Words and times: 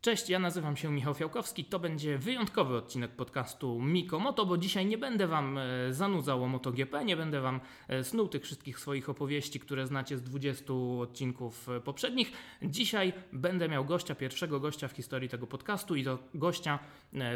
Cześć, 0.00 0.30
ja 0.30 0.38
nazywam 0.38 0.76
się 0.76 0.90
Michał 0.90 1.14
Fiałkowski. 1.14 1.64
To 1.64 1.78
będzie 1.78 2.18
wyjątkowy 2.18 2.76
odcinek 2.76 3.10
podcastu 3.10 3.80
Miko 3.80 4.18
Moto, 4.18 4.46
bo 4.46 4.58
dzisiaj 4.58 4.86
nie 4.86 4.98
będę 4.98 5.26
Wam 5.26 5.58
e, 5.58 5.92
zanudzał 5.92 6.44
o 6.44 6.48
MotoGP, 6.48 7.04
nie 7.04 7.16
będę 7.16 7.40
Wam 7.40 7.60
e, 7.88 8.04
snuł 8.04 8.28
tych 8.28 8.42
wszystkich 8.42 8.78
swoich 8.78 9.08
opowieści, 9.08 9.60
które 9.60 9.86
znacie 9.86 10.16
z 10.16 10.22
20 10.22 10.72
odcinków 11.00 11.68
e, 11.68 11.80
poprzednich. 11.80 12.32
Dzisiaj 12.62 13.12
będę 13.32 13.68
miał 13.68 13.84
gościa, 13.84 14.14
pierwszego 14.14 14.60
gościa 14.60 14.88
w 14.88 14.92
historii 14.92 15.28
tego 15.28 15.46
podcastu 15.46 15.96
i 15.96 16.04
to 16.04 16.18
gościa 16.34 16.78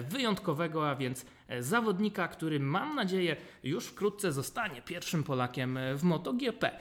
wyjątkowego, 0.09 0.91
a 0.91 0.95
więc 0.97 1.27
zawodnika, 1.61 2.29
który 2.29 2.61
mam 2.61 2.95
nadzieję 2.95 3.37
już 3.65 3.87
wkrótce 3.87 4.33
zostanie 4.33 4.83
pierwszym 4.83 5.25
Polakiem 5.25 5.79
w 5.95 6.03
MotoGP. 6.03 6.79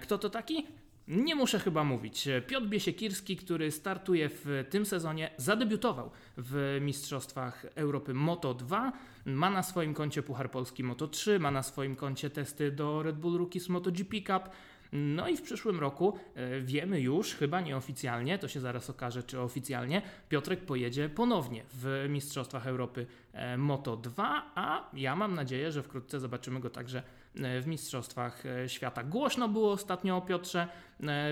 Kto 0.00 0.18
to 0.18 0.30
taki? 0.30 0.66
Nie 1.08 1.34
muszę 1.34 1.58
chyba 1.58 1.84
mówić. 1.84 2.28
Piotr 2.46 2.66
Biesiekirski, 2.66 3.36
który 3.36 3.70
startuje 3.70 4.28
w 4.28 4.64
tym 4.70 4.86
sezonie, 4.86 5.30
zadebiutował 5.36 6.10
w 6.36 6.78
Mistrzostwach 6.80 7.66
Europy 7.74 8.14
Moto 8.14 8.54
2. 8.54 8.92
Ma 9.24 9.50
na 9.50 9.62
swoim 9.62 9.94
koncie 9.94 10.22
Puchar 10.22 10.50
Polski 10.50 10.84
Moto 10.84 11.08
3, 11.08 11.38
ma 11.38 11.50
na 11.50 11.62
swoim 11.62 11.96
koncie 11.96 12.30
testy 12.30 12.72
do 12.72 13.02
Red 13.02 13.16
Bull 13.16 13.38
Rookies 13.38 13.68
MotoGP 13.68 14.16
Cup. 14.26 14.48
No 14.92 15.28
i 15.28 15.36
w 15.36 15.42
przyszłym 15.42 15.80
roku 15.80 16.18
e, 16.34 16.60
wiemy 16.60 17.00
już, 17.00 17.34
chyba 17.34 17.60
nieoficjalnie, 17.60 18.38
to 18.38 18.48
się 18.48 18.60
zaraz 18.60 18.90
okaże, 18.90 19.22
czy 19.22 19.40
oficjalnie, 19.40 20.02
Piotrek 20.28 20.60
pojedzie 20.60 21.08
ponownie 21.08 21.64
w 21.72 22.06
Mistrzostwach 22.08 22.66
Europy 22.66 23.06
e, 23.32 23.56
Moto 23.58 23.96
2, 23.96 24.52
a 24.54 24.90
ja 24.94 25.16
mam 25.16 25.34
nadzieję, 25.34 25.72
że 25.72 25.82
wkrótce 25.82 26.20
zobaczymy 26.20 26.60
go 26.60 26.70
także 26.70 27.02
w 27.34 27.66
Mistrzostwach 27.66 28.42
Świata. 28.66 29.02
Głośno 29.02 29.48
było 29.48 29.72
ostatnio 29.72 30.16
o 30.16 30.20
Piotrze, 30.20 30.68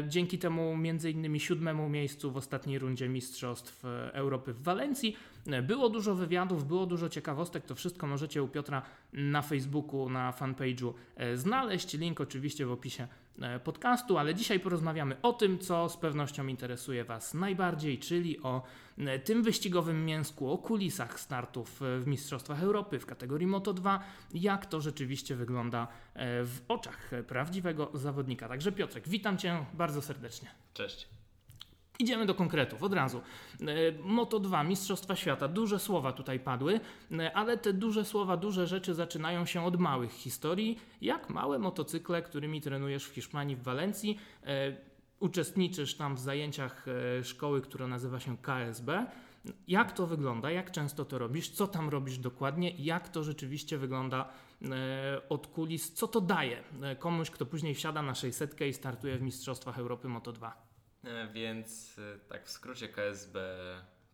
dzięki 0.09 0.38
temu 0.38 0.77
między 0.77 1.11
innymi 1.11 1.41
siódmemu 1.41 1.88
miejscu 1.88 2.30
w 2.30 2.37
ostatniej 2.37 2.78
rundzie 2.78 3.09
Mistrzostw 3.09 3.84
Europy 4.12 4.52
w 4.52 4.62
Walencji. 4.62 5.16
Było 5.62 5.89
dużo 5.89 6.14
wywiadów, 6.14 6.66
było 6.66 6.86
dużo 6.86 7.08
ciekawostek, 7.08 7.64
to 7.66 7.75
wszystko 7.75 8.06
możecie 8.06 8.42
u 8.42 8.48
Piotra 8.48 8.83
na 9.12 9.42
Facebooku, 9.42 10.08
na 10.08 10.33
fanpage'u 10.33 10.92
znaleźć. 11.34 11.94
Link 11.94 12.20
oczywiście 12.20 12.66
w 12.66 12.72
opisie 12.72 13.08
E, 13.41 13.61
podcastu, 13.61 14.19
ale 14.19 14.34
dzisiaj 14.34 14.61
porozmawiamy 14.61 15.16
o 15.22 15.33
tym, 15.33 15.58
co 15.58 15.89
z 15.89 15.97
pewnością 15.97 16.47
interesuje 16.47 17.05
Was 17.05 17.34
najbardziej, 17.34 17.98
czyli 17.98 18.42
o 18.42 18.62
e, 18.98 19.19
tym 19.19 19.42
wyścigowym 19.42 20.05
mięsku, 20.05 20.53
o 20.53 20.58
kulisach 20.58 21.20
startów 21.20 21.83
e, 21.83 22.00
w 22.00 22.06
Mistrzostwach 22.06 22.62
Europy 22.62 22.98
w 22.98 23.06
kategorii 23.06 23.47
Moto 23.47 23.72
2, 23.72 24.05
jak 24.34 24.66
to 24.66 24.81
rzeczywiście 24.81 25.34
wygląda 25.34 25.88
w 26.44 26.61
oczach 26.69 27.11
prawdziwego 27.27 27.91
zawodnika. 27.94 28.48
Także 28.48 28.72
Piotrek, 28.72 29.09
witam 29.09 29.38
Cię 29.38 29.64
bardzo 29.75 30.03
serdecznie. 30.03 30.48
Cześć. 30.75 31.22
Idziemy 31.98 32.26
do 32.26 32.34
konkretów 32.34 32.82
od 32.82 32.92
razu. 32.92 33.20
E, 33.60 33.64
Moto 34.02 34.40
2, 34.40 34.64
Mistrzostwa 34.64 35.16
Świata. 35.16 35.48
Duże 35.48 35.78
słowa 35.78 36.12
tutaj 36.12 36.40
padły, 36.40 36.80
e, 37.12 37.36
ale 37.36 37.58
te 37.58 37.72
duże 37.72 38.04
słowa, 38.04 38.36
duże 38.36 38.66
rzeczy 38.66 38.94
zaczynają 38.94 39.46
się 39.46 39.64
od 39.64 39.80
małych 39.80 40.12
historii, 40.12 40.78
jak 41.00 41.30
małe 41.30 41.58
motocykle, 41.58 42.22
którymi 42.22 42.60
trenujesz 42.60 43.04
w 43.04 43.14
Hiszpanii, 43.14 43.56
w 43.56 43.62
Walencji. 43.62 44.18
E, 44.46 44.76
uczestniczysz 45.20 45.94
tam 45.94 46.14
w 46.14 46.20
zajęciach 46.20 46.86
szkoły, 47.22 47.60
która 47.60 47.86
nazywa 47.86 48.20
się 48.20 48.36
KSB. 48.36 49.06
Jak 49.68 49.92
to 49.92 50.06
wygląda? 50.06 50.50
Jak 50.50 50.70
często 50.70 51.04
to 51.04 51.18
robisz? 51.18 51.50
Co 51.50 51.66
tam 51.66 51.88
robisz 51.88 52.18
dokładnie? 52.18 52.70
Jak 52.70 53.08
to 53.08 53.24
rzeczywiście 53.24 53.78
wygląda 53.78 54.28
od 55.28 55.46
kulis? 55.46 55.92
Co 55.92 56.08
to 56.08 56.20
daje 56.20 56.62
komuś, 56.98 57.30
kto 57.30 57.46
później 57.46 57.74
wsiada 57.74 58.02
na 58.02 58.14
600 58.14 58.60
i 58.60 58.72
startuje 58.72 59.18
w 59.18 59.22
Mistrzostwach 59.22 59.78
Europy 59.78 60.08
Moto 60.08 60.32
2? 60.32 60.72
E, 61.05 61.28
więc 61.33 61.98
e, 61.98 62.19
tak 62.19 62.47
w 62.47 62.50
skrócie 62.50 62.89
KSB 62.89 63.39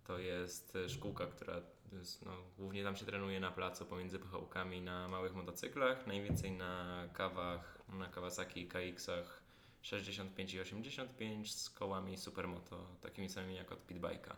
to 0.04 0.18
jest 0.18 0.76
e, 0.76 0.88
szkółka, 0.88 1.26
która 1.26 1.60
jest, 1.92 2.24
no, 2.24 2.32
głównie 2.58 2.84
tam 2.84 2.96
się 2.96 3.04
trenuje 3.04 3.40
na 3.40 3.50
placu 3.50 3.86
pomiędzy 3.86 4.18
pychołkami 4.18 4.82
na 4.82 5.08
małych 5.08 5.34
motocyklach, 5.34 6.06
najwięcej 6.06 6.52
na 6.52 7.04
kawach, 7.12 7.78
na 7.88 8.08
Kawasaki 8.08 8.60
i 8.60 8.68
KX-ach 8.68 9.42
65 9.82 10.54
i 10.54 10.60
85 10.60 11.54
z 11.54 11.70
kołami 11.70 12.16
Supermoto, 12.16 12.86
takimi 13.00 13.28
samymi 13.28 13.54
jak 13.54 13.72
od 13.72 13.86
Pitbike'a. 13.86 14.34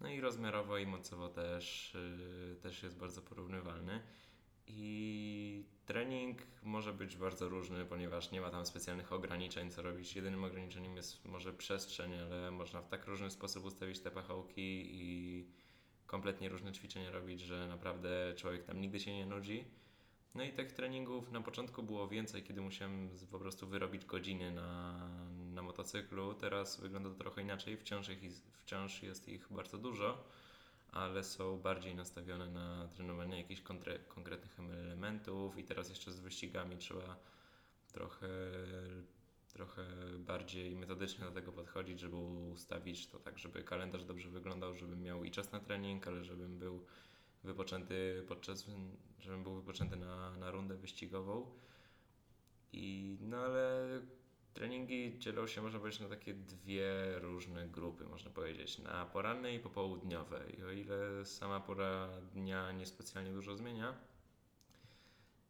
No 0.00 0.08
i 0.08 0.20
rozmiarowo 0.20 0.78
i 0.78 0.86
mocowo 0.86 1.28
też, 1.28 1.96
też 2.62 2.82
jest 2.82 2.98
bardzo 2.98 3.22
porównywalny. 3.22 4.02
I 4.66 5.64
trening 5.86 6.38
może 6.62 6.92
być 6.92 7.16
bardzo 7.16 7.48
różny, 7.48 7.84
ponieważ 7.84 8.30
nie 8.30 8.40
ma 8.40 8.50
tam 8.50 8.66
specjalnych 8.66 9.12
ograniczeń, 9.12 9.70
co 9.70 9.82
robić. 9.82 10.16
Jedynym 10.16 10.44
ograniczeniem 10.44 10.96
jest 10.96 11.24
może 11.24 11.52
przestrzeń, 11.52 12.14
ale 12.14 12.50
można 12.50 12.80
w 12.82 12.88
tak 12.88 13.06
różny 13.06 13.30
sposób 13.30 13.64
ustawić 13.64 14.00
te 14.00 14.10
pachołki 14.10 14.88
i 14.92 15.46
kompletnie 16.06 16.48
różne 16.48 16.72
ćwiczenia 16.72 17.10
robić, 17.10 17.40
że 17.40 17.68
naprawdę 17.68 18.34
człowiek 18.36 18.64
tam 18.64 18.80
nigdy 18.80 19.00
się 19.00 19.14
nie 19.14 19.26
nudzi. 19.26 19.64
No 20.34 20.44
i 20.44 20.52
tych 20.52 20.72
treningów 20.72 21.32
na 21.32 21.40
początku 21.40 21.82
było 21.82 22.08
więcej, 22.08 22.42
kiedy 22.42 22.60
musiałem 22.60 23.08
po 23.30 23.38
prostu 23.38 23.66
wyrobić 23.66 24.04
godziny 24.04 24.50
na, 24.50 25.08
na 25.54 25.62
motocyklu. 25.62 26.34
Teraz 26.34 26.80
wygląda 26.80 27.10
to 27.10 27.14
trochę 27.14 27.42
inaczej, 27.42 27.76
wciąż, 27.76 28.08
ich, 28.08 28.18
wciąż 28.52 29.02
jest 29.02 29.28
ich 29.28 29.48
bardzo 29.50 29.78
dużo 29.78 30.24
ale 30.92 31.24
są 31.24 31.58
bardziej 31.58 31.94
nastawione 31.94 32.46
na 32.46 32.88
trenowanie 32.88 33.38
jakichś 33.38 33.62
konkretnych 34.08 34.58
elementów 34.60 35.58
i 35.58 35.64
teraz 35.64 35.88
jeszcze 35.88 36.12
z 36.12 36.20
wyścigami 36.20 36.76
trzeba 36.76 37.16
trochę, 37.92 38.28
trochę 39.48 39.84
bardziej 40.18 40.76
metodycznie 40.76 41.24
do 41.24 41.30
tego 41.30 41.52
podchodzić, 41.52 42.00
żeby 42.00 42.16
ustawić 42.16 43.06
to 43.06 43.18
tak, 43.18 43.38
żeby 43.38 43.64
kalendarz 43.64 44.04
dobrze 44.04 44.30
wyglądał, 44.30 44.74
żebym 44.74 45.02
miał 45.02 45.24
i 45.24 45.30
czas 45.30 45.52
na 45.52 45.60
trening, 45.60 46.08
ale 46.08 46.24
żebym 46.24 46.58
był 46.58 46.86
wypoczęty 47.44 48.24
podczas, 48.28 48.66
żebym 49.18 49.42
był 49.42 49.54
wypoczęty 49.54 49.96
na, 49.96 50.36
na 50.36 50.50
rundę 50.50 50.76
wyścigową. 50.76 51.46
I 52.72 53.18
no 53.20 53.36
ale 53.36 53.86
Treningi 54.54 55.18
dzielą 55.18 55.46
się, 55.46 55.62
można 55.62 55.78
powiedzieć, 55.78 56.00
na 56.00 56.08
takie 56.08 56.34
dwie 56.34 57.18
różne 57.18 57.68
grupy, 57.68 58.04
można 58.04 58.30
powiedzieć, 58.30 58.78
na 58.78 59.06
poranne 59.06 59.54
i 59.54 59.60
popołudniowe. 59.60 60.42
I 60.58 60.62
o 60.62 60.70
ile 60.70 61.24
sama 61.24 61.60
pora 61.60 62.08
dnia 62.34 62.72
niespecjalnie 62.72 63.32
dużo 63.32 63.56
zmienia, 63.56 63.94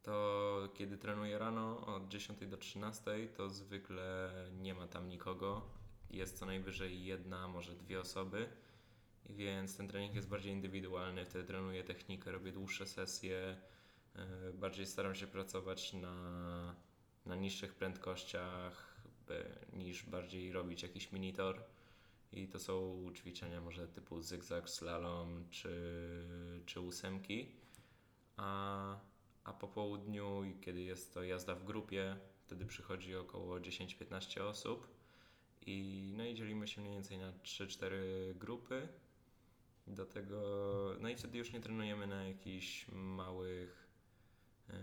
to 0.03 0.69
kiedy 0.75 0.99
trenuję 0.99 1.39
rano 1.39 1.87
od 1.87 2.09
10 2.09 2.47
do 2.47 2.57
13, 2.57 3.29
to 3.37 3.51
zwykle 3.51 4.33
nie 4.61 4.75
ma 4.75 4.87
tam 4.87 5.09
nikogo. 5.09 5.63
Jest 6.11 6.39
co 6.39 6.47
najwyżej 6.47 7.05
jedna, 7.05 7.49
może 7.49 7.75
dwie 7.75 8.01
osoby, 8.01 8.49
więc 9.31 9.77
ten 9.77 9.89
trening 9.89 10.15
jest 10.15 10.29
bardziej 10.29 10.53
indywidualny. 10.53 11.25
Wtedy 11.25 11.45
trenuję 11.45 11.85
technikę, 11.85 12.33
robię 12.33 12.53
dłuższe 12.53 12.87
sesje, 12.87 13.57
e, 14.17 14.53
bardziej 14.53 14.87
staram 14.87 15.15
się 15.15 15.27
pracować 15.27 15.93
na, 15.93 16.15
na 17.27 17.37
niższych 17.37 17.75
prędkościach, 17.75 18.92
niż 19.73 20.05
bardziej 20.05 20.53
robić 20.53 20.83
jakiś 20.83 21.13
minitor. 21.13 21.65
I 22.33 22.49
to 22.49 22.59
są 22.59 23.05
ćwiczenia 23.15 23.61
może 23.61 23.89
typu 23.89 24.23
zygzak, 24.23 24.71
slalom 24.71 25.45
czy, 25.51 25.73
czy 26.67 26.81
ósemki. 26.81 27.49
A, 28.37 29.01
a 29.45 29.53
po 29.53 29.69
południu, 29.69 30.43
kiedy 30.61 30.83
jest 30.83 31.15
to 31.15 31.23
jazda 31.23 31.55
w 31.55 31.65
grupie, 31.65 32.17
wtedy 32.47 32.67
przychodzi 32.67 33.17
około 33.17 33.61
10-15 33.61 34.41
osób. 34.41 34.89
I, 35.67 36.13
no 36.17 36.25
i 36.25 36.35
dzielimy 36.35 36.69
się 36.69 36.81
mniej 36.81 36.95
więcej 36.95 37.19
na 37.19 37.33
3-4 37.33 37.95
grupy. 38.35 38.89
Do 39.87 40.07
tego, 40.07 40.41
no 41.01 41.09
i 41.09 41.17
wtedy 41.17 41.39
już 41.39 41.53
nie 41.53 41.61
trenujemy 41.61 42.07
na 42.07 42.25
jakichś 42.25 42.87
małych, 42.93 43.89
yy, 44.69 44.75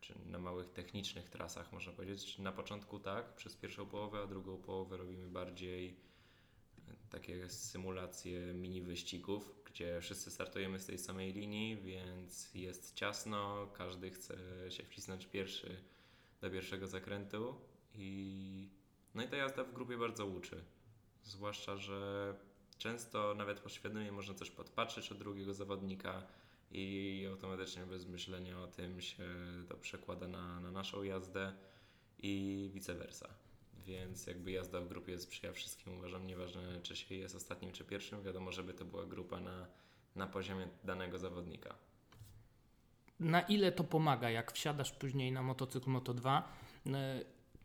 czy 0.00 0.14
na 0.26 0.38
małych 0.38 0.70
technicznych 0.70 1.28
trasach, 1.28 1.72
można 1.72 1.92
powiedzieć. 1.92 2.38
Na 2.38 2.52
początku 2.52 2.98
tak, 2.98 3.34
przez 3.34 3.56
pierwszą 3.56 3.86
połowę, 3.86 4.20
a 4.22 4.26
drugą 4.26 4.56
połowę 4.56 4.96
robimy 4.96 5.28
bardziej 5.28 5.96
e, 6.88 6.92
takie 7.10 7.48
symulacje 7.48 8.54
mini 8.54 8.82
wyścigów, 8.82 9.54
gdzie 9.64 10.00
wszyscy 10.00 10.30
startujemy 10.30 10.78
z 10.78 10.86
tej 10.86 10.98
samej 10.98 11.32
linii, 11.32 11.76
więc 11.76 12.54
jest 12.54 12.94
ciasno, 12.94 13.68
każdy 13.74 14.10
chce 14.10 14.36
się 14.68 14.84
wcisnąć 14.84 15.26
pierwszy 15.26 15.82
do 16.40 16.50
pierwszego 16.50 16.86
zakrętu 16.86 17.54
i 17.94 18.68
no 19.14 19.22
i 19.22 19.28
ta 19.28 19.36
jazda 19.36 19.64
w 19.64 19.72
grupie 19.72 19.96
bardzo 19.96 20.26
uczy. 20.26 20.64
Zwłaszcza, 21.24 21.76
że 21.76 22.34
często 22.78 23.34
nawet 23.34 23.60
podświadomie 23.60 24.12
można 24.12 24.34
coś 24.34 24.50
podpatrzeć 24.50 25.12
od 25.12 25.18
drugiego 25.18 25.54
zawodnika, 25.54 26.26
i 26.70 27.26
automatycznie 27.30 27.86
bez 27.86 28.06
myślenia 28.06 28.60
o 28.60 28.66
tym 28.66 29.00
się 29.00 29.24
to 29.68 29.76
przekłada 29.76 30.28
na, 30.28 30.60
na 30.60 30.70
naszą 30.70 31.02
jazdę 31.02 31.52
i 32.18 32.70
vice 32.74 32.94
versa. 32.94 33.28
Więc 33.86 34.26
jakby 34.26 34.50
jazda 34.50 34.80
w 34.80 34.88
grupie 34.88 35.18
sprzyja 35.18 35.52
wszystkim, 35.52 35.98
uważam, 35.98 36.26
nieważne 36.26 36.80
czy 36.82 36.96
się 36.96 37.14
jest 37.14 37.36
ostatnim 37.36 37.72
czy 37.72 37.84
pierwszym, 37.84 38.22
wiadomo, 38.22 38.52
żeby 38.52 38.74
to 38.74 38.84
była 38.84 39.06
grupa 39.06 39.40
na, 39.40 39.66
na 40.16 40.26
poziomie 40.26 40.68
danego 40.84 41.18
zawodnika. 41.18 41.74
Na 43.20 43.40
ile 43.40 43.72
to 43.72 43.84
pomaga, 43.84 44.30
jak 44.30 44.52
wsiadasz 44.52 44.92
później 44.92 45.32
na 45.32 45.42
motocykl 45.42 45.90
Moto2? 45.90 46.42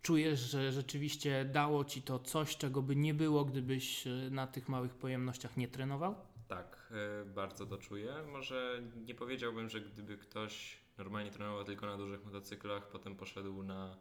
czujesz, 0.02 0.40
że 0.40 0.72
rzeczywiście 0.72 1.46
dało 1.46 1.86
ci 1.86 2.02
to 2.02 2.20
coś, 2.20 2.58
czego 2.58 2.82
by 2.82 2.96
nie 2.96 3.14
było, 3.14 3.46
gdybyś 3.46 4.08
e, 4.08 4.10
na 4.32 4.48
tych 4.48 4.70
małych 4.70 4.94
pojemnościach 4.94 5.58
nie 5.58 5.68
trenował? 5.68 6.16
Tak, 6.54 6.94
e, 7.22 7.26
bardzo 7.26 7.66
to 7.66 7.78
czuję. 7.78 8.14
Może 8.32 8.82
nie 9.06 9.16
powiedziałbym, 9.16 9.70
że 9.70 9.82
gdyby 9.82 10.18
ktoś 10.18 10.78
normalnie 10.98 11.32
trenował 11.32 11.64
tylko 11.64 11.86
na 11.86 11.98
dużych 11.98 12.26
motocyklach, 12.26 12.88
potem 12.88 13.16
poszedł 13.16 13.64
na, 13.64 13.98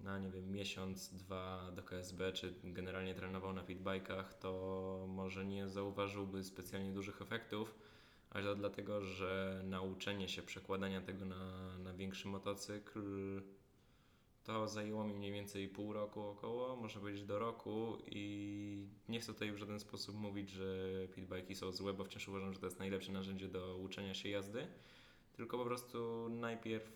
na 0.00 0.18
nie 0.18 0.30
wiem, 0.30 0.52
miesiąc, 0.52 1.14
dwa 1.14 1.72
do 1.72 1.82
KSB, 1.82 2.32
czy 2.32 2.54
generalnie 2.64 3.14
trenował 3.14 3.52
na 3.52 3.62
pitbikach, 3.62 4.34
to 4.34 5.04
może 5.08 5.44
nie 5.44 5.68
zauważyłby 5.68 6.44
specjalnie 6.44 6.92
dużych 6.92 7.22
efektów, 7.22 7.74
ale 8.30 8.44
to 8.44 8.54
dlatego, 8.54 9.00
że 9.00 9.62
nauczenie 9.64 10.28
się 10.28 10.42
przekładania 10.42 11.00
tego 11.00 11.24
na, 11.24 11.78
na 11.78 11.92
większy 11.92 12.28
motocykl 12.28 13.00
to 14.44 14.68
zajęło 14.68 15.04
mi 15.04 15.14
mniej 15.14 15.32
więcej 15.32 15.68
pół 15.68 15.92
roku 15.92 16.20
około, 16.20 16.76
można 16.76 17.00
powiedzieć 17.00 17.24
do 17.24 17.38
roku 17.38 17.98
i 18.06 18.86
nie 19.08 19.20
chcę 19.20 19.32
tutaj 19.32 19.52
w 19.52 19.56
żaden 19.56 19.80
sposób 19.80 20.16
mówić, 20.16 20.50
że 20.50 20.66
pitbajki 21.14 21.54
są 21.54 21.72
złe, 21.72 21.92
bo 21.92 22.04
wciąż 22.04 22.28
uważam, 22.28 22.52
że 22.52 22.60
to 22.60 22.66
jest 22.66 22.78
najlepsze 22.78 23.12
narzędzie 23.12 23.48
do 23.48 23.76
uczenia 23.76 24.14
się 24.14 24.28
jazdy, 24.28 24.66
tylko 25.32 25.58
po 25.58 25.64
prostu 25.64 26.28
najpierw, 26.28 26.92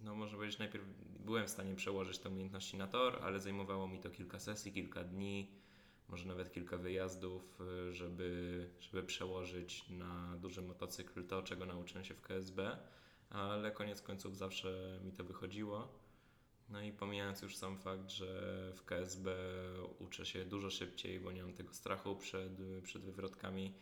no 0.00 0.14
można 0.14 0.36
powiedzieć, 0.36 0.58
najpierw 0.58 0.84
byłem 1.20 1.46
w 1.46 1.50
stanie 1.50 1.74
przełożyć 1.74 2.18
te 2.18 2.28
umiejętności 2.28 2.76
na 2.76 2.86
tor, 2.86 3.18
ale 3.22 3.40
zajmowało 3.40 3.88
mi 3.88 3.98
to 3.98 4.10
kilka 4.10 4.40
sesji, 4.40 4.72
kilka 4.72 5.04
dni, 5.04 5.50
może 6.08 6.28
nawet 6.28 6.52
kilka 6.52 6.76
wyjazdów, 6.76 7.58
żeby, 7.90 8.70
żeby 8.80 9.02
przełożyć 9.02 9.88
na 9.88 10.36
duży 10.36 10.62
motocykl 10.62 11.26
to, 11.26 11.42
czego 11.42 11.66
nauczyłem 11.66 12.04
się 12.04 12.14
w 12.14 12.20
KSB, 12.20 12.78
ale 13.30 13.70
koniec 13.70 14.02
końców 14.02 14.36
zawsze 14.36 15.00
mi 15.04 15.12
to 15.12 15.24
wychodziło. 15.24 16.05
No 16.68 16.82
i 16.82 16.92
pomijając 16.92 17.42
już 17.42 17.56
sam 17.56 17.78
fakt, 17.78 18.10
że 18.10 18.26
w 18.74 18.84
KSB 18.84 19.36
uczę 19.98 20.26
się 20.26 20.44
dużo 20.44 20.70
szybciej, 20.70 21.20
bo 21.20 21.32
nie 21.32 21.42
mam 21.42 21.52
tego 21.52 21.74
strachu 21.74 22.16
przed, 22.16 22.52
przed 22.82 23.02
wywrotkami 23.02 23.74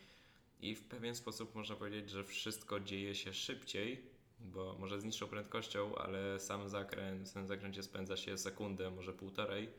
i 0.60 0.74
w 0.74 0.88
pewien 0.88 1.14
sposób 1.14 1.54
można 1.54 1.76
powiedzieć, 1.76 2.10
że 2.10 2.24
wszystko 2.24 2.80
dzieje 2.80 3.14
się 3.14 3.34
szybciej, 3.34 4.10
bo 4.40 4.76
może 4.78 5.00
z 5.00 5.04
niższą 5.04 5.26
prędkością, 5.26 5.94
ale 5.94 6.40
sam 6.40 6.68
zakręt, 6.68 7.28
w 7.28 7.32
tym 7.32 7.46
zakręcie 7.46 7.82
spędza 7.82 8.16
się 8.16 8.38
sekundę, 8.38 8.90
może 8.90 9.12
półtorej, 9.12 9.70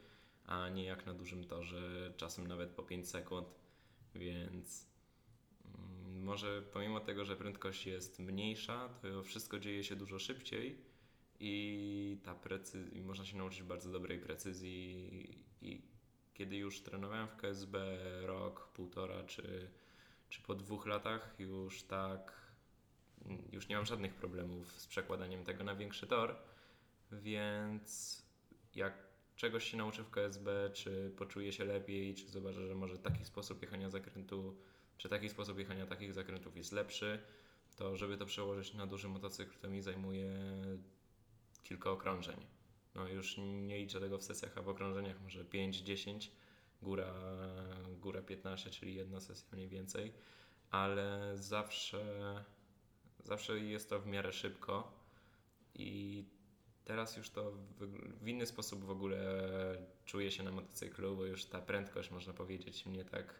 a 0.45 0.69
nie 0.69 0.83
jak 0.83 1.05
na 1.05 1.13
dużym 1.13 1.43
torze, 1.43 2.13
czasem 2.17 2.47
nawet 2.47 2.69
po 2.69 2.83
5 2.83 3.09
sekund, 3.09 3.47
więc 4.15 4.87
mm, 5.65 6.23
może 6.23 6.61
pomimo 6.61 6.99
tego, 6.99 7.25
że 7.25 7.35
prędkość 7.35 7.85
jest 7.85 8.19
mniejsza, 8.19 8.89
to 9.01 9.23
wszystko 9.23 9.59
dzieje 9.59 9.83
się 9.83 9.95
dużo 9.95 10.19
szybciej 10.19 10.94
i 11.39 12.17
ta 12.23 12.35
precyzja, 12.35 13.03
można 13.03 13.25
się 13.25 13.37
nauczyć 13.37 13.63
bardzo 13.63 13.91
dobrej 13.91 14.19
precyzji. 14.19 15.45
I 15.61 15.81
kiedy 16.33 16.55
już 16.55 16.81
trenowałem 16.81 17.27
w 17.27 17.35
KSB 17.35 17.97
rok, 18.21 18.67
półtora 18.67 19.23
czy, 19.23 19.69
czy 20.29 20.41
po 20.41 20.55
dwóch 20.55 20.85
latach 20.85 21.35
już 21.39 21.83
tak 21.83 22.45
już 23.51 23.67
nie 23.67 23.75
mam 23.75 23.85
żadnych 23.85 24.13
problemów 24.13 24.81
z 24.81 24.87
przekładaniem 24.87 25.43
tego 25.43 25.63
na 25.63 25.75
większy 25.75 26.07
tor, 26.07 26.35
więc 27.11 28.21
jak 28.75 28.93
czegoś 29.35 29.71
się 29.71 29.77
nauczę 29.77 30.03
w 30.03 30.09
KSB, 30.09 30.69
czy 30.73 31.11
poczuję 31.17 31.51
się 31.51 31.65
lepiej, 31.65 32.15
czy 32.15 32.27
zobaczę, 32.27 32.67
że 32.67 32.75
może 32.75 32.97
taki 32.97 33.25
sposób 33.25 33.61
jechania 33.61 33.89
zakrętu, 33.89 34.55
czy 34.97 35.09
taki 35.09 35.29
sposób 35.29 35.59
jechania 35.59 35.85
takich 35.85 36.13
zakrętów 36.13 36.57
jest 36.57 36.71
lepszy, 36.71 37.19
to 37.75 37.97
żeby 37.97 38.17
to 38.17 38.25
przełożyć 38.25 38.73
na 38.73 38.87
duży 38.87 39.07
motocykl, 39.07 39.59
to 39.59 39.69
mi 39.69 39.81
zajmuje 39.81 40.33
kilka 41.65 41.91
okrążeń. 41.91 42.45
No 42.95 43.07
już 43.07 43.37
nie 43.37 43.77
liczę 43.77 43.99
tego 43.99 44.17
w 44.17 44.23
sesjach, 44.23 44.57
a 44.57 44.61
w 44.61 44.69
okrążeniach 44.69 45.21
może 45.21 45.45
5-10, 45.45 46.29
góra, 46.81 47.13
góra 47.99 48.21
15, 48.21 48.69
czyli 48.69 48.95
jedna 48.95 49.21
sesja 49.21 49.47
mniej 49.51 49.67
więcej, 49.67 50.13
ale 50.71 51.31
zawsze, 51.37 52.03
zawsze 53.23 53.59
jest 53.59 53.89
to 53.89 53.99
w 53.99 54.07
miarę 54.07 54.33
szybko 54.33 54.91
i 55.73 56.23
teraz 56.85 57.17
już 57.17 57.29
to 57.29 57.51
w, 58.21 58.27
inny 58.27 58.45
sposób 58.45 58.83
w 58.83 58.89
ogóle 58.89 59.19
czuję 60.05 60.31
się 60.31 60.43
na 60.43 60.51
motocyklu, 60.51 61.15
bo 61.15 61.25
już 61.25 61.45
ta 61.45 61.61
prędkość 61.61 62.11
można 62.11 62.33
powiedzieć 62.33 62.85
mnie 62.85 63.05
tak 63.05 63.39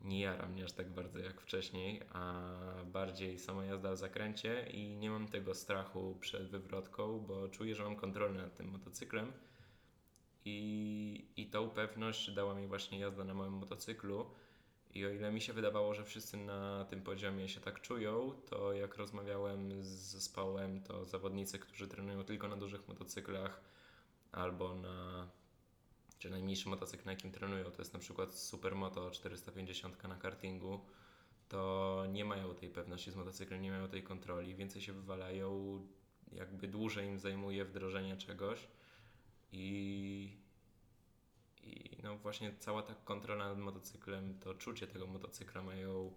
nie 0.00 0.20
jara 0.20 0.46
mnie 0.46 0.64
aż 0.64 0.72
tak 0.72 0.90
bardzo 0.90 1.18
jak 1.18 1.40
wcześniej, 1.40 2.00
a 2.12 2.42
bardziej 2.84 3.38
sama 3.38 3.64
jazda 3.64 3.92
w 3.92 3.96
zakręcie 3.96 4.66
i 4.70 4.96
nie 4.96 5.10
mam 5.10 5.28
tego 5.28 5.54
strachu 5.54 6.16
przed 6.20 6.48
wywrotką, 6.48 7.18
bo 7.18 7.48
czuję, 7.48 7.74
że 7.74 7.84
mam 7.84 7.96
kontrolę 7.96 8.42
nad 8.42 8.56
tym 8.56 8.70
motocyklem 8.70 9.32
i, 10.44 11.26
i 11.36 11.46
tą 11.46 11.70
pewność 11.70 12.30
dała 12.30 12.54
mi 12.54 12.66
właśnie 12.66 12.98
jazda 12.98 13.24
na 13.24 13.34
małym 13.34 13.52
motocyklu. 13.52 14.30
I 14.94 15.06
o 15.06 15.10
ile 15.10 15.32
mi 15.32 15.40
się 15.40 15.52
wydawało, 15.52 15.94
że 15.94 16.04
wszyscy 16.04 16.36
na 16.36 16.84
tym 16.84 17.02
poziomie 17.02 17.48
się 17.48 17.60
tak 17.60 17.80
czują, 17.80 18.32
to 18.50 18.72
jak 18.72 18.96
rozmawiałem 18.96 19.82
z 19.82 19.86
zespołem, 19.86 20.82
to 20.82 21.04
zawodnicy, 21.04 21.58
którzy 21.58 21.88
trenują 21.88 22.24
tylko 22.24 22.48
na 22.48 22.56
dużych 22.56 22.88
motocyklach 22.88 23.60
albo 24.32 24.74
na 24.74 25.28
czy 26.20 26.30
najmniejszy 26.30 26.68
motocykl, 26.68 27.04
na 27.04 27.12
jakim 27.12 27.32
trenują, 27.32 27.64
to 27.64 27.82
jest 27.82 27.92
na 27.92 27.98
przykład 27.98 28.34
Supermoto 28.34 29.10
450 29.10 30.02
na 30.08 30.16
kartingu, 30.16 30.80
to 31.48 32.04
nie 32.12 32.24
mają 32.24 32.54
tej 32.54 32.68
pewności 32.68 33.10
z 33.10 33.16
motocyklem, 33.16 33.62
nie 33.62 33.70
mają 33.70 33.88
tej 33.88 34.02
kontroli, 34.02 34.54
więcej 34.54 34.82
się 34.82 34.92
wywalają, 34.92 35.80
jakby 36.32 36.68
dłużej 36.68 37.08
im 37.08 37.18
zajmuje 37.18 37.64
wdrożenie 37.64 38.16
czegoś 38.16 38.68
i, 39.52 40.36
i 41.62 41.96
no 42.02 42.16
właśnie 42.16 42.54
cała 42.58 42.82
ta 42.82 42.94
kontrola 42.94 43.48
nad 43.48 43.58
motocyklem, 43.58 44.38
to 44.38 44.54
czucie 44.54 44.86
tego 44.86 45.06
motocykla 45.06 45.62
mają 45.62 46.14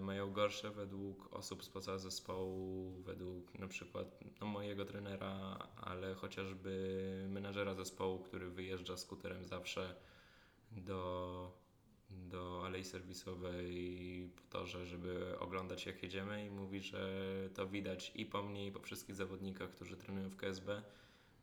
mają 0.00 0.32
gorsze 0.32 0.70
według 0.70 1.32
osób 1.32 1.64
spoza 1.64 1.98
zespołu, 1.98 2.92
według 3.02 3.58
na 3.58 3.68
przykład 3.68 4.18
no, 4.40 4.46
mojego 4.46 4.84
trenera, 4.84 5.58
ale 5.76 6.14
chociażby 6.14 7.26
menadżera 7.28 7.74
zespołu, 7.74 8.18
który 8.18 8.50
wyjeżdża 8.50 8.96
skuterem 8.96 9.44
zawsze 9.44 9.96
do, 10.72 11.52
do 12.10 12.62
alei 12.66 12.84
serwisowej 12.84 14.30
po 14.36 14.42
torze, 14.42 14.86
żeby 14.86 15.38
oglądać 15.38 15.86
jak 15.86 16.02
jedziemy 16.02 16.46
i 16.46 16.50
mówi, 16.50 16.80
że 16.80 17.08
to 17.54 17.66
widać 17.66 18.12
i 18.14 18.26
po 18.26 18.42
mnie 18.42 18.66
i 18.66 18.72
po 18.72 18.80
wszystkich 18.80 19.14
zawodnikach, 19.14 19.70
którzy 19.70 19.96
trenują 19.96 20.28
w 20.28 20.36
KSB, 20.36 20.82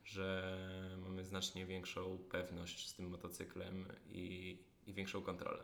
że 0.03 0.57
mamy 1.01 1.25
znacznie 1.25 1.65
większą 1.65 2.17
pewność 2.17 2.89
z 2.89 2.93
tym 2.93 3.09
motocyklem 3.09 3.85
i, 4.09 4.57
i 4.87 4.93
większą 4.93 5.21
kontrolę. 5.21 5.63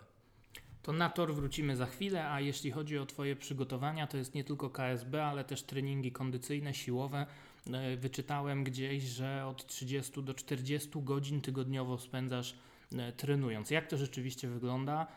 To 0.84 0.94
na 0.94 1.10
tor 1.10 1.36
wrócimy 1.36 1.76
za 1.76 1.86
chwilę, 1.86 2.32
a 2.32 2.42
jeśli 2.42 2.72
chodzi 2.72 2.98
o 2.98 3.06
Twoje 3.06 3.36
przygotowania, 3.36 4.08
to 4.08 4.18
jest 4.18 4.36
nie 4.36 4.44
tylko 4.44 4.70
KSB, 4.70 5.26
ale 5.26 5.44
też 5.44 5.64
treningi 5.64 6.12
kondycyjne, 6.12 6.74
siłowe. 6.74 7.26
E, 7.74 7.98
wyczytałem 7.98 8.64
gdzieś, 8.64 9.04
że 9.04 9.46
od 9.46 9.66
30 9.66 10.24
do 10.24 10.34
40 10.34 10.90
godzin 10.96 11.42
tygodniowo 11.42 11.98
spędzasz 11.98 12.56
e, 12.96 13.12
trenując. 13.12 13.72
Jak 13.72 13.88
to 13.88 13.98
rzeczywiście 13.98 14.48
wygląda? 14.48 15.08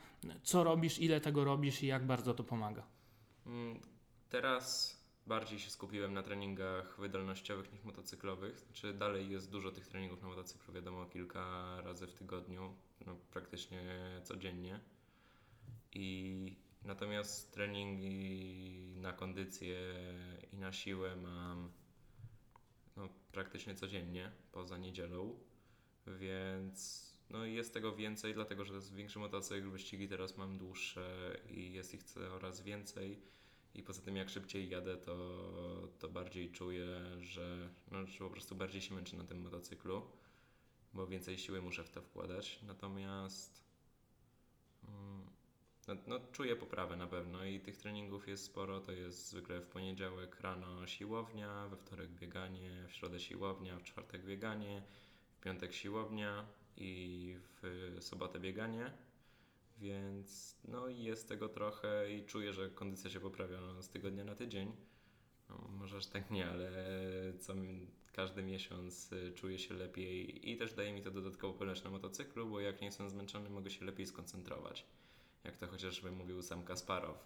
Co 0.43 0.65
robisz, 0.65 0.99
ile 0.99 1.21
tego 1.21 1.45
robisz 1.45 1.83
i 1.83 1.87
jak 1.87 2.07
bardzo 2.07 2.35
to 2.35 2.45
pomaga? 2.45 2.87
Mm, 3.47 3.81
teraz 4.29 4.97
bardziej 5.27 5.59
się 5.59 5.71
skupiłem 5.71 6.15
na 6.15 6.23
treningach 6.23 7.01
wydolnościowych 7.01 7.73
niż 7.73 7.85
motocyklowych. 7.85 8.59
Znaczy 8.59 8.95
dalej 8.95 9.31
jest 9.31 9.51
dużo 9.51 9.73
tych 9.73 9.87
treningów 9.87 10.23
na 10.23 10.29
motocyklu, 10.29 10.75
wiadomo, 10.75 11.07
kilka 11.07 11.77
razy 11.81 12.07
w 12.07 12.15
tygodniu, 12.15 12.75
no, 13.07 13.17
praktycznie 13.31 13.83
codziennie. 14.25 14.81
I 15.95 16.57
natomiast 16.85 17.53
treningi 17.53 18.95
na 18.97 19.13
kondycję 19.13 19.95
i 20.53 20.57
na 20.57 20.73
siłę 20.73 21.17
mam 21.17 21.71
no, 22.97 23.09
praktycznie 23.33 23.75
codziennie, 23.75 24.33
poza 24.53 24.79
niedzielą, 24.79 25.39
więc 26.07 27.13
no, 27.31 27.45
jest 27.45 27.75
tego 27.75 27.97
więcej, 27.97 28.35
dlatego 28.35 28.65
że 28.65 28.75
jest 28.75 28.95
większy 28.95 29.19
motocykl, 29.19 29.71
wyścigi 29.71 30.09
teraz 30.09 30.37
mam 30.37 30.59
dłuższe 30.59 31.37
i 31.51 31.73
jest 31.73 31.95
ich 31.95 32.03
coraz 32.03 32.61
więcej. 32.61 33.23
I 33.75 33.83
poza 33.83 34.03
tym, 34.03 34.17
jak 34.17 34.31
szybciej 34.31 34.69
jadę, 34.69 34.97
to, 34.97 35.89
to 35.99 36.09
bardziej 36.09 36.51
czuję, 36.51 36.87
że, 37.21 37.69
no, 37.91 38.07
że 38.07 38.19
po 38.19 38.31
prostu 38.31 38.55
bardziej 38.55 38.83
się 38.83 38.95
męczę 38.95 39.17
na 39.17 39.25
tym 39.25 39.41
motocyklu, 39.41 40.03
bo 40.95 41.07
więcej 41.07 41.39
siły 41.39 41.63
muszę 41.63 41.85
w 41.85 41.91
to 41.91 42.03
wkładać. 42.03 42.59
Natomiast 42.63 43.65
mm, 44.89 45.22
no, 45.89 45.95
no, 46.07 46.21
czuję 46.33 46.57
poprawę 46.57 46.97
na 46.97 47.07
pewno 47.07 47.45
i 47.45 47.61
tych 47.61 47.77
treningów 47.77 48.29
jest 48.29 48.45
sporo. 48.45 48.81
To 48.81 48.93
jest 48.93 49.29
zwykle 49.29 49.61
w 49.61 49.67
poniedziałek 49.67 50.41
rano 50.41 50.87
siłownia, 50.87 51.69
we 51.69 51.77
wtorek 51.77 52.11
bieganie, 52.11 52.85
w 52.89 52.93
środę 52.93 53.21
siłownia, 53.21 53.79
w 53.79 53.83
czwartek 53.83 54.25
bieganie, 54.25 54.83
w 55.35 55.41
piątek 55.41 55.73
siłownia 55.73 56.47
i 56.77 57.35
w 57.63 57.97
sobotę 58.01 58.41
bieganie. 58.41 58.93
Więc 59.79 60.57
no 60.65 60.89
jest 60.89 61.29
tego 61.29 61.49
trochę 61.49 62.13
i 62.13 62.25
czuję, 62.27 62.53
że 62.53 62.71
kondycja 62.71 63.11
się 63.11 63.21
poprawia 63.21 63.83
z 63.83 63.89
tygodnia 63.89 64.25
na 64.25 64.35
tydzień. 64.35 64.73
No, 65.49 65.69
może 65.79 65.97
aż 65.97 66.07
tak 66.07 66.31
nie, 66.31 66.51
ale 66.51 66.73
co 67.41 67.55
każdy 68.13 68.43
miesiąc 68.43 69.13
y, 69.13 69.33
czuję 69.33 69.59
się 69.59 69.75
lepiej 69.75 70.51
i 70.51 70.57
też 70.57 70.75
daje 70.75 70.93
mi 70.93 71.03
to 71.03 71.11
dodatkową 71.11 71.53
pewność 71.53 71.85
na 71.85 71.91
motocyklu, 71.91 72.51
bo 72.51 72.61
jak 72.61 72.81
nie 72.81 72.87
jestem 72.87 73.11
zmęczony, 73.11 73.51
mogę 73.51 73.71
się 73.71 73.85
lepiej 73.85 74.07
skoncentrować. 74.07 74.87
Jak 75.45 75.57
to 75.57 75.67
chociażby 75.67 76.11
mówił 76.11 76.43
sam 76.43 76.65
Kasparow, 76.65 77.17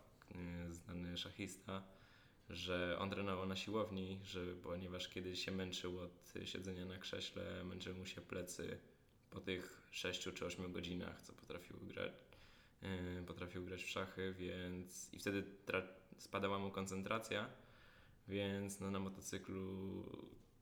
y, 0.68 0.74
znany 0.74 1.18
szachista, 1.18 1.82
że 2.50 2.96
on 2.98 3.10
trenował 3.10 3.46
na 3.46 3.56
siłowni, 3.56 4.20
że 4.24 4.54
ponieważ 4.54 5.08
kiedy 5.08 5.36
się 5.36 5.52
męczył 5.52 6.00
od 6.00 6.32
siedzenia 6.44 6.84
na 6.84 6.98
krześle, 6.98 7.64
męczyły 7.64 7.96
mu 7.96 8.06
się 8.06 8.20
plecy 8.20 8.78
po 9.30 9.40
tych 9.40 9.82
6 9.90 10.22
czy 10.34 10.46
8 10.46 10.72
godzinach, 10.72 11.22
co 11.22 11.32
potrafił 11.32 11.76
grać, 11.80 12.12
yy, 12.82 13.22
potrafił 13.26 13.64
grać 13.64 13.84
w 13.84 13.90
szachy, 13.90 14.34
więc 14.38 15.14
i 15.14 15.18
wtedy 15.18 15.44
spadała 16.18 16.58
mu 16.58 16.70
koncentracja, 16.70 17.50
więc 18.28 18.80
no, 18.80 18.90
na 18.90 18.98
motocyklu 18.98 20.04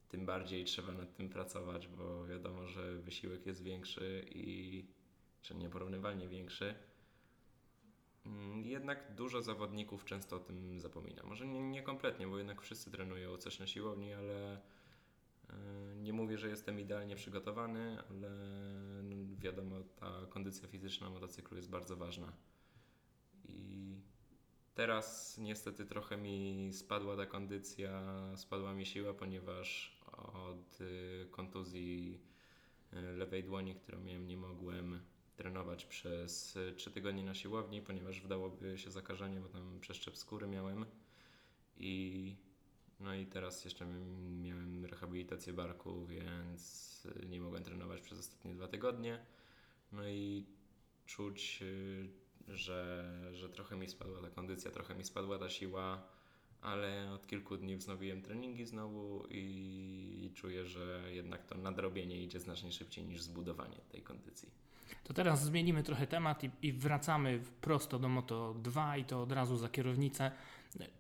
tym 0.09 0.27
bardziej 0.27 0.65
trzeba 0.65 0.93
nad 0.93 1.17
tym 1.17 1.29
pracować, 1.29 1.89
bo 1.89 2.27
wiadomo, 2.27 2.67
że 2.67 2.95
wysiłek 2.95 3.47
jest 3.47 3.63
większy 3.63 4.27
i 4.35 4.85
czy 5.43 5.55
nieporównywalnie 5.55 6.29
większy. 6.29 6.75
Mm, 8.27 8.67
Jednak 8.67 9.15
dużo 9.15 9.43
zawodników 9.43 10.05
często 10.05 10.37
o 10.37 10.41
tym 10.41 10.81
zapomina. 10.81 11.23
Może 11.23 11.47
nie, 11.47 11.61
nie 11.61 11.83
kompletnie, 11.83 12.27
bo 12.27 12.39
jednak 12.39 12.63
wszyscy 12.63 12.91
trenują 12.91 13.37
coś 13.37 13.59
na 13.59 13.67
siłowni, 13.67 14.13
ale 14.13 14.55
e, 15.51 15.55
nie 15.97 16.13
mówię, 16.13 16.39
że 16.39 16.49
jestem 16.49 16.81
idealnie 16.81 17.17
przygotowany, 17.17 17.99
ale 18.11 18.31
no, 19.03 19.17
wiadomo, 19.39 19.77
ta 19.97 20.27
kondycja 20.31 20.69
fizyczna 20.69 21.07
na 21.07 21.13
motocyklu 21.15 21.57
jest 21.57 21.71
bardzo 21.71 21.97
ważna. 21.97 22.33
I 23.49 23.95
teraz 24.75 25.39
niestety 25.39 25.87
trochę 25.87 26.17
mi 26.17 26.71
spadła 26.73 27.17
ta 27.17 27.27
kondycja, 27.27 28.03
spadła 28.37 28.75
mi 28.75 28.87
siła, 28.87 29.15
ponieważ 29.15 29.99
od 30.35 30.81
y, 30.81 31.27
kontuzji 31.31 32.21
y, 32.93 32.97
lewej 33.17 33.45
dłoni, 33.45 33.75
którą 33.75 34.01
miałem, 34.01 34.27
nie 34.27 34.37
mogłem 34.37 35.01
trenować 35.37 35.85
przez 35.85 36.59
3 36.77 36.91
tygodnie 36.91 37.25
na 37.25 37.35
siłowni, 37.35 37.83
ponieważ 37.83 38.21
wdałoby 38.21 38.79
się 38.79 38.91
zakażenie, 38.91 39.41
bo 39.41 39.49
tam 39.49 39.81
przeszczep 39.81 40.17
skóry 40.19 40.47
miałem. 40.47 40.87
I 41.77 42.37
no 43.01 43.15
i 43.15 43.27
teraz 43.27 43.65
jeszcze 43.65 43.87
miałem 44.43 44.85
rehabilitację 44.85 45.53
barku, 45.53 46.07
więc 46.07 47.03
y, 47.23 47.27
nie 47.27 47.41
mogłem 47.41 47.65
trenować 47.65 48.01
przez 48.01 48.19
ostatnie 48.19 48.55
dwa 48.55 48.69
tygodnie. 48.69 49.19
No 49.93 50.09
i 50.09 50.47
czuć, 51.07 51.59
y, 51.63 52.09
że, 52.49 53.13
że 53.33 53.49
trochę 53.49 53.77
mi 53.77 53.89
spadła 53.89 54.21
ta 54.21 54.31
kondycja, 54.31 54.71
trochę 54.71 54.95
mi 54.95 55.05
spadła 55.05 55.39
ta 55.39 55.49
siła, 55.49 56.09
ale 56.61 57.13
od 57.13 57.27
kilku 57.27 57.57
dni 57.57 57.77
wznowiłem 57.77 58.23
treningi 58.23 58.67
znowu 58.67 59.27
i, 59.31 59.41
i 60.25 60.35
czuję, 60.35 60.67
że 60.67 61.03
jednak 61.11 61.47
to 61.47 61.59
nadrobienie 61.59 62.23
idzie 62.23 62.41
znacznie 62.41 62.73
szybciej 62.73 63.05
niż 63.05 63.23
zbudowanie 63.23 63.81
tej 63.89 64.03
kondycji. 64.03 64.51
To 65.05 65.15
teraz 65.15 65.45
zmienimy 65.45 65.83
trochę 65.83 66.07
temat 66.07 66.45
i, 66.45 66.51
i 66.63 66.73
wracamy 66.73 67.41
prosto 67.61 67.99
do 67.99 68.09
Moto 68.09 68.55
2 68.55 68.97
i 68.97 69.05
to 69.05 69.23
od 69.23 69.33
razu 69.33 69.57
za 69.57 69.69
kierownicę. 69.69 70.31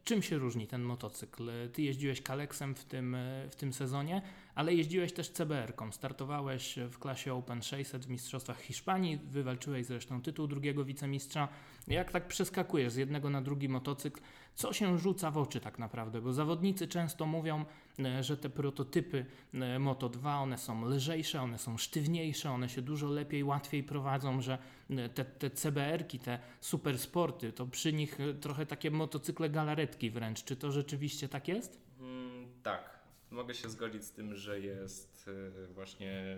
Czym 0.04 0.22
się 0.22 0.38
różni 0.38 0.66
ten 0.66 0.82
motocykl? 0.82 1.50
Ty 1.72 1.82
jeździłeś 1.82 2.22
Kaleksem 2.22 2.74
w 2.74 2.84
tym, 2.84 3.16
w 3.50 3.56
tym 3.56 3.72
sezonie, 3.72 4.22
ale 4.54 4.74
jeździłeś 4.74 5.12
też 5.12 5.30
CBR-ką. 5.30 5.92
Startowałeś 5.92 6.78
w 6.90 6.98
klasie 6.98 7.34
Open 7.34 7.62
600 7.62 8.06
w 8.06 8.08
Mistrzostwach 8.08 8.60
Hiszpanii, 8.60 9.16
wywalczyłeś 9.16 9.86
zresztą 9.86 10.22
tytuł 10.22 10.46
drugiego 10.46 10.84
wicemistrza. 10.84 11.48
Jak 11.88 12.12
tak 12.12 12.28
przeskakujesz 12.28 12.92
z 12.92 12.96
jednego 12.96 13.30
na 13.30 13.42
drugi 13.42 13.68
motocykl, 13.68 14.20
co 14.54 14.72
się 14.72 14.98
rzuca 14.98 15.30
w 15.30 15.38
oczy 15.38 15.60
tak 15.60 15.78
naprawdę? 15.78 16.20
Bo 16.20 16.32
zawodnicy 16.32 16.88
często 16.88 17.26
mówią, 17.26 17.64
e, 17.98 18.22
że 18.22 18.36
te 18.36 18.50
prototypy 18.50 19.26
e, 19.54 19.78
Moto 19.78 20.08
2, 20.08 20.38
one 20.38 20.58
są 20.58 20.84
lżejsze, 20.84 21.42
one 21.42 21.58
są 21.58 21.78
sztywniejsze, 21.78 22.50
one 22.50 22.68
się 22.68 22.82
dużo 22.82 23.08
lepiej, 23.08 23.44
łatwiej 23.44 23.82
prowadzą, 23.82 24.40
że 24.40 24.58
e, 24.90 25.08
te, 25.08 25.24
te 25.24 25.50
CBR-ki, 25.50 26.18
te 26.18 26.38
supersporty, 26.60 27.52
to 27.52 27.66
przy 27.66 27.92
nich 27.92 28.18
trochę 28.40 28.66
takie 28.66 28.90
motocykle 28.90 29.50
galaretki 29.50 30.10
wręcz. 30.10 30.44
Czy 30.44 30.56
to 30.56 30.72
rzeczywiście 30.72 31.28
tak 31.28 31.48
jest? 31.48 31.80
Mm, 32.00 32.46
tak, 32.62 32.93
mogę 33.34 33.54
się 33.54 33.70
zgodzić 33.70 34.04
z 34.04 34.12
tym, 34.12 34.34
że 34.34 34.60
jest 34.60 35.28
y, 35.28 35.66
właśnie, 35.66 36.36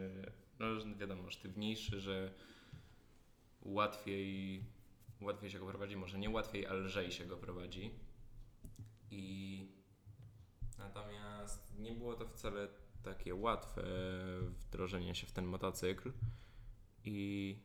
no 0.58 0.66
wiadomo, 0.96 1.30
sztywniejszy, 1.30 2.00
że 2.00 2.34
łatwiej, 3.62 4.64
łatwiej 5.20 5.50
się 5.50 5.58
go 5.58 5.66
prowadzi, 5.66 5.96
może 5.96 6.18
nie 6.18 6.30
łatwiej, 6.30 6.66
ale 6.66 6.80
lżej 6.80 7.10
się 7.10 7.26
go 7.26 7.36
prowadzi. 7.36 7.90
I 9.10 9.68
natomiast 10.78 11.78
nie 11.78 11.92
było 11.92 12.14
to 12.14 12.28
wcale 12.28 12.68
takie 13.02 13.34
łatwe 13.34 13.82
wdrożenie 14.48 15.14
się 15.14 15.26
w 15.26 15.32
ten 15.32 15.44
motocykl. 15.44 16.12
I 17.04 17.56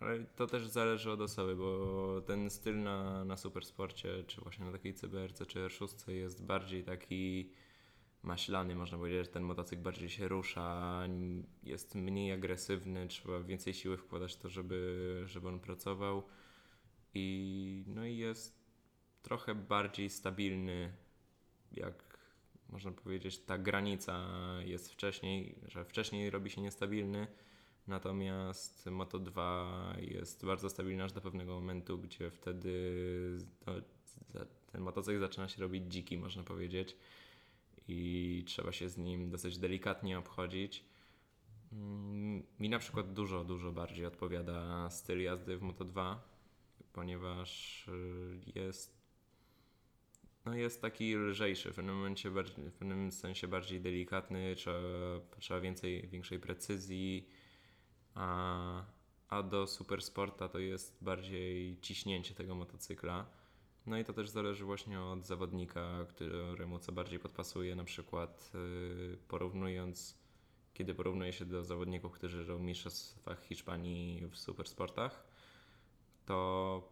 ale 0.00 0.24
to 0.24 0.46
też 0.46 0.66
zależy 0.68 1.10
od 1.10 1.20
osoby, 1.20 1.56
bo 1.56 2.20
ten 2.26 2.50
styl 2.50 2.82
na, 2.82 3.24
na 3.24 3.36
supersporcie, 3.36 4.24
czy 4.24 4.40
właśnie 4.40 4.64
na 4.64 4.72
takiej 4.72 4.94
CBRC 4.94 5.46
czy 5.46 5.58
R6 5.58 6.10
jest 6.10 6.44
bardziej 6.44 6.84
taki 6.84 7.50
maślany, 8.26 8.74
można 8.74 8.98
powiedzieć, 8.98 9.26
że 9.26 9.32
ten 9.32 9.42
motocykl 9.42 9.82
bardziej 9.82 10.08
się 10.08 10.28
rusza, 10.28 11.02
jest 11.62 11.94
mniej 11.94 12.32
agresywny, 12.32 13.06
trzeba 13.08 13.40
więcej 13.40 13.74
siły 13.74 13.96
wkładać 13.96 14.34
w 14.34 14.36
to, 14.36 14.48
żeby, 14.48 15.22
żeby 15.26 15.48
on 15.48 15.60
pracował. 15.60 16.22
I 17.14 17.84
no 17.86 18.06
i 18.06 18.16
jest 18.16 18.66
trochę 19.22 19.54
bardziej 19.54 20.10
stabilny, 20.10 20.92
jak 21.72 22.18
można 22.68 22.92
powiedzieć, 22.92 23.38
ta 23.38 23.58
granica 23.58 24.28
jest 24.64 24.92
wcześniej, 24.92 25.58
że 25.68 25.84
wcześniej 25.84 26.30
robi 26.30 26.50
się 26.50 26.60
niestabilny, 26.60 27.26
natomiast 27.86 28.86
Moto 28.86 29.18
2 29.18 29.94
jest 30.00 30.46
bardzo 30.46 30.70
stabilny 30.70 31.04
aż 31.04 31.12
do 31.12 31.20
pewnego 31.20 31.54
momentu, 31.54 31.98
gdzie 31.98 32.30
wtedy 32.30 32.98
no, 33.66 33.72
ten 34.72 34.80
motocykl 34.80 35.20
zaczyna 35.20 35.48
się 35.48 35.62
robić 35.62 35.92
dziki, 35.92 36.18
można 36.18 36.42
powiedzieć 36.42 36.96
i 37.88 38.42
trzeba 38.46 38.72
się 38.72 38.88
z 38.88 38.98
nim 38.98 39.30
dosyć 39.30 39.58
delikatnie 39.58 40.18
obchodzić. 40.18 40.84
Mm, 41.72 42.42
Mi 42.60 42.68
na 42.68 42.78
przykład 42.78 43.12
dużo, 43.12 43.44
dużo 43.44 43.72
bardziej 43.72 44.06
odpowiada 44.06 44.90
styl 44.90 45.22
jazdy 45.22 45.56
w 45.58 45.62
Moto2, 45.62 46.16
ponieważ 46.92 47.88
y, 47.88 48.52
jest 48.54 48.96
no 50.46 50.54
jest 50.54 50.82
taki 50.82 51.16
lżejszy, 51.16 51.72
w 51.72 51.74
pewnym 51.74 51.96
momencie 51.96 52.30
w 52.30 52.72
pewnym 52.78 53.12
sensie 53.12 53.48
bardziej 53.48 53.80
delikatny, 53.80 54.54
trzeba, 54.56 54.78
trzeba 55.38 55.60
więcej, 55.60 56.08
większej 56.08 56.40
precyzji, 56.40 57.28
a, 58.14 58.84
a 59.28 59.42
do 59.42 59.66
supersporta 59.66 60.48
to 60.48 60.58
jest 60.58 61.04
bardziej 61.04 61.80
ciśnięcie 61.80 62.34
tego 62.34 62.54
motocykla. 62.54 63.26
No 63.86 63.98
i 63.98 64.04
to 64.04 64.12
też 64.12 64.28
zależy 64.28 64.64
właśnie 64.64 65.00
od 65.00 65.26
zawodnika, 65.26 66.06
któremu 66.08 66.78
co 66.78 66.92
bardziej 66.92 67.18
podpasuje. 67.18 67.76
Na 67.76 67.84
przykład 67.84 68.50
yy, 68.54 69.18
porównując, 69.28 70.18
kiedy 70.74 70.94
porównuje 70.94 71.32
się 71.32 71.44
do 71.44 71.64
zawodników, 71.64 72.12
którzy 72.12 72.36
jeżdżą 72.38 72.58
w 72.58 72.60
mistrzostwach 72.60 73.42
Hiszpanii 73.42 74.26
w 74.26 74.36
supersportach, 74.38 75.26
to 76.26 76.88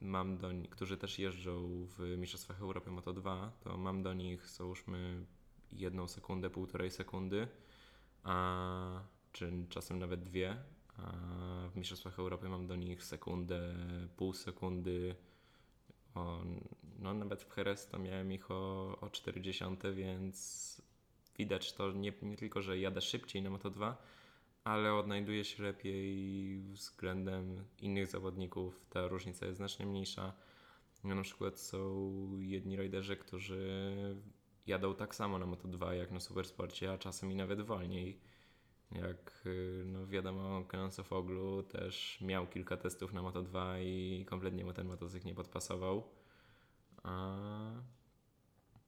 mam 0.00 0.38
do 0.38 0.52
nich, 0.52 0.70
którzy 0.70 0.96
też 0.96 1.18
jeżdżą 1.18 1.86
w 1.98 2.16
mistrzostwach 2.18 2.60
Europy 2.60 2.90
Moto2, 2.90 3.48
to 3.60 3.76
mam 3.76 4.02
do 4.02 4.14
nich 4.14 4.48
załóżmy 4.48 5.26
jedną 5.72 6.08
sekundę, 6.08 6.50
półtorej 6.50 6.90
sekundy, 6.90 7.48
a, 8.22 9.00
czy 9.32 9.52
czasem 9.68 9.98
nawet 9.98 10.22
dwie, 10.22 10.56
a 10.96 11.12
w 11.72 11.76
mistrzostwach 11.76 12.18
Europy 12.18 12.48
mam 12.48 12.66
do 12.66 12.76
nich 12.76 13.04
sekundę, 13.04 13.74
pół 14.16 14.32
sekundy, 14.32 15.16
o, 16.14 16.40
no 16.98 17.14
nawet 17.14 17.42
w 17.42 17.56
Jerez 17.56 17.88
to 17.88 17.98
miałem 17.98 18.32
ich 18.32 18.50
o, 18.50 18.96
o 19.00 19.10
40, 19.10 19.64
więc 19.94 20.82
widać 21.38 21.72
to 21.72 21.92
nie, 21.92 22.12
nie 22.22 22.36
tylko, 22.36 22.62
że 22.62 22.78
jadę 22.78 23.00
szybciej 23.00 23.42
na 23.42 23.50
Moto2, 23.50 23.94
ale 24.64 24.94
odnajduję 24.94 25.44
się 25.44 25.62
lepiej 25.62 26.58
względem 26.62 27.64
innych 27.80 28.06
zawodników. 28.06 28.86
Ta 28.90 29.08
różnica 29.08 29.46
jest 29.46 29.56
znacznie 29.56 29.86
mniejsza. 29.86 30.32
No, 31.04 31.14
na 31.14 31.22
przykład 31.22 31.60
są 31.60 32.12
jedni 32.40 32.76
riderzy, 32.76 33.16
którzy 33.16 34.16
jadą 34.66 34.94
tak 34.94 35.14
samo 35.14 35.38
na 35.38 35.46
Moto2 35.46 35.92
jak 35.92 36.10
na 36.10 36.20
Supersporcie, 36.20 36.92
a 36.92 36.98
czasem 36.98 37.32
i 37.32 37.34
nawet 37.34 37.60
wolniej. 37.60 38.20
Jak 38.94 39.42
y, 39.46 39.82
no 39.86 40.06
wiadomo, 40.06 40.64
Kenonsofoglu 40.64 41.62
też 41.62 42.18
miał 42.20 42.46
kilka 42.46 42.76
testów 42.76 43.12
na 43.12 43.20
Moto2 43.20 43.82
i 43.82 44.24
kompletnie 44.28 44.64
mu 44.64 44.72
ten 44.72 44.86
motocykl 44.86 45.26
nie 45.26 45.34
podpasował. 45.34 46.04
A, 47.02 47.36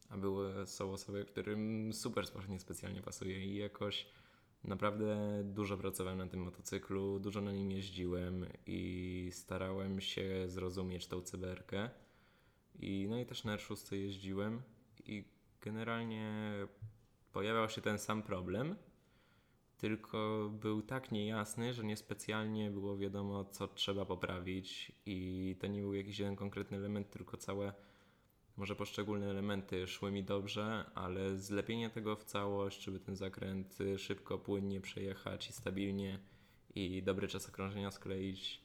a 0.09 0.17
były, 0.17 0.67
są 0.67 0.93
osoby, 0.93 1.25
którym 1.25 1.93
Supersport 1.93 2.49
niespecjalnie 2.49 3.03
pasuje 3.03 3.47
i 3.47 3.57
jakoś 3.57 4.07
naprawdę 4.65 5.41
dużo 5.45 5.77
pracowałem 5.77 6.19
na 6.19 6.27
tym 6.27 6.41
motocyklu, 6.41 7.21
dużo 7.21 7.41
na 7.41 7.53
nim 7.53 7.71
jeździłem 7.71 8.47
i 8.67 9.31
starałem 9.33 10.01
się 10.01 10.49
zrozumieć 10.49 11.07
tą 11.07 11.21
cyberkę. 11.21 11.91
I, 12.79 13.07
no 13.11 13.19
i 13.19 13.27
też 13.27 13.45
na 13.45 13.57
R6 13.57 13.97
jeździłem 13.97 14.63
i 15.05 15.25
generalnie 15.61 16.53
pojawiał 17.33 17.69
się 17.69 17.81
ten 17.81 17.99
sam 17.99 18.23
problem, 18.23 18.77
tylko 19.79 20.51
był 20.61 20.83
tak 20.83 21.13
niejasny, 21.13 21.75
że 21.75 21.85
niespecjalnie 21.85 22.71
było 22.71 22.97
wiadomo, 22.97 23.45
co 23.45 23.69
trzeba 23.69 24.05
poprawić, 24.05 24.93
i 25.07 25.57
to 25.61 25.67
nie 25.67 25.81
był 25.81 25.95
jakiś 25.95 26.19
jeden 26.19 26.37
konkretny 26.37 26.77
element, 26.77 27.11
tylko 27.11 27.37
całe, 27.37 27.73
może 28.57 28.77
poszczególne 28.77 29.31
elementy 29.31 29.87
szły 29.87 30.13
mi 30.13 30.25
dobrze, 30.25 30.91
ale 30.95 31.39
zlepienie 31.39 31.91
tego 31.91 32.17
w 32.17 32.25
całość, 32.25 32.83
żeby 32.83 33.01
ten 33.01 33.17
zakręt 33.17 33.79
szybko, 33.99 34.39
płynnie 34.39 34.81
przejechać 34.81 35.49
i 35.49 35.53
stabilnie 35.53 36.19
i 36.75 37.03
dobry 37.03 37.29
czas 37.29 37.49
okrążenia 37.49 37.91
skleić, 37.91 38.61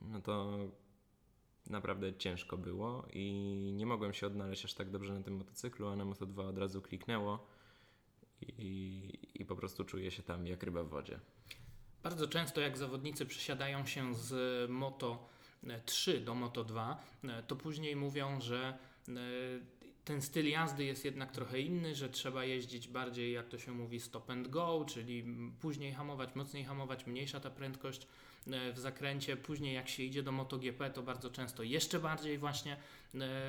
no 0.00 0.20
to 0.20 0.58
naprawdę 1.66 2.14
ciężko 2.14 2.56
było 2.56 3.06
i 3.12 3.32
nie 3.76 3.86
mogłem 3.86 4.12
się 4.12 4.26
odnaleźć 4.26 4.64
aż 4.64 4.74
tak 4.74 4.90
dobrze 4.90 5.14
na 5.14 5.22
tym 5.22 5.36
motocyklu, 5.36 5.88
a 5.88 5.96
na 5.96 6.04
Moto 6.04 6.26
2 6.26 6.44
od 6.44 6.58
razu 6.58 6.82
kliknęło 6.82 7.46
i, 8.42 9.18
i 9.34 9.44
po 9.44 9.56
prostu 9.56 9.84
czuję 9.84 10.10
się 10.10 10.22
tam 10.22 10.46
jak 10.46 10.62
ryba 10.62 10.82
w 10.82 10.88
wodzie. 10.88 11.20
Bardzo 12.02 12.28
często 12.28 12.60
jak 12.60 12.78
zawodnicy 12.78 13.26
przesiadają 13.26 13.86
się 13.86 14.14
z 14.14 14.70
Moto 14.70 15.28
3 15.84 16.20
do 16.20 16.34
Moto 16.34 16.64
2, 16.64 17.04
to 17.46 17.56
później 17.56 17.96
mówią, 17.96 18.40
że 18.40 18.78
e, 19.08 19.12
ten 20.04 20.22
styl 20.22 20.48
jazdy 20.48 20.84
jest 20.84 21.04
jednak 21.04 21.32
trochę 21.32 21.60
inny, 21.60 21.94
że 21.94 22.08
trzeba 22.08 22.44
jeździć 22.44 22.88
bardziej, 22.88 23.32
jak 23.32 23.48
to 23.48 23.58
się 23.58 23.72
mówi, 23.72 24.00
stop 24.00 24.30
and 24.30 24.48
go, 24.48 24.84
czyli 24.88 25.24
później 25.60 25.92
hamować, 25.92 26.34
mocniej 26.34 26.64
hamować, 26.64 27.06
mniejsza 27.06 27.40
ta 27.40 27.50
prędkość 27.50 28.02
e, 28.02 28.06
w 28.46 28.78
zakręcie. 28.78 29.36
Później 29.36 29.74
jak 29.74 29.88
się 29.88 30.02
idzie 30.02 30.22
do 30.22 30.32
MotoGP, 30.32 30.90
to 30.90 31.02
bardzo 31.02 31.30
często 31.30 31.62
jeszcze 31.62 31.98
bardziej 31.98 32.38
właśnie 32.38 32.72
e, 32.72 32.78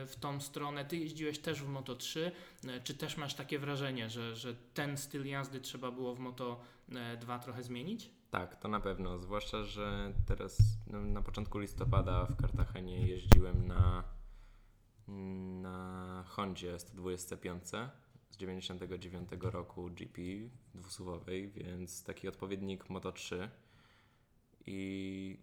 w 0.05 0.15
tą 0.19 0.41
stronę. 0.41 0.85
Ty 0.85 0.97
jeździłeś 0.97 1.39
też 1.39 1.61
w 1.61 1.69
Moto3. 1.69 2.19
E, 2.67 2.81
czy 2.81 2.93
też 2.93 3.17
masz 3.17 3.33
takie 3.33 3.59
wrażenie, 3.59 4.09
że, 4.09 4.35
że 4.35 4.55
ten 4.73 4.97
styl 4.97 5.27
jazdy 5.27 5.61
trzeba 5.61 5.91
było 5.91 6.15
w 6.15 6.19
Moto2 6.19 7.39
trochę 7.43 7.63
zmienić? 7.63 8.09
Tak, 8.31 8.61
to 8.61 8.67
na 8.67 8.79
pewno. 8.79 9.19
Zwłaszcza, 9.19 9.63
że 9.63 10.13
teraz 10.25 10.57
no, 10.87 11.01
na 11.01 11.21
początku 11.21 11.59
listopada 11.59 12.25
w 12.25 12.35
Kartagenie 12.35 13.07
jeździłem 13.07 13.67
na 13.67 14.03
na 15.61 16.23
Hondzie 16.27 16.79
125 16.79 17.63
z 18.29 18.37
99 18.37 19.29
roku 19.41 19.89
GP 19.89 20.21
dwusuwowej, 20.75 21.51
więc 21.51 22.03
taki 22.03 22.27
odpowiednik 22.27 22.89
Moto 22.89 23.11
3 23.11 23.49
i 24.67 25.37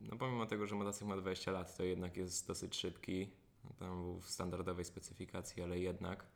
no 0.00 0.16
pomimo 0.16 0.46
tego, 0.46 0.66
że 0.66 0.74
motocykl 0.74 1.08
ma 1.08 1.16
20 1.16 1.50
lat, 1.50 1.76
to 1.76 1.82
jednak 1.82 2.16
jest 2.16 2.46
dosyć 2.46 2.76
szybki. 2.76 3.30
Tam 3.78 4.02
był 4.02 4.20
w 4.20 4.30
standardowej 4.30 4.84
specyfikacji, 4.84 5.62
ale 5.62 5.78
jednak. 5.78 6.26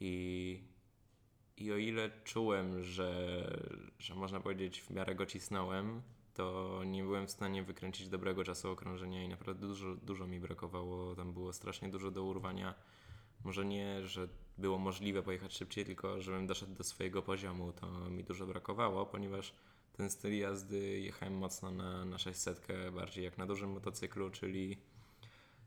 I, 0.00 0.60
i 1.56 1.72
o 1.72 1.76
ile 1.76 2.10
czułem, 2.24 2.84
że, 2.84 3.40
że 3.98 4.14
można 4.14 4.40
powiedzieć 4.40 4.80
w 4.80 4.90
miarę 4.90 5.14
go 5.14 5.26
cisnąłem, 5.26 6.02
to 6.34 6.80
nie 6.86 7.02
byłem 7.02 7.26
w 7.26 7.30
stanie 7.30 7.62
wykręcić 7.62 8.08
dobrego 8.08 8.44
czasu 8.44 8.70
okrążenia 8.70 9.24
i 9.24 9.28
naprawdę 9.28 9.68
dużo, 9.68 9.94
dużo 9.94 10.26
mi 10.26 10.40
brakowało. 10.40 11.14
Tam 11.14 11.32
było 11.32 11.52
strasznie 11.52 11.88
dużo 11.88 12.10
do 12.10 12.24
urwania. 12.24 12.74
Może 13.44 13.64
nie, 13.64 14.06
że 14.06 14.28
było 14.58 14.78
możliwe 14.78 15.22
pojechać 15.22 15.54
szybciej, 15.54 15.84
tylko 15.84 16.20
żebym 16.20 16.46
doszedł 16.46 16.74
do 16.74 16.84
swojego 16.84 17.22
poziomu, 17.22 17.72
to 17.72 18.10
mi 18.10 18.24
dużo 18.24 18.46
brakowało, 18.46 19.06
ponieważ 19.06 19.52
ten 19.96 20.10
styl 20.10 20.38
jazdy 20.38 21.00
jechałem 21.00 21.38
mocno 21.38 21.70
na, 21.70 22.04
na 22.04 22.18
600, 22.18 22.66
bardziej 22.92 23.24
jak 23.24 23.38
na 23.38 23.46
dużym 23.46 23.70
motocyklu, 23.70 24.30
czyli, 24.30 24.76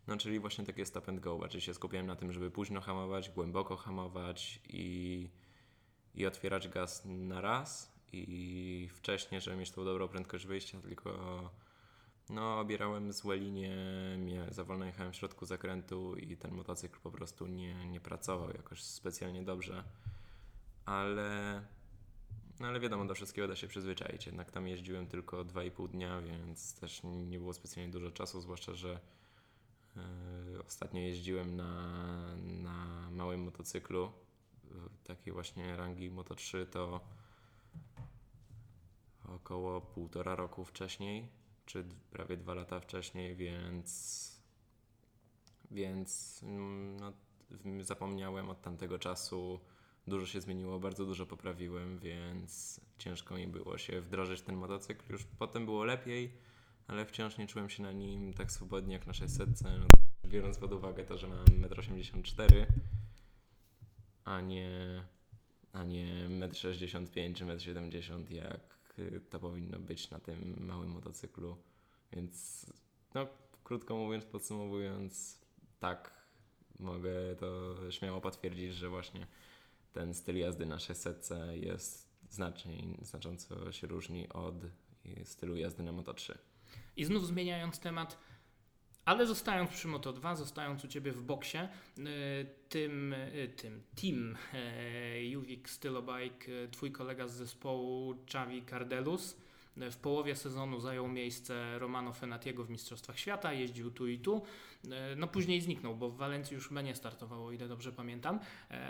no, 0.08 0.18
czyli 0.18 0.40
właśnie 0.40 0.66
takie 0.66 0.86
stop 0.86 1.10
and 1.10 1.20
go. 1.20 1.38
Bardziej 1.38 1.62
się 1.62 1.74
skupiałem 1.74 2.08
na 2.08 2.16
tym, 2.16 2.34
żeby 2.34 2.52
późno 2.52 2.82
hamować, 2.82 3.30
głęboko 3.30 3.78
hamować 3.78 4.60
i, 4.70 5.30
i 6.16 6.26
otwierać 6.26 6.68
gaz 6.68 7.02
na 7.06 7.42
raz 7.42 7.92
i 8.14 8.90
wcześniej, 8.94 9.42
żeby 9.42 9.58
mieć 9.58 9.72
tą 9.72 9.86
dobrą 9.86 10.08
prędkość 10.08 10.46
wyjścia, 10.46 10.82
tylko 10.82 11.12
no, 12.30 12.60
obierałem 12.60 13.14
złe 13.14 13.38
linie, 13.38 13.76
mnie 14.18 14.46
za 14.52 14.64
wolno 14.64 14.86
jechałem 14.86 15.12
w 15.14 15.16
środku 15.16 15.46
zakrętu 15.46 16.16
i 16.16 16.38
ten 16.38 16.52
motocykl 16.52 17.00
po 17.04 17.12
prostu 17.12 17.48
nie, 17.48 17.88
nie 17.88 18.00
pracował 18.00 18.50
jakoś 18.50 18.84
specjalnie 18.84 19.44
dobrze. 19.44 19.84
Ale, 20.86 21.62
no 22.60 22.68
ale 22.68 22.80
wiadomo, 22.80 23.06
do 23.06 23.16
wszystkiego 23.16 23.48
da 23.48 23.56
się 23.56 23.68
przyzwyczaić. 23.68 24.26
Jednak 24.26 24.52
tam 24.52 24.68
jeździłem 24.68 25.08
tylko 25.08 25.46
2,5 25.46 25.90
dnia, 25.90 26.22
więc 26.22 26.74
też 26.74 27.02
nie 27.04 27.40
było 27.40 27.54
specjalnie 27.54 27.92
dużo 27.92 28.12
czasu, 28.12 28.42
zwłaszcza, 28.42 28.74
że 28.74 29.00
yy, 29.96 30.64
ostatnio 30.68 31.02
jeździłem 31.02 31.56
na, 31.56 31.96
na 32.38 33.10
małym 33.12 33.44
motocyklu, 33.44 34.12
takiej 35.04 35.34
właśnie 35.34 35.76
rangi 35.76 36.10
Moto 36.10 36.36
3, 36.36 36.66
to 36.66 37.02
około 39.26 39.82
półtora 39.82 40.36
roku 40.36 40.66
wcześniej, 40.66 41.28
czy 41.66 41.86
prawie 42.12 42.38
dwa 42.38 42.54
lata 42.54 42.80
wcześniej, 42.80 43.36
więc, 43.36 44.42
więc 45.72 46.42
mm, 46.44 46.98
no, 46.98 47.14
zapomniałem 47.82 48.50
od 48.50 48.62
tamtego 48.62 49.00
czasu. 49.00 49.60
Dużo 50.10 50.26
się 50.26 50.42
zmieniło, 50.42 50.80
bardzo 50.80 51.06
dużo 51.06 51.26
poprawiłem, 51.26 52.00
więc 52.00 52.82
ciężko 52.98 53.36
mi 53.36 53.48
było 53.48 53.78
się 53.78 54.02
wdrożyć 54.02 54.42
ten 54.42 54.56
motocykl. 54.56 55.14
Już 55.14 55.24
potem 55.24 55.66
było 55.66 55.84
lepiej, 55.84 56.32
ale 56.88 57.06
wciąż 57.06 57.38
nie 57.38 57.48
czułem 57.48 57.70
się 57.70 57.84
na 57.84 57.92
nim 57.92 58.34
tak 58.34 58.52
swobodnie 58.52 58.94
jak 58.94 59.08
na 59.08 59.14
600. 59.14 59.50
No, 59.64 59.70
biorąc 60.30 60.58
pod 60.58 60.74
uwagę 60.74 61.04
to, 61.04 61.18
że 61.18 61.28
mam 61.28 61.46
1,84 61.46 62.56
m, 62.56 62.66
a 64.26 64.42
nie, 64.42 65.04
a 65.74 65.84
nie 65.84 66.30
1,65 66.30 67.52
m 67.52 67.60
czy 67.60 67.74
1,70 67.74 68.14
m 68.14 68.26
jak 68.30 68.80
to 69.30 69.40
powinno 69.40 69.80
być 69.80 70.10
na 70.10 70.20
tym 70.20 70.56
małym 70.60 70.90
motocyklu. 70.90 71.58
Więc 72.14 72.66
no, 73.14 73.28
krótko 73.64 73.96
mówiąc, 73.96 74.26
podsumowując, 74.26 75.42
tak, 75.80 76.14
mogę 76.80 77.36
to 77.40 77.76
śmiało 77.92 78.22
potwierdzić, 78.22 78.74
że 78.74 78.90
właśnie 78.90 79.28
ten 79.94 80.14
styl 80.14 80.38
jazdy 80.38 80.66
na 80.66 80.80
600 80.80 81.30
jest 81.54 82.10
znacznie, 82.30 82.98
znacząco 83.02 83.72
się 83.72 83.88
różni 83.88 84.30
od 84.30 84.56
stylu 85.24 85.56
jazdy 85.56 85.84
na 85.84 85.92
Moto 85.92 86.14
3. 86.14 86.38
I 86.96 87.06
znów 87.06 87.28
zmieniając 87.28 87.80
temat, 87.80 88.18
ale 89.06 89.26
zostając 89.26 89.70
przy 89.72 89.88
Moto 89.88 90.14
2, 90.14 90.36
zostając 90.36 90.86
u 90.86 90.88
Ciebie 90.88 91.12
w 91.12 91.24
boksie, 91.24 91.58
y, 91.58 92.02
tym, 92.70 93.14
y, 93.14 93.54
tym 93.56 93.84
team 94.02 94.38
Juwik 95.22 95.68
y, 95.68 95.72
Stylobike, 95.72 96.68
Twój 96.72 96.92
kolega 96.92 97.28
z 97.28 97.34
zespołu 97.34 98.16
Xavi 98.26 98.66
Cardelus, 98.66 99.38
w 99.92 99.98
połowie 99.98 100.36
sezonu 100.36 100.80
zajął 100.80 101.08
miejsce 101.08 101.80
Romano 101.80 102.14
Fenatiego 102.14 102.64
w 102.64 102.70
Mistrzostwach 102.70 103.20
Świata, 103.20 103.54
jeździł 103.54 103.92
tu 103.92 104.08
i 104.08 104.20
tu. 104.20 104.42
No 105.18 105.28
później 105.28 105.62
zniknął, 105.62 105.96
bo 105.96 106.10
w 106.10 106.18
Walencji 106.18 106.56
już 106.56 106.72
nie 106.72 106.96
startowało, 106.96 107.52
ile 107.52 107.68
dobrze 107.68 107.92
pamiętam, 107.92 108.40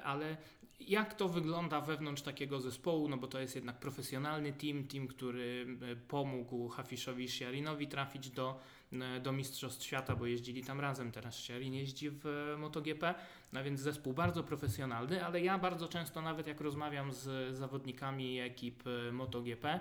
ale 0.04 0.38
jak 0.80 1.14
to 1.14 1.30
wygląda 1.30 1.82
wewnątrz 1.82 2.22
takiego 2.22 2.60
zespołu, 2.62 3.10
no 3.10 3.18
bo 3.18 3.28
to 3.28 3.40
jest 3.40 3.56
jednak 3.56 3.80
profesjonalny 3.80 4.54
team, 4.54 4.88
team, 4.88 5.08
który 5.08 5.78
pomógł 6.08 6.68
Hafiszowi 6.68 7.30
Sziarinowi 7.30 7.88
trafić 7.88 8.30
do 8.30 8.60
E, 8.94 9.20
do 9.20 9.32
Mistrzostw 9.32 9.84
Świata, 9.86 10.16
bo 10.16 10.26
jeździli 10.26 10.64
tam 10.64 10.80
razem. 10.80 11.12
Teraz 11.12 11.40
Szelin 11.40 11.74
jeździ 11.74 12.10
w 12.10 12.26
e, 12.26 12.58
MotoGP, 12.58 13.16
a 13.56 13.64
więc 13.64 13.80
zespół 13.80 14.14
bardzo 14.14 14.44
profesjonalny, 14.44 15.26
ale 15.26 15.42
ja 15.42 15.58
bardzo 15.58 15.88
często 15.88 16.22
nawet 16.22 16.48
jak 16.48 16.62
rozmawiam 16.62 17.14
z 17.14 17.56
zawodnikami 17.56 18.40
ekip 18.40 18.84
e, 18.88 19.12
MotoGP, 19.12 19.80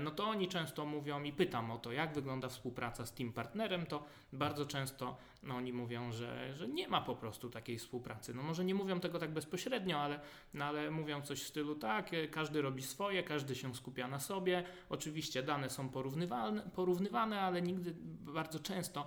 no 0.00 0.10
to 0.10 0.24
oni 0.24 0.48
często 0.48 0.86
mówią 0.86 1.22
i 1.22 1.32
pytam 1.32 1.70
o 1.70 1.78
to, 1.78 1.92
jak 1.92 2.14
wygląda 2.14 2.48
współpraca 2.48 3.06
z 3.06 3.12
team 3.12 3.32
partnerem, 3.32 3.86
to 3.86 4.04
bardzo 4.32 4.66
często 4.66 5.16
no, 5.42 5.54
oni 5.54 5.72
mówią, 5.72 6.12
że, 6.12 6.54
że 6.54 6.68
nie 6.68 6.88
ma 6.88 7.00
po 7.00 7.16
prostu 7.16 7.50
takiej 7.50 7.78
współpracy. 7.78 8.34
No 8.34 8.42
może 8.42 8.64
nie 8.64 8.74
mówią 8.74 9.00
tego 9.00 9.18
tak 9.18 9.32
bezpośrednio, 9.32 9.98
ale, 9.98 10.20
no, 10.54 10.64
ale 10.64 10.90
mówią 10.90 11.22
coś 11.22 11.42
w 11.42 11.46
stylu 11.46 11.74
tak, 11.74 12.10
każdy 12.30 12.62
robi 12.62 12.82
swoje, 12.82 13.22
każdy 13.22 13.54
się 13.54 13.74
skupia 13.74 14.08
na 14.08 14.18
sobie. 14.18 14.64
Oczywiście 14.88 15.42
dane 15.42 15.70
są 15.70 15.88
porównywane, 15.88 16.70
porównywane 16.74 17.40
ale 17.40 17.62
nigdy 17.62 17.94
bardzo 18.32 18.60
często 18.60 19.06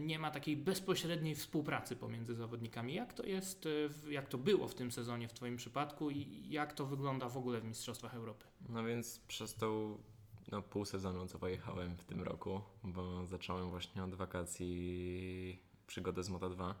nie 0.00 0.18
ma 0.18 0.30
takiej 0.30 0.56
bezpośredniej 0.56 1.34
współpracy 1.34 1.96
pomiędzy 1.96 2.34
zawodnikami. 2.34 2.94
Jak 2.94 3.12
to 3.12 3.26
jest, 3.26 3.68
jak 4.10 4.28
to 4.28 4.38
było 4.38 4.68
w 4.68 4.74
tym 4.74 4.92
sezonie 4.92 5.28
w 5.28 5.32
Twoim 5.32 5.56
przypadku 5.56 6.10
i 6.10 6.48
jak 6.48 6.72
to 6.72 6.86
wygląda 6.86 7.28
w 7.28 7.36
ogóle 7.36 7.60
w 7.60 7.64
Mistrzostwach 7.64 8.14
Europy? 8.14 8.46
No 8.68 8.84
więc 8.84 9.18
przez 9.18 9.54
tą 9.54 9.98
no, 10.52 10.62
pół 10.62 10.84
sezonu, 10.84 11.26
co 11.26 11.38
pojechałem 11.38 11.96
w 11.96 12.04
tym 12.04 12.22
roku, 12.22 12.60
bo 12.84 13.26
zacząłem 13.26 13.70
właśnie 13.70 14.04
od 14.04 14.14
wakacji 14.14 15.71
przygodę 15.92 16.22
z 16.22 16.28
Moto 16.28 16.50
2, 16.50 16.74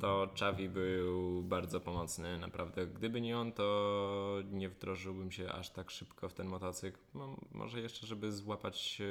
to 0.00 0.26
Czawi 0.34 0.68
był 0.68 1.42
bardzo 1.42 1.80
pomocny, 1.80 2.38
naprawdę. 2.38 2.86
Gdyby 2.86 3.20
nie 3.20 3.38
on, 3.38 3.52
to 3.52 4.42
nie 4.50 4.68
wdrożyłbym 4.68 5.30
się 5.30 5.52
aż 5.52 5.70
tak 5.70 5.90
szybko 5.90 6.28
w 6.28 6.34
ten 6.34 6.46
motocykl. 6.46 6.98
No, 7.14 7.36
może 7.52 7.80
jeszcze, 7.80 8.06
żeby 8.06 8.32
złapać, 8.32 9.02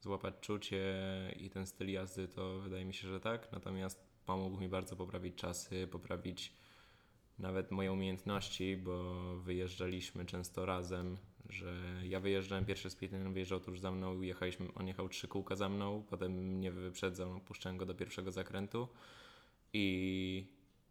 złapać 0.00 0.34
czucie 0.40 0.84
i 1.40 1.50
ten 1.50 1.66
styl 1.66 1.90
jazdy, 1.90 2.28
to 2.28 2.58
wydaje 2.58 2.84
mi 2.84 2.94
się, 2.94 3.08
że 3.08 3.20
tak. 3.20 3.52
Natomiast 3.52 4.04
pomógł 4.26 4.60
mi 4.60 4.68
bardzo 4.68 4.96
poprawić 4.96 5.34
czasy, 5.34 5.86
poprawić 5.86 6.52
nawet 7.38 7.70
moje 7.70 7.92
umiejętności, 7.92 8.76
bo 8.76 9.14
wyjeżdżaliśmy 9.36 10.24
często 10.24 10.66
razem, 10.66 11.16
że 11.50 11.74
ja 12.04 12.20
wyjeżdżałem 12.20 12.64
pierwszy 12.64 12.88
on 13.26 13.32
wyjeżdżał 13.32 13.60
tuż 13.60 13.80
za 13.80 13.90
mną, 13.90 14.20
jechaliśmy, 14.20 14.66
on 14.74 14.88
jechał 14.88 15.08
trzy 15.08 15.28
kółka 15.28 15.56
za 15.56 15.68
mną, 15.68 16.04
potem 16.10 16.32
mnie 16.32 16.72
wyprzedzał, 16.72 17.40
puszczałem 17.40 17.78
go 17.78 17.86
do 17.86 17.94
pierwszego 17.94 18.32
zakrętu 18.32 18.88
i 19.72 20.46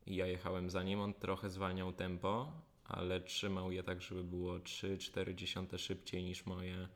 ja 0.08 0.28
jechałem 0.28 0.70
za 0.70 0.84
nim, 0.84 1.00
on 1.00 1.14
trochę 1.14 1.50
zwalniał 1.50 1.94
tempo, 1.94 2.52
ale 2.84 3.22
trzymał 3.22 3.72
je 3.72 3.84
tak, 3.84 4.02
żeby 4.02 4.24
było 4.24 4.58
3-4 4.58 5.78
szybciej 5.78 6.24
niż 6.24 6.46
moje, 6.46 6.88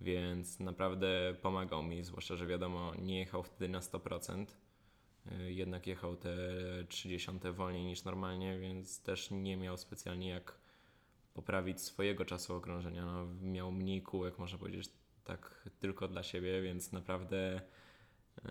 więc 0.00 0.60
naprawdę 0.60 1.34
pomagał 1.42 1.82
mi, 1.82 2.04
zwłaszcza, 2.04 2.36
że 2.36 2.46
wiadomo, 2.46 2.92
nie 2.98 3.18
jechał 3.18 3.42
wtedy 3.42 3.68
na 3.68 3.80
100%, 3.80 4.46
y, 5.32 5.52
jednak 5.52 5.86
jechał 5.86 6.16
te 6.16 6.36
30 6.88 7.30
wolniej 7.52 7.84
niż 7.84 8.04
normalnie, 8.04 8.58
więc 8.58 9.02
też 9.02 9.30
nie 9.30 9.56
miał 9.56 9.76
specjalnie 9.78 10.28
jak 10.28 10.67
poprawić 11.38 11.80
swojego 11.80 12.24
czasu 12.24 12.54
okrążenia. 12.54 13.04
No, 13.04 13.26
miał 13.42 13.72
mniej 13.72 14.02
kółek, 14.02 14.38
można 14.38 14.58
powiedzieć, 14.58 14.88
tak 15.24 15.68
tylko 15.80 16.08
dla 16.08 16.22
siebie, 16.22 16.62
więc 16.62 16.92
naprawdę 16.92 17.60
yy, 18.44 18.50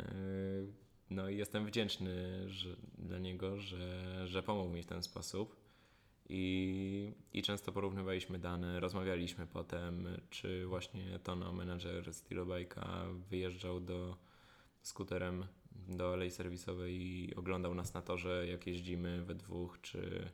no, 1.10 1.30
jestem 1.30 1.65
wdzięczny 1.65 2.43
że, 2.50 2.76
dla 2.97 3.19
niego, 3.19 3.58
że, 3.58 4.28
że 4.28 4.43
pomógł 4.43 4.69
mi 4.69 4.84
w 4.84 4.86
ten 4.86 5.04
sposób. 5.04 5.56
I, 6.30 7.12
I 7.34 7.43
często 7.43 7.71
porównywaliśmy 7.71 8.39
dane, 8.39 8.80
rozmawialiśmy 8.80 9.47
potem, 9.47 10.08
czy 10.30 10.65
właśnie 10.65 11.19
Tono, 11.19 11.54
menadżer 11.54 12.10
Stylobike'a, 12.10 13.19
wyjeżdżał 13.30 13.80
do 13.80 14.17
skuterem 14.82 15.45
do 15.88 16.13
alei 16.13 16.32
serwisowej 16.32 17.02
i 17.02 17.36
oglądał 17.36 17.76
nas 17.76 17.93
na 17.93 18.02
torze, 18.02 18.47
jak 18.47 18.67
jeździmy 18.67 19.26
we 19.26 19.36
dwóch, 19.36 19.82
czy 19.82 20.30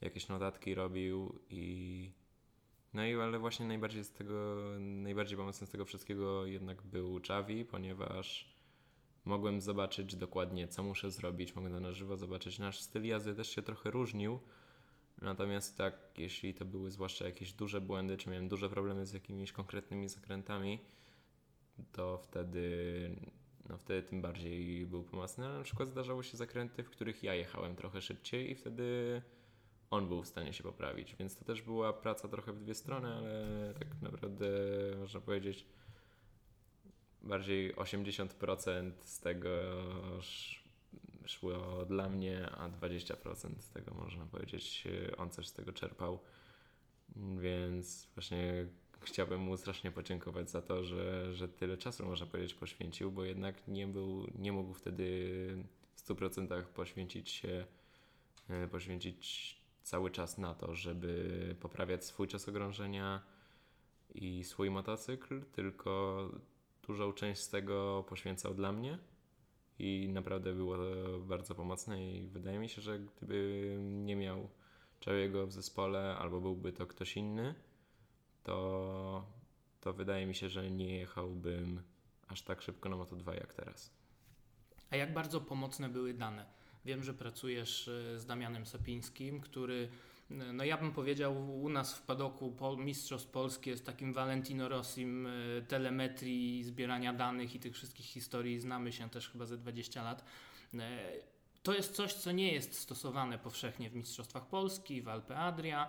jakieś 0.00 0.28
notatki 0.28 0.74
robił 0.74 1.38
i 1.50 2.12
no 2.94 3.06
i 3.06 3.14
ale 3.14 3.38
właśnie 3.38 3.66
najbardziej 3.66 4.04
z 4.04 4.12
tego, 4.12 4.64
najbardziej 4.78 5.38
pomocny 5.38 5.66
z 5.66 5.70
tego 5.70 5.84
wszystkiego 5.84 6.46
jednak 6.46 6.82
był 6.82 7.20
Chavi, 7.28 7.64
ponieważ 7.64 8.54
mogłem 9.24 9.60
zobaczyć 9.60 10.16
dokładnie 10.16 10.68
co 10.68 10.82
muszę 10.82 11.10
zrobić, 11.10 11.56
mogłem 11.56 11.82
na 11.82 11.92
żywo 11.92 12.16
zobaczyć. 12.16 12.58
Nasz 12.58 12.80
styl 12.80 13.04
jazdy. 13.04 13.34
Też 13.34 13.50
się 13.50 13.62
trochę 13.62 13.90
różnił, 13.90 14.40
natomiast 15.22 15.76
tak, 15.76 15.94
jeśli 16.18 16.54
to 16.54 16.64
były 16.64 16.90
zwłaszcza 16.90 17.24
jakieś 17.24 17.52
duże 17.52 17.80
błędy, 17.80 18.16
czy 18.16 18.30
miałem 18.30 18.48
duże 18.48 18.70
problemy 18.70 19.06
z 19.06 19.12
jakimiś 19.12 19.52
konkretnymi 19.52 20.08
zakrętami, 20.08 20.78
to 21.92 22.18
wtedy 22.18 22.70
no 23.68 23.78
wtedy 23.78 24.02
tym 24.02 24.22
bardziej 24.22 24.86
był 24.86 25.04
pomocny, 25.04 25.46
ale 25.46 25.58
na 25.58 25.64
przykład 25.64 25.88
zdarzało 25.88 26.22
się 26.22 26.36
zakręty, 26.36 26.82
w 26.82 26.90
których 26.90 27.22
ja 27.22 27.34
jechałem 27.34 27.76
trochę 27.76 28.00
szybciej 28.00 28.50
i 28.50 28.54
wtedy 28.54 29.22
on 29.90 30.08
był 30.08 30.22
w 30.22 30.28
stanie 30.28 30.52
się 30.52 30.62
poprawić. 30.62 31.16
Więc 31.16 31.36
to 31.36 31.44
też 31.44 31.62
była 31.62 31.92
praca 31.92 32.28
trochę 32.28 32.52
w 32.52 32.58
dwie 32.58 32.74
strony, 32.74 33.08
ale 33.08 33.74
tak 33.78 34.02
naprawdę 34.02 34.46
można 34.98 35.20
powiedzieć 35.20 35.66
bardziej 37.22 37.74
80% 37.74 38.92
z 39.00 39.20
tego 39.20 39.50
szło 41.26 41.84
dla 41.88 42.08
mnie, 42.08 42.50
a 42.50 42.68
20% 42.68 43.60
z 43.60 43.70
tego 43.70 43.94
można 43.94 44.26
powiedzieć 44.26 44.84
on 45.16 45.30
coś 45.30 45.48
z 45.48 45.52
tego 45.52 45.72
czerpał. 45.72 46.18
Więc 47.38 48.08
właśnie 48.14 48.66
chciałbym 49.00 49.40
mu 49.40 49.56
strasznie 49.56 49.90
podziękować 49.90 50.50
za 50.50 50.62
to, 50.62 50.84
że, 50.84 51.34
że 51.34 51.48
tyle 51.48 51.76
czasu 51.76 52.06
można 52.06 52.26
powiedzieć 52.26 52.54
poświęcił, 52.54 53.12
bo 53.12 53.24
jednak 53.24 53.68
nie 53.68 53.86
był, 53.86 54.26
nie 54.38 54.52
mógł 54.52 54.74
wtedy 54.74 55.30
w 55.94 56.08
100% 56.08 56.62
poświęcić 56.62 57.30
się 57.30 57.66
e, 58.48 58.68
poświęcić 58.68 59.59
cały 59.82 60.10
czas 60.10 60.38
na 60.38 60.54
to, 60.54 60.74
żeby 60.74 61.56
poprawiać 61.60 62.04
swój 62.04 62.28
czas 62.28 62.48
okrążenia 62.48 63.22
i 64.14 64.44
swój 64.44 64.70
motocykl, 64.70 65.44
tylko 65.52 66.24
dużą 66.86 67.12
część 67.12 67.40
z 67.40 67.48
tego 67.48 68.04
poświęcał 68.08 68.54
dla 68.54 68.72
mnie 68.72 68.98
i 69.78 70.08
naprawdę 70.12 70.52
było 70.52 70.76
to 70.76 71.18
bardzo 71.20 71.54
pomocne 71.54 72.12
i 72.12 72.28
wydaje 72.28 72.58
mi 72.58 72.68
się, 72.68 72.82
że 72.82 72.98
gdyby 72.98 73.76
nie 73.80 74.16
miał 74.16 74.48
Czawiego 75.00 75.46
w 75.46 75.52
zespole 75.52 76.16
albo 76.16 76.40
byłby 76.40 76.72
to 76.72 76.86
ktoś 76.86 77.16
inny, 77.16 77.54
to, 78.44 79.24
to 79.80 79.92
wydaje 79.92 80.26
mi 80.26 80.34
się, 80.34 80.48
że 80.48 80.70
nie 80.70 80.96
jechałbym 80.96 81.82
aż 82.28 82.42
tak 82.42 82.62
szybko 82.62 82.88
na 82.88 82.96
Moto2 82.96 83.34
jak 83.34 83.54
teraz. 83.54 83.90
A 84.90 84.96
jak 84.96 85.12
bardzo 85.12 85.40
pomocne 85.40 85.88
były 85.88 86.14
dane? 86.14 86.59
Wiem, 86.84 87.04
że 87.04 87.14
pracujesz 87.14 87.88
e, 87.88 88.18
z 88.18 88.26
Damianem 88.26 88.66
Sapińskim, 88.66 89.40
który, 89.40 89.88
e, 90.30 90.34
no 90.34 90.64
ja 90.64 90.76
bym 90.76 90.92
powiedział, 90.92 91.60
u 91.62 91.68
nas 91.68 91.94
w 91.94 92.02
padoku 92.02 92.52
Pol, 92.52 92.76
Mistrzostw 92.76 93.30
Polski 93.30 93.70
jest 93.70 93.86
takim 93.86 94.12
Valentino 94.12 94.68
Rossim 94.68 95.26
e, 95.26 95.30
telemetrii, 95.62 96.64
zbierania 96.64 97.12
danych 97.12 97.54
i 97.54 97.60
tych 97.60 97.74
wszystkich 97.74 98.06
historii. 98.06 98.60
Znamy 98.60 98.92
się 98.92 99.10
też 99.10 99.28
chyba 99.28 99.46
ze 99.46 99.58
20 99.58 100.02
lat. 100.02 100.24
To 101.62 101.74
jest 101.74 101.94
coś, 101.94 102.12
co 102.12 102.32
nie 102.32 102.52
jest 102.52 102.78
stosowane 102.78 103.38
powszechnie 103.38 103.90
w 103.90 103.94
Mistrzostwach 103.94 104.46
Polski, 104.46 105.02
w 105.02 105.08
Alpe 105.08 105.36
Adria, 105.36 105.88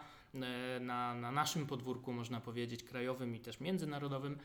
na, 0.79 1.15
na 1.15 1.31
naszym 1.31 1.67
podwórku, 1.67 2.13
można 2.13 2.41
powiedzieć, 2.41 2.83
krajowym 2.83 3.35
i 3.35 3.39
też 3.39 3.59
międzynarodowym 3.59 4.37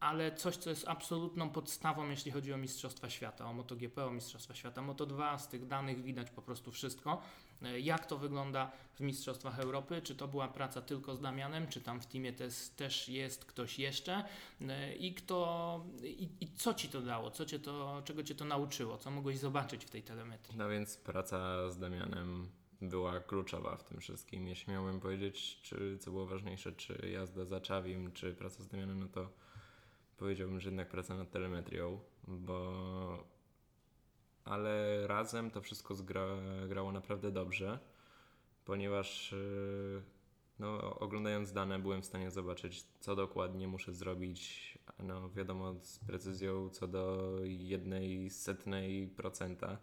ale 0.00 0.36
coś, 0.36 0.56
co 0.56 0.70
jest 0.70 0.88
absolutną 0.88 1.50
podstawą, 1.50 2.10
jeśli 2.10 2.30
chodzi 2.30 2.52
o 2.52 2.56
Mistrzostwa 2.56 3.10
Świata, 3.10 3.46
o 3.46 3.52
MotoGP, 3.52 4.06
o 4.06 4.10
Mistrzostwa 4.10 4.54
Świata, 4.54 4.82
Moto2, 4.82 5.38
z 5.38 5.48
tych 5.48 5.66
danych 5.66 6.02
widać 6.02 6.30
po 6.30 6.42
prostu 6.42 6.72
wszystko. 6.72 7.22
E, 7.62 7.80
jak 7.80 8.06
to 8.06 8.18
wygląda 8.18 8.72
w 8.94 9.00
Mistrzostwach 9.00 9.58
Europy? 9.58 10.02
Czy 10.02 10.16
to 10.16 10.28
była 10.28 10.48
praca 10.48 10.82
tylko 10.82 11.16
z 11.16 11.20
Damianem, 11.20 11.68
czy 11.68 11.80
tam 11.80 12.00
w 12.00 12.06
teamie 12.06 12.32
też, 12.32 12.68
też 12.76 13.08
jest 13.08 13.44
ktoś 13.44 13.78
jeszcze? 13.78 14.24
E, 14.60 14.96
I, 14.96 15.14
kto, 15.14 15.84
i, 16.02 16.28
I 16.40 16.48
co 16.56 16.74
Ci 16.74 16.88
to 16.88 17.02
dało? 17.02 17.30
Co 17.30 17.46
cię 17.46 17.58
to, 17.58 18.02
czego 18.04 18.22
Cię 18.22 18.34
to 18.34 18.44
nauczyło? 18.44 18.98
Co 18.98 19.10
mogłeś 19.10 19.38
zobaczyć 19.38 19.84
w 19.84 19.90
tej 19.90 20.02
telemetrii? 20.02 20.58
No 20.58 20.68
więc 20.68 20.96
praca 20.96 21.70
z 21.70 21.78
Damianem 21.78 22.48
była 22.82 23.20
kluczowa 23.20 23.76
w 23.76 23.84
tym 23.84 24.00
wszystkim. 24.00 24.48
Jeśli 24.48 24.72
miałbym 24.72 25.00
powiedzieć, 25.00 25.60
czy 25.62 25.98
co 25.98 26.10
było 26.10 26.26
ważniejsze, 26.26 26.72
czy 26.72 27.10
jazda 27.12 27.44
za 27.44 27.60
Czawim, 27.60 28.12
czy 28.12 28.34
praca 28.34 28.62
z 28.62 28.68
Damianem, 28.68 29.00
no 29.00 29.08
to 29.08 29.28
powiedziałbym, 30.16 30.60
że 30.60 30.68
jednak 30.68 30.88
praca 30.88 31.16
nad 31.16 31.30
telemetrią, 31.30 32.00
bo 32.28 33.36
ale 34.44 35.06
razem 35.06 35.50
to 35.50 35.60
wszystko 35.60 35.94
zgra, 35.94 36.26
grało 36.68 36.92
naprawdę 36.92 37.32
dobrze, 37.32 37.78
ponieważ 38.64 39.32
y, 39.32 40.02
no, 40.58 40.98
oglądając 40.98 41.52
dane 41.52 41.78
byłem 41.78 42.02
w 42.02 42.06
stanie 42.06 42.30
zobaczyć, 42.30 42.84
co 43.00 43.16
dokładnie 43.16 43.68
muszę 43.68 43.92
zrobić, 43.92 44.78
no 44.98 45.30
wiadomo 45.30 45.74
z 45.74 45.98
precyzją 45.98 46.70
co 46.70 46.88
do 46.88 47.36
jednej 47.44 48.30
setnej 48.30 49.08
procenta. 49.08 49.78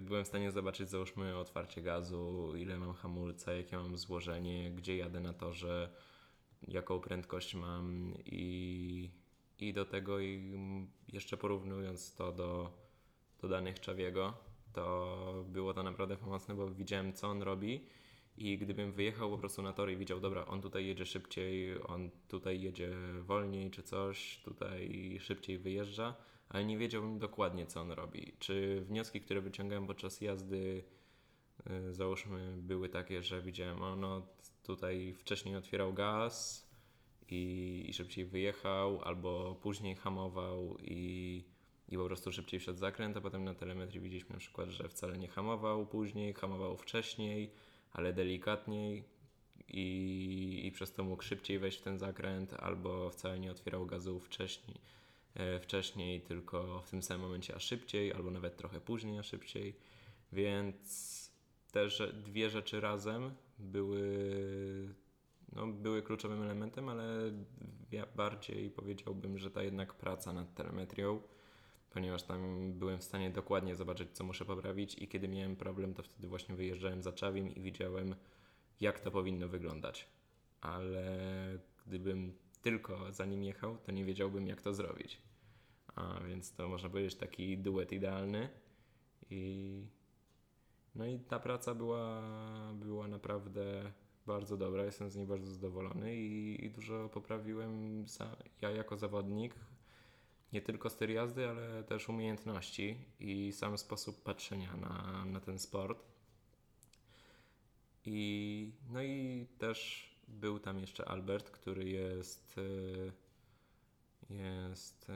Byłem 0.00 0.24
w 0.24 0.28
stanie 0.28 0.52
zobaczyć, 0.52 0.90
załóżmy, 0.90 1.36
otwarcie 1.36 1.82
gazu, 1.82 2.52
ile 2.56 2.78
mam 2.78 2.94
hamulca, 2.94 3.52
jakie 3.52 3.76
mam 3.76 3.96
złożenie, 3.96 4.70
gdzie 4.70 4.96
jadę 4.96 5.20
na 5.20 5.32
torze, 5.32 5.92
jaką 6.62 7.00
prędkość 7.00 7.54
mam 7.54 8.14
i, 8.26 9.10
i 9.58 9.72
do 9.72 9.84
tego 9.84 10.20
i 10.20 10.58
jeszcze 11.08 11.36
porównując 11.36 12.14
to 12.14 12.32
do, 12.32 12.72
do 13.40 13.48
danych 13.48 13.80
Czawiego, 13.80 14.34
to 14.72 15.44
było 15.48 15.74
to 15.74 15.82
naprawdę 15.82 16.16
pomocne, 16.16 16.54
bo 16.54 16.70
widziałem 16.70 17.12
co 17.12 17.28
on 17.28 17.42
robi 17.42 17.86
i 18.36 18.58
gdybym 18.58 18.92
wyjechał 18.92 19.30
po 19.30 19.38
prostu 19.38 19.62
na 19.62 19.72
tor 19.72 19.90
i 19.90 19.96
widział, 19.96 20.20
dobra, 20.20 20.46
on 20.46 20.60
tutaj 20.60 20.86
jedzie 20.86 21.06
szybciej, 21.06 21.82
on 21.82 22.10
tutaj 22.28 22.60
jedzie 22.60 22.90
wolniej 23.22 23.70
czy 23.70 23.82
coś, 23.82 24.40
tutaj 24.44 25.16
szybciej 25.20 25.58
wyjeżdża, 25.58 26.14
ale 26.48 26.64
nie 26.64 26.78
wiedziałbym 26.78 27.18
dokładnie 27.18 27.66
co 27.66 27.80
on 27.80 27.90
robi. 27.90 28.32
Czy 28.38 28.80
wnioski, 28.80 29.20
które 29.20 29.40
wyciągałem 29.40 29.86
podczas 29.86 30.20
jazdy, 30.20 30.84
yy, 31.66 31.94
załóżmy, 31.94 32.56
były 32.58 32.88
takie, 32.88 33.22
że 33.22 33.42
widziałem, 33.42 33.82
o 33.82 33.96
no 33.96 34.26
tutaj 34.66 35.14
wcześniej 35.18 35.56
otwierał 35.56 35.92
gaz 35.92 36.66
i, 37.30 37.84
i 37.88 37.92
szybciej 37.92 38.24
wyjechał, 38.24 39.02
albo 39.02 39.54
później 39.62 39.94
hamował 39.94 40.78
i, 40.80 41.44
i 41.88 41.96
po 41.96 42.04
prostu 42.04 42.32
szybciej 42.32 42.60
wszedł 42.60 42.78
zakręt, 42.78 43.16
a 43.16 43.20
potem 43.20 43.44
na 43.44 43.54
telemetrii 43.54 44.00
widzieliśmy 44.00 44.32
na 44.32 44.38
przykład, 44.38 44.68
że 44.68 44.88
wcale 44.88 45.18
nie 45.18 45.28
hamował 45.28 45.86
później, 45.86 46.34
hamował 46.34 46.76
wcześniej, 46.76 47.50
ale 47.92 48.12
delikatniej 48.12 49.04
i, 49.68 50.62
i 50.64 50.72
przez 50.72 50.92
to 50.92 51.04
mógł 51.04 51.22
szybciej 51.22 51.58
wejść 51.58 51.78
w 51.78 51.82
ten 51.82 51.98
zakręt, 51.98 52.54
albo 52.54 53.10
wcale 53.10 53.40
nie 53.40 53.50
otwierał 53.50 53.86
gazu 53.86 54.20
wcześniej, 54.20 54.76
e, 55.34 55.60
wcześniej, 55.60 56.20
tylko 56.20 56.82
w 56.82 56.90
tym 56.90 57.02
samym 57.02 57.26
momencie 57.26 57.54
a 57.54 57.60
szybciej, 57.60 58.12
albo 58.12 58.30
nawet 58.30 58.56
trochę 58.56 58.80
później 58.80 59.18
a 59.18 59.22
szybciej, 59.22 59.76
więc 60.32 61.16
te 61.72 61.88
dwie 62.12 62.50
rzeczy 62.50 62.80
razem 62.80 63.34
były, 63.58 64.94
no, 65.52 65.66
były 65.66 66.02
kluczowym 66.02 66.42
elementem, 66.42 66.88
ale 66.88 67.32
ja 67.92 68.06
bardziej 68.16 68.70
powiedziałbym, 68.70 69.38
że 69.38 69.50
ta 69.50 69.62
jednak 69.62 69.94
praca 69.94 70.32
nad 70.32 70.54
telemetrią, 70.54 71.20
ponieważ 71.90 72.22
tam 72.22 72.72
byłem 72.72 72.98
w 72.98 73.04
stanie 73.04 73.30
dokładnie 73.30 73.74
zobaczyć, 73.74 74.08
co 74.12 74.24
muszę 74.24 74.44
poprawić 74.44 74.94
i 74.94 75.08
kiedy 75.08 75.28
miałem 75.28 75.56
problem, 75.56 75.94
to 75.94 76.02
wtedy 76.02 76.28
właśnie 76.28 76.54
wyjeżdżałem 76.54 77.02
za 77.02 77.12
Czawim 77.12 77.54
i 77.54 77.60
widziałem, 77.60 78.14
jak 78.80 79.00
to 79.00 79.10
powinno 79.10 79.48
wyglądać. 79.48 80.08
Ale 80.60 81.08
gdybym 81.86 82.32
tylko 82.62 83.12
za 83.12 83.24
nim 83.24 83.42
jechał, 83.42 83.78
to 83.78 83.92
nie 83.92 84.04
wiedziałbym, 84.04 84.46
jak 84.46 84.62
to 84.62 84.74
zrobić. 84.74 85.22
A 85.94 86.20
więc 86.28 86.52
to 86.52 86.68
można 86.68 86.88
powiedzieć 86.88 87.14
taki 87.14 87.58
duet 87.58 87.92
idealny. 87.92 88.48
I 89.30 89.82
no 90.96 91.06
i 91.06 91.18
ta 91.18 91.38
praca 91.38 91.74
była, 91.74 92.22
była 92.74 93.08
naprawdę 93.08 93.92
bardzo 94.26 94.56
dobra. 94.56 94.84
Jestem 94.84 95.10
z 95.10 95.16
niej 95.16 95.26
bardzo 95.26 95.46
zadowolony 95.46 96.16
i, 96.16 96.64
i 96.64 96.70
dużo 96.70 97.08
poprawiłem 97.08 98.04
ja 98.60 98.70
jako 98.70 98.96
zawodnik. 98.96 99.54
Nie 100.52 100.62
tylko 100.62 100.90
styl 100.90 101.12
jazdy, 101.12 101.48
ale 101.48 101.84
też 101.84 102.08
umiejętności 102.08 102.96
i 103.20 103.52
sam 103.52 103.78
sposób 103.78 104.22
patrzenia 104.22 104.76
na, 104.76 105.24
na 105.24 105.40
ten 105.40 105.58
sport. 105.58 106.02
I 108.04 108.72
no 108.90 109.02
i 109.02 109.46
też 109.58 110.10
był 110.28 110.58
tam 110.58 110.78
jeszcze 110.78 111.08
Albert, 111.08 111.50
który 111.50 111.88
jest 111.88 112.60
jest 114.30 115.12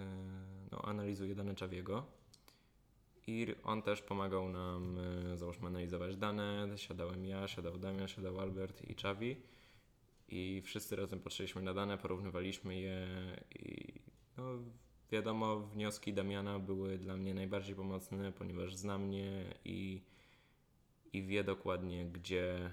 no, 0.73 0.83
analizuje 0.83 1.35
dane 1.35 1.55
Czawiego 1.55 2.20
i 3.31 3.55
on 3.65 3.83
też 3.83 4.03
pomagał 4.03 4.49
nam 4.49 4.99
załóżmy 5.35 5.67
analizować 5.67 6.17
dane, 6.17 6.69
siadałem 6.77 7.25
ja, 7.25 7.49
siadał 7.49 7.79
Damian, 7.79 8.09
siadał 8.09 8.41
Albert 8.41 8.91
i 8.91 8.95
Czawi. 8.95 9.37
I 10.29 10.63
wszyscy 10.65 10.97
razem 10.97 11.21
patrzyliśmy 11.21 11.63
na 11.63 11.75
dane, 11.75 11.99
porównywaliśmy 11.99 12.81
je 12.81 13.07
i 13.59 13.95
no, 14.37 14.45
wiadomo 15.13 15.61
wnioski 15.61 16.13
Damiana 16.13 16.59
były 16.59 16.99
dla 16.99 17.17
mnie 17.17 17.35
najbardziej 17.35 17.75
pomocne, 17.75 18.33
ponieważ 18.33 18.77
zna 18.77 18.99
mnie 18.99 19.55
i, 19.65 20.03
i 21.13 21.23
wie 21.23 21.45
dokładnie 21.45 22.07
gdzie 22.07 22.71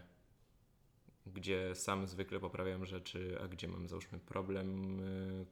gdzie 1.33 1.75
sam 1.75 2.07
zwykle 2.07 2.39
poprawiam 2.39 2.85
rzeczy, 2.85 3.37
a 3.43 3.47
gdzie 3.47 3.67
mam 3.67 3.87
załóżmy 3.87 4.19
problem, 4.19 4.99
y, 4.99 5.45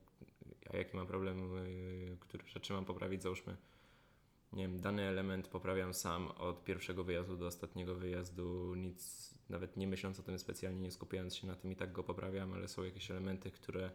a 0.73 0.77
jaki 0.77 0.97
mam 0.97 1.07
problem, 1.07 1.57
y, 1.57 2.17
który 2.19 2.47
rzeczy 2.47 2.73
mam 2.73 2.85
poprawić, 2.85 3.23
załóżmy 3.23 3.57
nie 4.55 4.67
wiem, 4.67 4.79
dany 4.79 5.01
element 5.01 5.47
poprawiam 5.47 5.93
sam 5.93 6.27
od 6.27 6.63
pierwszego 6.63 7.03
wyjazdu 7.03 7.37
do 7.37 7.47
ostatniego 7.47 7.95
wyjazdu, 7.95 8.75
nic, 8.75 9.33
nawet 9.49 9.77
nie 9.77 9.87
myśląc 9.87 10.19
o 10.19 10.23
tym 10.23 10.39
specjalnie, 10.39 10.79
nie 10.79 10.91
skupiając 10.91 11.35
się 11.35 11.47
na 11.47 11.55
tym 11.55 11.71
i 11.71 11.75
tak 11.75 11.91
go 11.91 12.03
poprawiam, 12.03 12.53
ale 12.53 12.67
są 12.67 12.83
jakieś 12.83 13.11
elementy, 13.11 13.51
które 13.51 13.91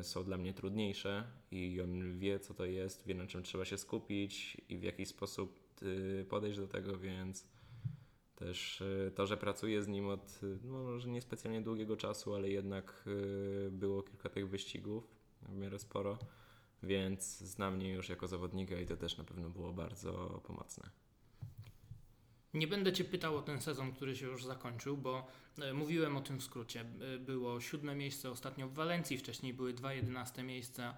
y, 0.00 0.04
są 0.04 0.24
dla 0.24 0.36
mnie 0.36 0.54
trudniejsze 0.54 1.24
i 1.50 1.80
on 1.80 2.18
wie 2.18 2.40
co 2.40 2.54
to 2.54 2.64
jest, 2.64 3.06
wie 3.06 3.14
na 3.14 3.26
czym 3.26 3.42
trzeba 3.42 3.64
się 3.64 3.78
skupić 3.78 4.56
i 4.68 4.78
w 4.78 4.82
jaki 4.82 5.06
sposób 5.06 5.66
podejść 6.28 6.58
do 6.58 6.66
tego, 6.66 6.98
więc 6.98 7.46
też 8.36 8.82
e, 8.82 9.10
to, 9.10 9.26
że 9.26 9.36
pracuję 9.36 9.82
z 9.82 9.88
nim 9.88 10.08
od 10.08 10.40
no, 10.64 10.82
może 10.82 11.08
niespecjalnie 11.08 11.62
długiego 11.62 11.96
czasu, 11.96 12.34
ale 12.34 12.48
jednak 12.50 13.04
e, 13.66 13.70
było 13.70 14.02
kilka 14.02 14.28
tych 14.28 14.48
wyścigów, 14.48 15.16
w 15.42 15.56
miarę 15.56 15.78
sporo, 15.78 16.18
więc 16.86 17.38
zna 17.38 17.70
mnie 17.70 17.92
już 17.92 18.08
jako 18.08 18.26
zawodnika 18.26 18.80
i 18.80 18.86
to 18.86 18.96
też 18.96 19.18
na 19.18 19.24
pewno 19.24 19.50
było 19.50 19.72
bardzo 19.72 20.40
pomocne. 20.46 20.90
Nie 22.54 22.66
będę 22.66 22.92
Cię 22.92 23.04
pytał 23.04 23.36
o 23.36 23.42
ten 23.42 23.60
sezon, 23.60 23.92
który 23.92 24.16
się 24.16 24.26
już 24.26 24.44
zakończył, 24.44 24.96
bo 24.96 25.26
e, 25.58 25.72
mówiłem 25.72 26.16
o 26.16 26.20
tym 26.20 26.38
w 26.38 26.44
skrócie. 26.44 26.84
Było 27.20 27.60
siódme 27.60 27.94
miejsce 27.94 28.30
ostatnio 28.30 28.68
w 28.68 28.74
Walencji, 28.74 29.18
wcześniej 29.18 29.54
były 29.54 29.72
dwa 29.72 29.92
jedenaste 29.92 30.42
miejsca 30.42 30.96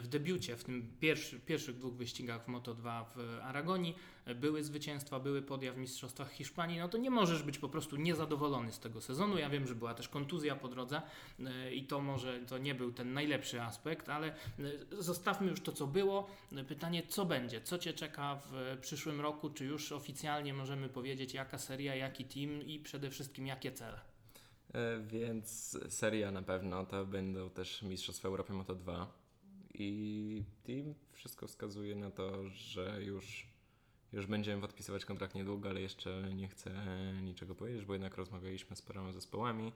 w 0.00 0.06
debiucie, 0.06 0.56
w 0.56 0.64
tym 0.64 0.96
pierwszy, 1.00 1.40
pierwszych 1.40 1.76
dwóch 1.76 1.94
wyścigach 1.94 2.44
w 2.44 2.48
Moto2 2.48 3.04
w 3.16 3.38
Aragonii 3.42 3.96
były 4.34 4.64
zwycięstwa, 4.64 5.20
były 5.20 5.42
podia 5.42 5.72
w 5.72 5.76
Mistrzostwach 5.76 6.32
Hiszpanii, 6.32 6.78
no 6.78 6.88
to 6.88 6.98
nie 6.98 7.10
możesz 7.10 7.42
być 7.42 7.58
po 7.58 7.68
prostu 7.68 7.96
niezadowolony 7.96 8.72
z 8.72 8.78
tego 8.78 9.00
sezonu. 9.00 9.38
Ja 9.38 9.50
wiem, 9.50 9.66
że 9.66 9.74
była 9.74 9.94
też 9.94 10.08
kontuzja 10.08 10.56
po 10.56 10.68
drodze 10.68 11.02
e, 11.40 11.74
i 11.74 11.84
to 11.84 12.00
może 12.00 12.40
to 12.40 12.58
nie 12.58 12.74
był 12.74 12.92
ten 12.92 13.12
najlepszy 13.12 13.62
aspekt, 13.62 14.08
ale 14.08 14.26
e, 14.28 14.34
zostawmy 14.90 15.50
już 15.50 15.60
to, 15.60 15.72
co 15.72 15.86
było. 15.86 16.30
Pytanie, 16.68 17.02
co 17.08 17.24
będzie? 17.24 17.60
Co 17.60 17.78
Cię 17.78 17.92
czeka 17.92 18.40
w 18.50 18.78
przyszłym 18.80 19.20
roku? 19.20 19.50
Czy 19.50 19.64
już 19.64 19.92
oficjalnie 19.92 20.54
możemy 20.54 20.88
powiedzieć, 20.88 21.34
jaka 21.34 21.58
seria, 21.58 21.94
jaki 21.94 22.24
team 22.24 22.62
i 22.62 22.78
przede 22.78 23.10
wszystkim 23.10 23.46
jakie 23.46 23.72
cele? 23.72 24.00
E, 24.74 25.00
więc 25.00 25.78
seria 25.88 26.30
na 26.30 26.42
pewno 26.42 26.86
to 26.86 27.06
będą 27.06 27.50
też 27.50 27.82
Mistrzostwa 27.82 28.28
Europy 28.28 28.52
Moto 28.52 28.74
2 28.74 29.25
i 29.78 30.44
team 30.64 30.94
wszystko 31.12 31.46
wskazuje 31.46 31.96
na 31.96 32.10
to, 32.10 32.48
że 32.48 33.02
już, 33.02 33.46
już 34.12 34.26
będziemy 34.26 34.62
podpisywać 34.62 35.04
kontrakt 35.04 35.34
niedługo, 35.34 35.68
ale 35.68 35.80
jeszcze 35.80 36.34
nie 36.34 36.48
chcę 36.48 36.72
niczego 37.22 37.54
powiedzieć, 37.54 37.84
bo 37.84 37.92
jednak 37.92 38.16
rozmawialiśmy 38.16 38.76
z 38.76 38.82
paroma 38.82 39.12
zespołami. 39.12 39.72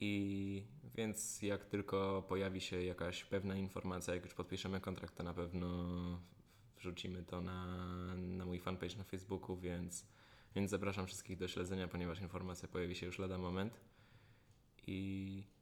I 0.00 0.62
więc 0.94 1.42
jak 1.42 1.64
tylko 1.64 2.24
pojawi 2.28 2.60
się 2.60 2.82
jakaś 2.82 3.24
pewna 3.24 3.56
informacja, 3.56 4.14
jak 4.14 4.24
już 4.24 4.34
podpiszemy 4.34 4.80
kontrakt, 4.80 5.16
to 5.16 5.22
na 5.22 5.34
pewno 5.34 5.68
wrzucimy 6.76 7.22
to 7.22 7.40
na, 7.40 7.66
na 8.16 8.46
mój 8.46 8.60
fanpage 8.60 8.96
na 8.96 9.04
Facebooku, 9.04 9.56
więc, 9.56 10.06
więc 10.54 10.70
zapraszam 10.70 11.06
wszystkich 11.06 11.36
do 11.36 11.48
śledzenia, 11.48 11.88
ponieważ 11.88 12.20
informacja 12.20 12.68
pojawi 12.68 12.94
się 12.94 13.06
już 13.06 13.18
lada 13.18 13.38
moment. 13.38 13.80
I 14.86 15.53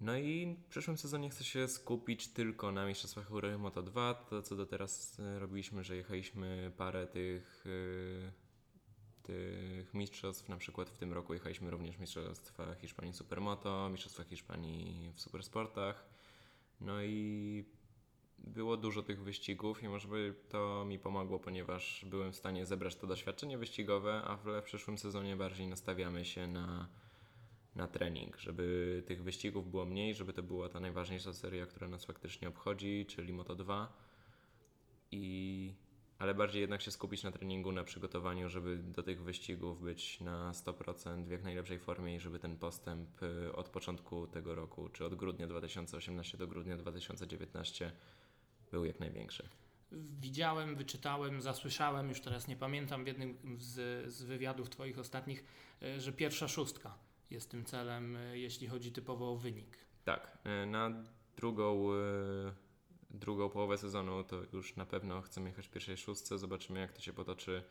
no 0.00 0.16
i 0.16 0.56
w 0.62 0.68
przyszłym 0.68 0.98
sezonie 0.98 1.30
chcę 1.30 1.44
się 1.44 1.68
skupić 1.68 2.28
tylko 2.28 2.72
na 2.72 2.86
Mistrzostwach 2.86 3.30
Europy 3.30 3.58
Moto 3.58 3.82
2. 3.82 4.14
To 4.14 4.42
co 4.42 4.56
do 4.56 4.66
teraz 4.66 5.20
e, 5.20 5.38
robiliśmy, 5.38 5.84
że 5.84 5.96
jechaliśmy 5.96 6.72
parę 6.76 7.06
tych, 7.06 7.64
e, 7.66 8.32
tych 9.22 9.94
mistrzostw. 9.94 10.48
Na 10.48 10.56
przykład 10.56 10.90
w 10.90 10.96
tym 10.96 11.12
roku 11.12 11.34
jechaliśmy 11.34 11.70
również 11.70 11.98
Mistrzostwa 11.98 12.74
Hiszpanii 12.74 13.12
Supermoto, 13.12 13.88
Mistrzostwa 13.88 14.24
Hiszpanii 14.24 15.12
w 15.14 15.20
Supersportach. 15.20 16.08
No 16.80 17.02
i 17.02 17.64
było 18.38 18.76
dużo 18.76 19.02
tych 19.02 19.22
wyścigów 19.22 19.82
i 19.82 19.88
może 19.88 20.08
by 20.08 20.34
to 20.48 20.84
mi 20.84 20.98
pomogło, 20.98 21.38
ponieważ 21.38 22.04
byłem 22.04 22.32
w 22.32 22.36
stanie 22.36 22.66
zebrać 22.66 22.96
to 22.96 23.06
doświadczenie 23.06 23.58
wyścigowe, 23.58 24.22
a 24.24 24.36
w 24.36 24.62
przyszłym 24.64 24.98
sezonie 24.98 25.36
bardziej 25.36 25.66
nastawiamy 25.66 26.24
się 26.24 26.46
na 26.46 26.88
na 27.76 27.88
trening, 27.88 28.36
żeby 28.36 29.02
tych 29.06 29.22
wyścigów 29.22 29.70
było 29.70 29.84
mniej, 29.84 30.14
żeby 30.14 30.32
to 30.32 30.42
była 30.42 30.68
ta 30.68 30.80
najważniejsza 30.80 31.32
seria, 31.32 31.66
która 31.66 31.88
nas 31.88 32.04
faktycznie 32.04 32.48
obchodzi, 32.48 33.06
czyli 33.08 33.32
Moto 33.32 33.54
2. 33.54 33.92
I 35.10 35.74
ale 36.18 36.34
bardziej 36.34 36.60
jednak 36.60 36.82
się 36.82 36.90
skupić 36.90 37.22
na 37.22 37.30
treningu, 37.30 37.72
na 37.72 37.84
przygotowaniu, 37.84 38.48
żeby 38.48 38.76
do 38.76 39.02
tych 39.02 39.22
wyścigów 39.22 39.82
być 39.82 40.20
na 40.20 40.52
100% 40.52 41.24
w 41.24 41.30
jak 41.30 41.42
najlepszej 41.44 41.78
formie 41.78 42.16
i 42.16 42.20
żeby 42.20 42.38
ten 42.38 42.56
postęp 42.56 43.22
y, 43.22 43.52
od 43.52 43.68
początku 43.68 44.26
tego 44.26 44.54
roku, 44.54 44.88
czy 44.88 45.04
od 45.04 45.14
grudnia 45.14 45.46
2018 45.46 46.38
do 46.38 46.46
grudnia 46.46 46.76
2019 46.76 47.92
był 48.70 48.84
jak 48.84 49.00
największy. 49.00 49.48
Widziałem, 50.20 50.76
wyczytałem, 50.76 51.40
zasłyszałem, 51.40 52.08
już 52.08 52.20
teraz 52.20 52.48
nie 52.48 52.56
pamiętam 52.56 53.04
w 53.04 53.06
jednym 53.06 53.38
z, 53.58 54.12
z 54.12 54.22
wywiadów 54.22 54.70
Twoich 54.70 54.98
ostatnich, 54.98 55.44
y, 55.82 56.00
że 56.00 56.12
pierwsza 56.12 56.48
szóstka 56.48 57.05
jest 57.30 57.50
tym 57.50 57.64
celem, 57.64 58.16
e, 58.16 58.38
jeśli 58.38 58.66
chodzi 58.66 58.92
typowo 58.92 59.30
o 59.32 59.36
wynik. 59.36 59.78
Tak, 60.04 60.38
e, 60.44 60.66
na 60.66 61.04
drugą, 61.36 61.92
e, 61.92 61.96
drugą 63.10 63.50
połowę 63.50 63.78
sezonu 63.78 64.24
to 64.24 64.42
już 64.52 64.76
na 64.76 64.86
pewno 64.86 65.22
chcemy 65.22 65.48
jechać 65.48 65.66
w 65.66 65.70
pierwszej 65.70 65.96
szóstce. 65.96 66.38
Zobaczymy, 66.38 66.80
jak 66.80 66.92
to 66.92 67.00
się 67.00 67.12
potoczy 67.12 67.62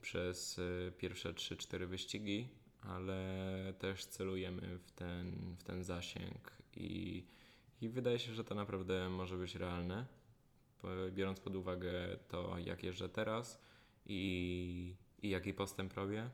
przez 0.00 0.60
pierwsze 0.98 1.34
3-4 1.34 1.86
wyścigi, 1.86 2.48
ale 2.82 3.74
też 3.78 4.06
celujemy 4.06 4.78
w 4.78 4.90
ten, 4.90 5.56
w 5.58 5.62
ten 5.62 5.84
zasięg 5.84 6.52
i, 6.76 7.24
i 7.80 7.88
wydaje 7.88 8.18
się, 8.18 8.34
że 8.34 8.44
to 8.44 8.54
naprawdę 8.54 9.10
może 9.10 9.36
być 9.36 9.54
realne, 9.54 10.06
biorąc 11.12 11.40
pod 11.40 11.56
uwagę 11.56 11.92
to, 12.28 12.58
jak 12.58 12.82
jeżdżę 12.82 13.08
teraz 13.08 13.62
i, 14.06 14.94
i 15.22 15.28
jaki 15.28 15.54
postęp 15.54 15.94
robię 15.94 16.30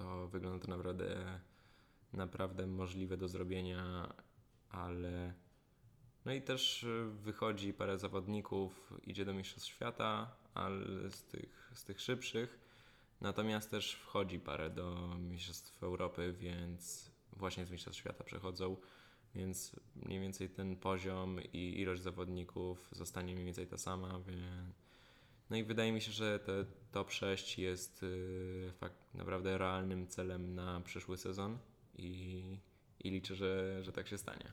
to 0.00 0.28
wygląda 0.28 0.64
to 0.64 0.70
naprawdę, 0.70 1.40
naprawdę 2.12 2.66
możliwe 2.66 3.16
do 3.16 3.28
zrobienia, 3.28 4.14
ale 4.70 5.34
no 6.24 6.32
i 6.32 6.42
też 6.42 6.86
wychodzi 7.10 7.72
parę 7.72 7.98
zawodników, 7.98 8.92
idzie 9.06 9.24
do 9.24 9.34
Mistrzostw 9.34 9.68
Świata, 9.68 10.36
ale 10.54 11.10
z 11.10 11.24
tych, 11.24 11.70
z 11.74 11.84
tych 11.84 12.00
szybszych, 12.00 12.58
natomiast 13.20 13.70
też 13.70 13.92
wchodzi 13.94 14.40
parę 14.40 14.70
do 14.70 15.16
Mistrzostw 15.18 15.82
Europy, 15.82 16.34
więc 16.38 17.10
właśnie 17.32 17.66
z 17.66 17.70
Mistrzostw 17.70 18.00
Świata 18.00 18.24
przechodzą, 18.24 18.76
więc 19.34 19.76
mniej 19.96 20.20
więcej 20.20 20.48
ten 20.48 20.76
poziom 20.76 21.40
i 21.52 21.80
ilość 21.80 22.02
zawodników 22.02 22.88
zostanie 22.92 23.32
mniej 23.32 23.44
więcej 23.44 23.66
ta 23.66 23.78
sama, 23.78 24.20
więc 24.20 24.79
no 25.50 25.56
i 25.56 25.64
wydaje 25.64 25.92
mi 25.92 26.00
się, 26.00 26.12
że 26.12 26.38
te 26.38 26.64
top 26.92 27.10
6 27.10 27.58
jest 27.58 28.02
yy, 28.02 28.72
fakt 28.78 29.14
naprawdę 29.14 29.58
realnym 29.58 30.08
celem 30.08 30.54
na 30.54 30.80
przyszły 30.80 31.16
sezon 31.16 31.58
i, 31.98 32.42
i 33.00 33.10
liczę, 33.10 33.34
że, 33.34 33.82
że 33.82 33.92
tak 33.92 34.08
się 34.08 34.18
stanie. 34.18 34.52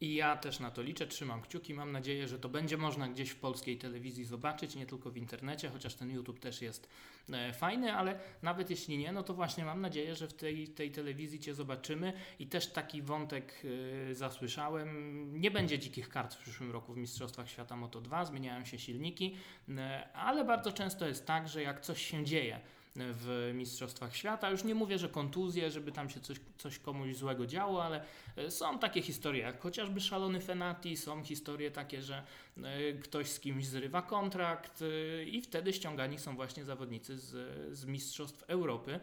I 0.00 0.14
ja 0.14 0.36
też 0.36 0.60
na 0.60 0.70
to 0.70 0.82
liczę, 0.82 1.06
trzymam 1.06 1.42
kciuki. 1.42 1.74
Mam 1.74 1.92
nadzieję, 1.92 2.28
że 2.28 2.38
to 2.38 2.48
będzie 2.48 2.76
można 2.76 3.08
gdzieś 3.08 3.30
w 3.30 3.36
polskiej 3.36 3.78
telewizji 3.78 4.24
zobaczyć, 4.24 4.74
nie 4.74 4.86
tylko 4.86 5.10
w 5.10 5.16
internecie, 5.16 5.68
chociaż 5.68 5.94
ten 5.94 6.10
YouTube 6.10 6.40
też 6.40 6.62
jest 6.62 6.88
e, 7.32 7.52
fajny, 7.52 7.92
ale 7.92 8.18
nawet 8.42 8.70
jeśli 8.70 8.98
nie, 8.98 9.12
no 9.12 9.22
to 9.22 9.34
właśnie 9.34 9.64
mam 9.64 9.80
nadzieję, 9.80 10.16
że 10.16 10.28
w 10.28 10.34
tej, 10.34 10.68
tej 10.68 10.90
telewizji 10.90 11.40
Cię 11.40 11.54
zobaczymy. 11.54 12.12
I 12.38 12.46
też 12.46 12.66
taki 12.66 13.02
wątek 13.02 13.62
e, 14.10 14.14
zasłyszałem. 14.14 15.40
Nie 15.40 15.50
będzie 15.50 15.78
dzikich 15.78 16.08
kart 16.08 16.34
w 16.34 16.38
przyszłym 16.38 16.70
roku 16.70 16.92
w 16.92 16.96
Mistrzostwach 16.96 17.50
Świata 17.50 17.76
Moto 17.76 18.00
2, 18.00 18.24
zmieniają 18.24 18.64
się 18.64 18.78
silniki, 18.78 19.36
e, 19.68 20.08
ale 20.12 20.44
bardzo 20.44 20.72
często 20.72 21.08
jest 21.08 21.26
tak, 21.26 21.48
że 21.48 21.62
jak 21.62 21.80
coś 21.80 22.06
się 22.06 22.24
dzieje, 22.24 22.60
w 22.96 23.52
Mistrzostwach 23.54 24.16
Świata. 24.16 24.50
Już 24.50 24.64
nie 24.64 24.74
mówię, 24.74 24.98
że 24.98 25.08
kontuzje, 25.08 25.70
żeby 25.70 25.92
tam 25.92 26.10
się 26.10 26.20
coś, 26.20 26.40
coś 26.58 26.78
komuś 26.78 27.16
złego 27.16 27.46
działo, 27.46 27.84
ale 27.84 28.04
e, 28.36 28.50
są 28.50 28.78
takie 28.78 29.02
historie, 29.02 29.42
jak 29.42 29.60
chociażby 29.60 30.00
szalony 30.00 30.40
Fenati, 30.40 30.96
są 30.96 31.24
historie 31.24 31.70
takie, 31.70 32.02
że 32.02 32.22
e, 32.62 32.92
ktoś 32.92 33.28
z 33.28 33.40
kimś 33.40 33.66
zrywa 33.66 34.02
kontrakt 34.02 34.82
e, 34.82 35.24
i 35.24 35.42
wtedy 35.42 35.72
ściągani 35.72 36.18
są 36.18 36.36
właśnie 36.36 36.64
zawodnicy 36.64 37.18
z, 37.18 37.30
z 37.78 37.84
Mistrzostw 37.84 38.42
Europy 38.42 39.00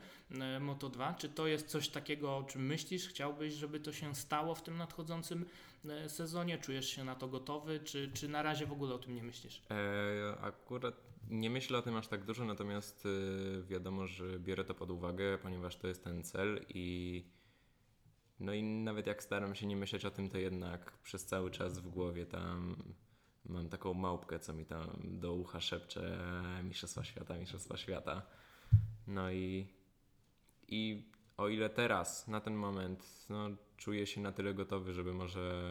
Moto2. 0.60 1.16
Czy 1.18 1.30
to 1.30 1.48
jest 1.48 1.68
coś 1.68 1.90
takiego, 1.90 2.38
o 2.38 2.44
czym 2.44 2.66
myślisz? 2.66 3.08
Chciałbyś, 3.08 3.54
żeby 3.54 3.80
to 3.80 3.94
się 3.94 4.16
stało 4.16 4.56
w 4.56 4.64
tym 4.64 4.78
nadchodzącym 4.78 5.46
sezonie? 6.08 6.58
Czujesz 6.58 6.90
się 6.90 7.04
na 7.04 7.16
to 7.16 7.28
gotowy, 7.28 7.80
czy, 7.80 8.12
czy 8.14 8.28
na 8.28 8.44
razie 8.44 8.66
w 8.66 8.72
ogóle 8.72 8.96
o 8.96 8.98
tym 8.98 9.16
nie 9.16 9.24
myślisz? 9.24 9.62
E, 9.72 10.42
akurat 10.42 10.96
nie 11.30 11.50
myślę 11.50 11.78
o 11.78 11.82
tym 11.82 11.96
aż 11.96 12.08
tak 12.08 12.26
dużo, 12.26 12.46
natomiast 12.46 13.06
y, 13.06 13.64
wiadomo, 13.68 14.08
że 14.08 14.40
biorę 14.40 14.64
to 14.64 14.74
pod 14.74 14.92
uwagę, 14.92 15.38
ponieważ 15.38 15.78
to 15.78 15.88
jest 15.88 16.04
ten 16.04 16.24
cel 16.24 16.66
i 16.70 17.26
no 18.40 18.54
i 18.54 18.64
nawet 18.64 19.08
jak 19.08 19.24
staram 19.24 19.56
się 19.56 19.68
nie 19.68 19.76
myśleć 19.76 20.06
o 20.06 20.12
tym, 20.12 20.30
to 20.30 20.38
jednak 20.38 20.98
przez 20.98 21.26
cały 21.26 21.52
czas 21.52 21.80
w 21.80 21.88
głowie 21.88 22.26
tam 22.26 22.76
mam 23.46 23.70
taką 23.70 23.94
małpkę, 23.94 24.40
co 24.40 24.54
mi 24.54 24.66
tam 24.66 24.90
do 25.04 25.34
ucha 25.34 25.62
szepcze 25.62 26.20
Mistrzostwa 26.64 27.04
Świata, 27.04 27.38
Mistrzostwa 27.38 27.78
Świata. 27.78 28.22
No 29.08 29.32
i, 29.32 29.68
i 30.68 31.12
o 31.38 31.48
ile 31.48 31.70
teraz, 31.70 32.28
na 32.28 32.42
ten 32.42 32.56
moment, 32.56 33.26
no, 33.30 33.50
czuję 33.78 34.08
się 34.08 34.22
na 34.22 34.32
tyle 34.32 34.54
gotowy, 34.54 34.94
żeby 34.94 35.14
może 35.14 35.62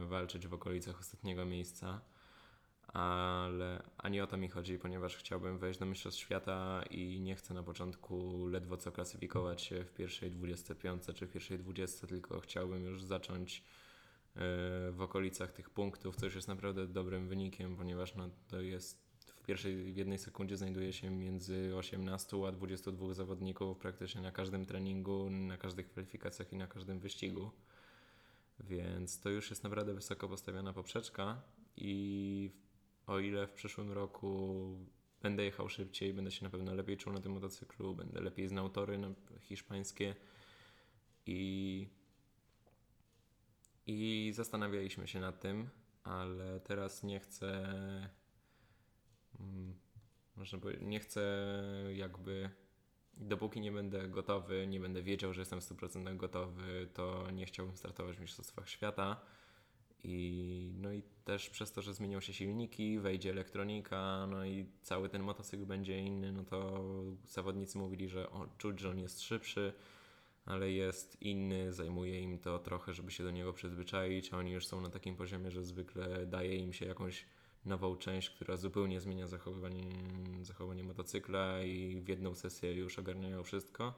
walczyć 0.00 0.46
w 0.46 0.54
okolicach 0.54 1.00
ostatniego 1.00 1.44
miejsca, 1.44 2.00
ale 2.86 3.82
ani 3.98 4.20
o 4.20 4.26
to 4.26 4.36
mi 4.36 4.48
chodzi, 4.48 4.78
ponieważ 4.78 5.16
chciałbym 5.16 5.58
wejść 5.58 5.80
do 5.80 5.86
Mistrzostw 5.86 6.20
Świata 6.20 6.82
i 6.90 7.20
nie 7.20 7.34
chcę 7.34 7.54
na 7.54 7.62
początku 7.62 8.46
ledwo 8.46 8.76
co 8.76 8.92
klasyfikować 8.92 9.62
się 9.62 9.84
w 9.84 9.92
pierwszej 9.92 10.30
25 10.30 11.02
czy 11.14 11.26
w 11.26 11.32
pierwszej 11.32 11.58
20, 11.58 12.06
tylko 12.06 12.40
chciałbym 12.40 12.84
już 12.84 13.02
zacząć 13.02 13.58
e, 13.58 14.40
w 14.90 14.98
okolicach 15.00 15.52
tych 15.52 15.70
punktów, 15.70 16.16
co 16.16 16.26
już 16.26 16.34
jest 16.34 16.48
naprawdę 16.48 16.86
dobrym 16.86 17.28
wynikiem, 17.28 17.76
ponieważ 17.76 18.14
no, 18.14 18.30
to 18.48 18.60
jest 18.60 19.06
w 19.36 19.42
pierwszej 19.46 19.92
w 19.92 19.96
jednej 19.96 20.18
sekundzie 20.18 20.56
znajduje 20.56 20.92
się 20.92 21.10
między 21.10 21.76
18 21.76 22.36
a 22.48 22.52
22 22.52 23.14
zawodników 23.14 23.78
praktycznie 23.78 24.20
na 24.20 24.32
każdym 24.32 24.66
treningu, 24.66 25.30
na 25.30 25.56
każdych 25.56 25.88
kwalifikacjach 25.88 26.52
i 26.52 26.56
na 26.56 26.66
każdym 26.66 26.98
wyścigu. 26.98 27.50
Więc 28.60 29.20
to 29.20 29.28
już 29.30 29.50
jest 29.50 29.64
naprawdę 29.64 29.94
wysoko 29.94 30.28
postawiona 30.28 30.72
poprzeczka 30.72 31.42
i 31.76 32.50
o 33.06 33.18
ile 33.18 33.46
w 33.46 33.52
przyszłym 33.52 33.92
roku 33.92 34.64
będę 35.22 35.44
jechał 35.44 35.68
szybciej, 35.68 36.14
będę 36.14 36.30
się 36.30 36.44
na 36.44 36.50
pewno 36.50 36.74
lepiej 36.74 36.96
czuł 36.96 37.12
na 37.12 37.20
tym 37.20 37.32
motocyklu, 37.32 37.94
będę 37.94 38.20
lepiej 38.20 38.48
znał 38.48 38.68
tory 38.68 38.98
hiszpańskie. 39.40 40.14
I, 41.26 41.88
i 43.86 44.32
zastanawialiśmy 44.34 45.08
się 45.08 45.20
nad 45.20 45.40
tym, 45.40 45.70
ale 46.04 46.60
teraz 46.60 47.02
nie 47.02 47.20
chcę, 47.20 47.48
mm, 49.40 49.74
można 50.36 50.58
powiedzieć, 50.58 50.82
nie 50.84 51.00
chcę 51.00 51.48
jakby, 51.94 52.50
dopóki 53.16 53.60
nie 53.60 53.72
będę 53.72 54.08
gotowy, 54.08 54.66
nie 54.66 54.80
będę 54.80 55.02
wiedział, 55.02 55.34
że 55.34 55.40
jestem 55.40 55.60
w 55.60 55.64
100% 55.64 56.16
gotowy, 56.16 56.88
to 56.94 57.30
nie 57.30 57.46
chciałbym 57.46 57.76
startować 57.76 58.16
w 58.16 58.20
Mistrzostwach 58.20 58.68
Świata 58.68 59.20
i, 60.04 60.72
no 60.78 60.92
i 60.92 61.02
też 61.24 61.50
przez 61.50 61.72
to, 61.72 61.82
że 61.82 61.94
zmienią 61.94 62.20
się 62.20 62.32
silniki, 62.32 62.98
wejdzie 62.98 63.30
elektronika, 63.30 64.26
no 64.30 64.44
i 64.44 64.66
cały 64.82 65.08
ten 65.08 65.22
motocykl 65.22 65.66
będzie 65.66 66.00
inny, 66.00 66.32
no 66.32 66.44
to 66.44 66.84
zawodnicy 67.24 67.78
mówili, 67.78 68.08
że 68.08 68.30
o, 68.30 68.46
czuć, 68.58 68.80
że 68.80 68.90
on 68.90 68.98
jest 68.98 69.22
szybszy, 69.22 69.72
ale 70.44 70.70
jest 70.70 71.22
inny, 71.22 71.72
zajmuje 71.72 72.20
im 72.20 72.38
to 72.38 72.58
trochę, 72.58 72.94
żeby 72.94 73.10
się 73.10 73.24
do 73.24 73.30
niego 73.30 73.52
przyzwyczaić, 73.52 74.32
a 74.32 74.38
oni 74.38 74.50
już 74.50 74.66
są 74.66 74.80
na 74.80 74.90
takim 74.90 75.16
poziomie, 75.16 75.50
że 75.50 75.64
zwykle 75.64 76.26
daje 76.26 76.56
im 76.56 76.72
się 76.72 76.86
jakąś 76.86 77.26
nową 77.64 77.96
część, 77.96 78.30
która 78.30 78.56
zupełnie 78.56 79.00
zmienia 79.00 79.26
zachowanie, 79.26 79.82
zachowanie 80.42 80.84
motocykla 80.84 81.62
i 81.62 82.00
w 82.00 82.08
jedną 82.08 82.34
sesję 82.34 82.74
już 82.74 82.98
ogarniają 82.98 83.42
wszystko 83.42 83.94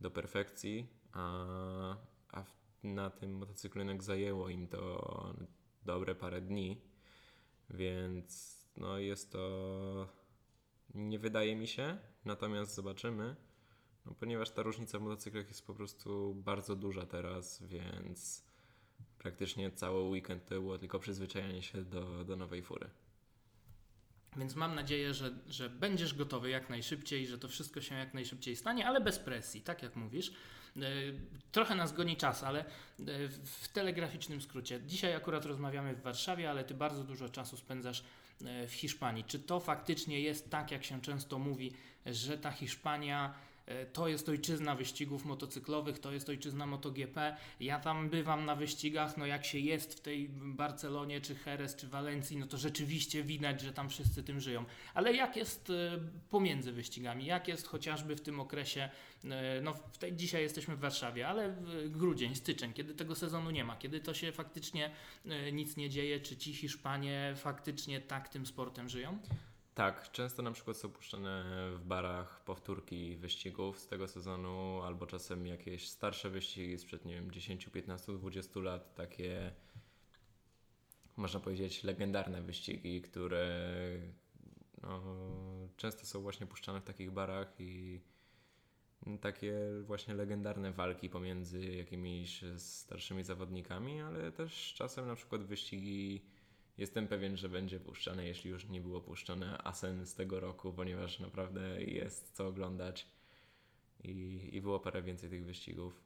do 0.00 0.10
perfekcji, 0.10 0.86
a, 1.12 1.96
a 2.28 2.42
w 2.42 2.65
na 2.82 3.10
tym 3.10 3.32
motocyklu 3.32 3.80
jednak 3.80 4.02
zajęło 4.02 4.48
im 4.48 4.68
to 4.68 5.34
dobre 5.82 6.14
parę 6.14 6.40
dni, 6.40 6.80
więc 7.70 8.56
no 8.76 8.98
jest 8.98 9.32
to 9.32 10.08
nie 10.94 11.18
wydaje 11.18 11.56
mi 11.56 11.66
się, 11.66 11.98
natomiast 12.24 12.74
zobaczymy, 12.74 13.36
no, 14.06 14.14
ponieważ 14.14 14.50
ta 14.50 14.62
różnica 14.62 14.98
w 14.98 15.02
motocyklach 15.02 15.48
jest 15.48 15.66
po 15.66 15.74
prostu 15.74 16.34
bardzo 16.34 16.76
duża 16.76 17.06
teraz, 17.06 17.62
więc 17.62 18.44
praktycznie 19.18 19.70
cały 19.70 20.02
weekend 20.02 20.46
to 20.46 20.54
było 20.54 20.78
tylko 20.78 20.98
przyzwyczajanie 20.98 21.62
się 21.62 21.84
do, 21.84 22.24
do 22.24 22.36
nowej 22.36 22.62
fury. 22.62 22.90
Więc 24.36 24.56
mam 24.56 24.74
nadzieję, 24.74 25.14
że, 25.14 25.38
że 25.48 25.70
będziesz 25.70 26.14
gotowy 26.14 26.50
jak 26.50 26.70
najszybciej, 26.70 27.26
że 27.26 27.38
to 27.38 27.48
wszystko 27.48 27.80
się 27.80 27.94
jak 27.94 28.14
najszybciej 28.14 28.56
stanie, 28.56 28.86
ale 28.86 29.00
bez 29.00 29.18
presji, 29.18 29.60
tak 29.60 29.82
jak 29.82 29.96
mówisz. 29.96 30.32
E, 30.76 30.80
trochę 31.52 31.74
nas 31.74 31.92
goni 31.92 32.16
czas, 32.16 32.42
ale 32.44 32.60
e, 32.60 32.64
w 33.44 33.68
telegraficznym 33.68 34.40
skrócie. 34.40 34.80
Dzisiaj 34.86 35.14
akurat 35.14 35.44
rozmawiamy 35.44 35.94
w 35.94 36.02
Warszawie, 36.02 36.50
ale 36.50 36.64
ty 36.64 36.74
bardzo 36.74 37.04
dużo 37.04 37.28
czasu 37.28 37.56
spędzasz 37.56 38.04
e, 38.44 38.66
w 38.66 38.72
Hiszpanii. 38.72 39.24
Czy 39.24 39.38
to 39.38 39.60
faktycznie 39.60 40.20
jest 40.20 40.50
tak, 40.50 40.70
jak 40.70 40.84
się 40.84 41.00
często 41.00 41.38
mówi, 41.38 41.72
że 42.06 42.38
ta 42.38 42.50
Hiszpania 42.50 43.34
to 43.92 44.08
jest 44.08 44.28
ojczyzna 44.28 44.74
wyścigów 44.74 45.24
motocyklowych, 45.24 45.98
to 45.98 46.12
jest 46.12 46.28
ojczyzna 46.28 46.66
MotoGP. 46.66 47.36
Ja 47.60 47.80
tam 47.80 48.10
bywam 48.10 48.44
na 48.44 48.56
wyścigach, 48.56 49.16
no 49.16 49.26
jak 49.26 49.44
się 49.44 49.58
jest 49.58 49.94
w 49.94 50.00
tej 50.00 50.28
Barcelonie, 50.28 51.20
czy 51.20 51.36
Jerez, 51.46 51.76
czy 51.76 51.88
Walencji, 51.88 52.36
no 52.36 52.46
to 52.46 52.58
rzeczywiście 52.58 53.22
widać, 53.22 53.60
że 53.60 53.72
tam 53.72 53.88
wszyscy 53.88 54.22
tym 54.22 54.40
żyją. 54.40 54.64
Ale 54.94 55.14
jak 55.14 55.36
jest 55.36 55.70
e, 55.70 55.98
pomiędzy 56.30 56.72
wyścigami? 56.72 57.26
Jak 57.26 57.48
jest 57.48 57.66
chociażby 57.66 58.16
w 58.16 58.20
tym 58.20 58.40
okresie, 58.40 58.88
e, 59.24 59.60
no 59.62 59.74
w 59.74 59.98
tej, 59.98 60.16
dzisiaj 60.16 60.42
jesteśmy 60.42 60.76
w 60.76 60.80
Warszawie, 60.80 61.28
ale 61.28 61.56
grudzień, 61.86 62.34
styczeń, 62.34 62.72
kiedy 62.72 62.94
tego 62.94 63.14
sezonu 63.14 63.50
nie 63.50 63.64
ma, 63.64 63.76
kiedy 63.76 64.00
to 64.00 64.14
się 64.14 64.32
faktycznie 64.32 64.90
nic 65.52 65.76
nie 65.76 65.90
dzieje, 65.90 66.20
czy 66.20 66.36
ci 66.36 66.54
Hiszpanie 66.54 67.34
faktycznie 67.36 68.00
tak 68.00 68.28
tym 68.28 68.46
sportem 68.46 68.88
żyją? 68.88 69.18
Tak, 69.76 70.10
często 70.12 70.42
na 70.42 70.52
przykład 70.52 70.76
są 70.76 70.90
puszczane 70.90 71.44
w 71.74 71.84
barach 71.84 72.44
powtórki 72.44 73.16
wyścigów 73.16 73.78
z 73.78 73.86
tego 73.86 74.08
sezonu, 74.08 74.82
albo 74.82 75.06
czasem 75.06 75.46
jakieś 75.46 75.88
starsze 75.88 76.30
wyścigi 76.30 76.78
sprzed, 76.78 77.04
nie 77.04 77.14
wiem, 77.14 77.30
10, 77.30 77.66
15, 77.66 78.12
20 78.12 78.60
lat, 78.60 78.94
takie 78.94 79.52
można 81.16 81.40
powiedzieć 81.40 81.84
legendarne 81.84 82.42
wyścigi, 82.42 83.02
które 83.02 83.70
no, 84.82 85.02
często 85.76 86.06
są 86.06 86.20
właśnie 86.20 86.46
puszczane 86.46 86.80
w 86.80 86.84
takich 86.84 87.10
barach 87.10 87.54
i 87.58 88.00
takie 89.20 89.54
właśnie 89.82 90.14
legendarne 90.14 90.72
walki 90.72 91.10
pomiędzy 91.10 91.60
jakimiś 91.60 92.44
starszymi 92.56 93.24
zawodnikami, 93.24 94.00
ale 94.00 94.32
też 94.32 94.74
czasem 94.74 95.06
na 95.06 95.14
przykład 95.14 95.42
wyścigi 95.42 96.22
Jestem 96.78 97.08
pewien, 97.08 97.36
że 97.36 97.48
będzie 97.48 97.80
puszczane, 97.80 98.26
jeśli 98.26 98.50
już 98.50 98.68
nie 98.68 98.80
było 98.80 99.00
puszczone 99.00 99.58
Asen 99.58 100.06
z 100.06 100.14
tego 100.14 100.40
roku, 100.40 100.72
ponieważ 100.72 101.18
naprawdę 101.18 101.82
jest 101.82 102.32
co 102.32 102.46
oglądać 102.46 103.06
i, 104.04 104.48
i 104.52 104.60
było 104.60 104.80
parę 104.80 105.02
więcej 105.02 105.30
tych 105.30 105.44
wyścigów. 105.44 106.00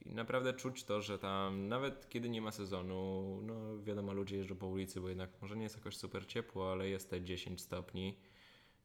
I 0.00 0.14
naprawdę 0.14 0.52
czuć 0.52 0.84
to, 0.84 1.02
że 1.02 1.18
tam 1.18 1.68
nawet 1.68 2.08
kiedy 2.08 2.28
nie 2.28 2.42
ma 2.42 2.52
sezonu, 2.52 3.40
no 3.42 3.82
wiadomo, 3.82 4.12
ludzie 4.12 4.36
jeżdżą 4.36 4.56
po 4.56 4.66
ulicy, 4.66 5.00
bo 5.00 5.08
jednak 5.08 5.30
może 5.42 5.56
nie 5.56 5.62
jest 5.62 5.76
jakoś 5.76 5.96
super 5.96 6.26
ciepło, 6.26 6.72
ale 6.72 6.88
jest 6.88 7.10
te 7.10 7.22
10 7.22 7.60
stopni, 7.60 8.18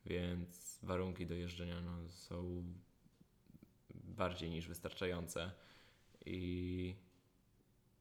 więc 0.05 0.80
warunki 0.84 1.26
do 1.26 1.36
jeżdżenia 1.36 1.82
no, 1.82 2.09
są 2.09 2.63
bardziej 3.93 4.49
niż 4.49 4.68
wystarczające. 4.68 5.51
I 6.26 6.95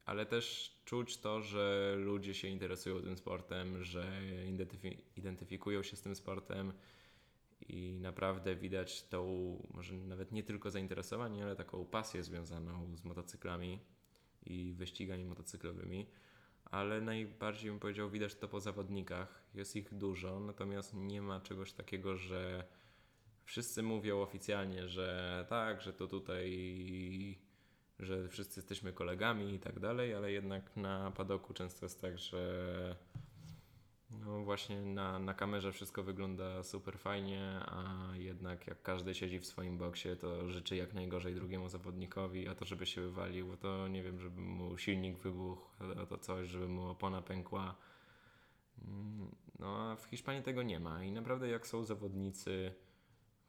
ale 0.05 0.25
też 0.25 0.75
czuć 0.85 1.17
to, 1.17 1.41
że 1.41 1.95
ludzie 1.97 2.33
się 2.33 2.47
interesują 2.47 3.01
tym 3.01 3.17
sportem, 3.17 3.83
że 3.83 4.21
identyfikują 5.15 5.83
się 5.83 5.95
z 5.95 6.01
tym 6.01 6.15
sportem 6.15 6.73
i 7.69 7.99
naprawdę 8.01 8.55
widać 8.55 9.03
tą, 9.03 9.57
może 9.73 9.95
nawet 9.95 10.31
nie 10.31 10.43
tylko 10.43 10.71
zainteresowanie, 10.71 11.43
ale 11.43 11.55
taką 11.55 11.85
pasję 11.85 12.23
związaną 12.23 12.95
z 12.95 13.03
motocyklami 13.03 13.79
i 14.45 14.73
wyścigami 14.73 15.25
motocyklowymi. 15.25 16.07
ale 16.65 17.01
najbardziej 17.01 17.71
bym 17.71 17.79
powiedział, 17.79 18.09
widać 18.09 18.35
to 18.35 18.47
po 18.47 18.59
zawodnikach. 18.59 19.43
Jest 19.53 19.75
ich 19.75 19.93
dużo, 19.93 20.39
natomiast 20.39 20.93
nie 20.93 21.21
ma 21.21 21.39
czegoś 21.39 21.73
takiego, 21.73 22.17
że 22.17 22.67
wszyscy 23.45 23.83
mówią 23.83 24.21
oficjalnie, 24.21 24.87
że 24.87 25.45
tak, 25.49 25.81
że 25.81 25.93
to 25.93 26.07
tutaj, 26.07 27.39
że 28.01 28.29
wszyscy 28.29 28.59
jesteśmy 28.59 28.93
kolegami 28.93 29.53
i 29.53 29.59
tak 29.59 29.79
dalej, 29.79 30.13
ale 30.13 30.31
jednak 30.31 30.77
na 30.77 31.11
padoku 31.11 31.53
często 31.53 31.85
jest 31.85 32.01
tak, 32.01 32.17
że 32.17 32.95
no 34.11 34.43
właśnie 34.43 34.81
na, 34.81 35.19
na 35.19 35.33
kamerze 35.33 35.71
wszystko 35.71 36.03
wygląda 36.03 36.63
super 36.63 36.99
fajnie, 36.99 37.41
a 37.65 38.07
jednak 38.15 38.67
jak 38.67 38.81
każdy 38.81 39.13
siedzi 39.13 39.39
w 39.39 39.45
swoim 39.45 39.77
boksie, 39.77 40.09
to 40.21 40.49
życzy 40.49 40.75
jak 40.75 40.93
najgorzej 40.93 41.35
drugiemu 41.35 41.69
zawodnikowi, 41.69 42.47
a 42.47 42.55
to 42.55 42.65
żeby 42.65 42.85
się 42.85 43.01
wywalił, 43.01 43.57
to 43.57 43.87
nie 43.87 44.03
wiem, 44.03 44.19
żeby 44.19 44.41
mu 44.41 44.77
silnik 44.77 45.17
wybuchł, 45.17 45.65
a 46.01 46.05
to 46.05 46.17
coś, 46.17 46.49
żeby 46.49 46.67
mu 46.67 46.89
opona 46.89 47.21
pękła. 47.21 47.75
Mm, 48.87 49.35
no 49.59 49.91
a 49.91 49.95
w 49.95 50.05
Hiszpanii 50.05 50.43
tego 50.43 50.63
nie 50.63 50.79
ma 50.79 51.03
i 51.03 51.11
naprawdę 51.11 51.49
jak 51.49 51.67
są 51.67 51.83
zawodnicy 51.83 52.73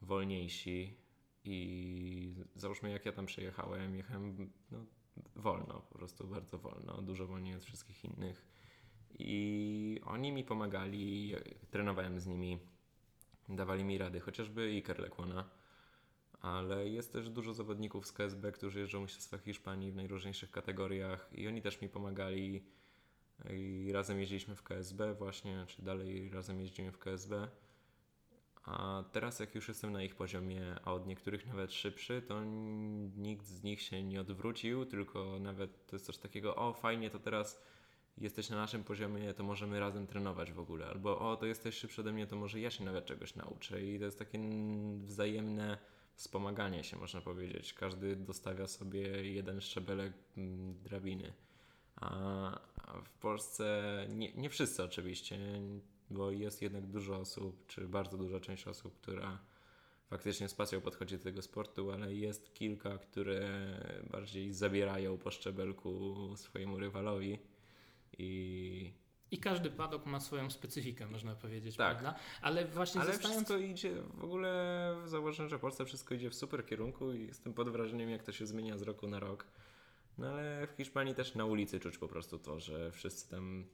wolniejsi 0.01 1.02
i 1.45 2.35
załóżmy 2.55 2.89
jak 2.89 3.05
ja 3.05 3.11
tam 3.11 3.25
przyjechałem, 3.25 3.95
jechałem 3.95 4.51
no, 4.71 4.85
wolno, 5.35 5.81
po 5.89 5.97
prostu 5.97 6.27
bardzo 6.27 6.57
wolno, 6.57 7.01
dużo 7.01 7.27
wolniej 7.27 7.55
od 7.55 7.63
wszystkich 7.63 8.05
innych. 8.05 8.45
I 9.19 10.01
oni 10.05 10.31
mi 10.31 10.43
pomagali, 10.43 11.35
trenowałem 11.71 12.19
z 12.19 12.27
nimi, 12.27 12.59
dawali 13.49 13.83
mi 13.83 13.97
rady, 13.97 14.19
chociażby 14.19 14.61
Iker 14.61 14.99
Lekłona, 14.99 15.49
ale 16.41 16.89
jest 16.89 17.13
też 17.13 17.29
dużo 17.29 17.53
zawodników 17.53 18.07
z 18.07 18.11
KSB, 18.11 18.51
którzy 18.51 18.79
jeżdżą 18.79 18.99
w 18.99 19.01
Mistrzostwach 19.01 19.43
Hiszpanii 19.43 19.91
w 19.91 19.95
najróżniejszych 19.95 20.51
kategoriach 20.51 21.29
i 21.31 21.47
oni 21.47 21.61
też 21.61 21.81
mi 21.81 21.89
pomagali. 21.89 22.63
I 23.49 23.89
razem 23.93 24.19
jeździliśmy 24.19 24.55
w 24.55 24.63
KSB 24.63 25.13
właśnie, 25.13 25.65
czy 25.67 25.81
dalej 25.81 26.29
razem 26.29 26.61
jeździmy 26.61 26.91
w 26.91 26.97
KSB. 26.97 27.47
A 28.63 29.03
teraz 29.11 29.39
jak 29.39 29.55
już 29.55 29.67
jestem 29.67 29.91
na 29.91 30.03
ich 30.03 30.15
poziomie, 30.15 30.75
a 30.85 30.93
od 30.93 31.07
niektórych 31.07 31.47
nawet 31.47 31.73
szybszy, 31.73 32.21
to 32.21 32.43
nikt 33.17 33.45
z 33.45 33.63
nich 33.63 33.81
się 33.81 34.03
nie 34.03 34.21
odwrócił, 34.21 34.85
tylko 34.85 35.39
nawet 35.39 35.87
to 35.87 35.95
jest 35.95 36.05
coś 36.05 36.17
takiego, 36.17 36.55
o 36.55 36.73
fajnie, 36.73 37.09
to 37.09 37.19
teraz 37.19 37.61
jesteś 38.17 38.49
na 38.49 38.57
naszym 38.57 38.83
poziomie, 38.83 39.33
to 39.33 39.43
możemy 39.43 39.79
razem 39.79 40.07
trenować 40.07 40.51
w 40.51 40.59
ogóle. 40.59 40.87
Albo 40.87 41.19
o, 41.19 41.35
to 41.35 41.45
jesteś 41.45 41.75
szybszy 41.75 42.01
ode 42.01 42.11
mnie, 42.11 42.27
to 42.27 42.35
może 42.35 42.59
ja 42.59 42.71
się 42.71 42.83
nawet 42.83 43.05
czegoś 43.05 43.35
nauczę. 43.35 43.81
I 43.81 43.99
to 43.99 44.05
jest 44.05 44.19
takie 44.19 44.39
wzajemne 45.03 45.77
wspomaganie 46.15 46.83
się, 46.83 46.97
można 46.97 47.21
powiedzieć. 47.21 47.73
Każdy 47.73 48.15
dostawia 48.15 48.67
sobie 48.67 49.33
jeden 49.33 49.61
szczebelek 49.61 50.13
drabiny. 50.83 51.33
A 51.95 52.59
w 53.03 53.09
Polsce 53.09 54.07
nie, 54.09 54.33
nie 54.33 54.49
wszyscy 54.49 54.83
oczywiście, 54.83 55.37
bo 56.13 56.31
jest 56.31 56.61
jednak 56.61 56.87
dużo 56.87 57.17
osób, 57.17 57.67
czy 57.67 57.87
bardzo 57.87 58.17
duża 58.17 58.39
część 58.39 58.67
osób, 58.67 58.95
która 59.01 59.39
faktycznie 60.09 60.49
z 60.49 60.53
pasją 60.53 60.81
podchodzi 60.81 61.17
do 61.17 61.23
tego 61.23 61.41
sportu, 61.41 61.91
ale 61.91 62.15
jest 62.15 62.53
kilka, 62.53 62.97
które 62.97 63.49
bardziej 64.11 64.53
zabierają 64.53 65.17
po 65.17 65.31
szczebelku 65.31 66.33
swojemu 66.35 66.79
rywalowi 66.79 67.39
i 68.17 68.93
i 69.33 69.37
każdy 69.37 69.69
padok 69.69 70.05
ma 70.05 70.19
swoją 70.19 70.49
specyfikę, 70.49 71.07
można 71.07 71.35
powiedzieć, 71.35 71.75
tak. 71.75 71.97
prawda? 71.97 72.19
Ale 72.41 72.65
właśnie 72.65 73.01
Ale 73.01 73.11
zostając... 73.11 73.47
wszystko 73.47 73.57
idzie, 73.57 74.01
w 74.13 74.23
ogóle 74.23 74.95
zauważyłem, 75.05 75.49
że 75.49 75.57
w 75.57 75.61
Polsce 75.61 75.85
wszystko 75.85 76.15
idzie 76.15 76.29
w 76.29 76.35
super 76.35 76.65
kierunku 76.65 77.13
i 77.13 77.27
jestem 77.27 77.53
pod 77.53 77.69
wrażeniem, 77.69 78.09
jak 78.09 78.23
to 78.23 78.31
się 78.31 78.45
zmienia 78.45 78.77
z 78.77 78.81
roku 78.81 79.07
na 79.07 79.19
rok. 79.19 79.45
No 80.17 80.27
ale 80.27 80.67
w 80.67 80.71
Hiszpanii 80.77 81.15
też 81.15 81.35
na 81.35 81.45
ulicy 81.45 81.79
czuć 81.79 81.97
po 81.97 82.07
prostu 82.07 82.39
to, 82.39 82.59
że 82.59 82.91
wszyscy 82.91 83.29
tam 83.29 83.65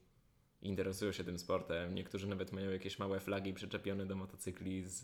interesują 0.61 1.11
się 1.11 1.23
tym 1.23 1.39
sportem. 1.39 1.95
Niektórzy 1.95 2.27
nawet 2.27 2.51
mają 2.51 2.71
jakieś 2.71 2.99
małe 2.99 3.19
flagi 3.19 3.53
przyczepione 3.53 4.05
do 4.05 4.15
motocykli 4.15 4.83
z, 4.83 4.99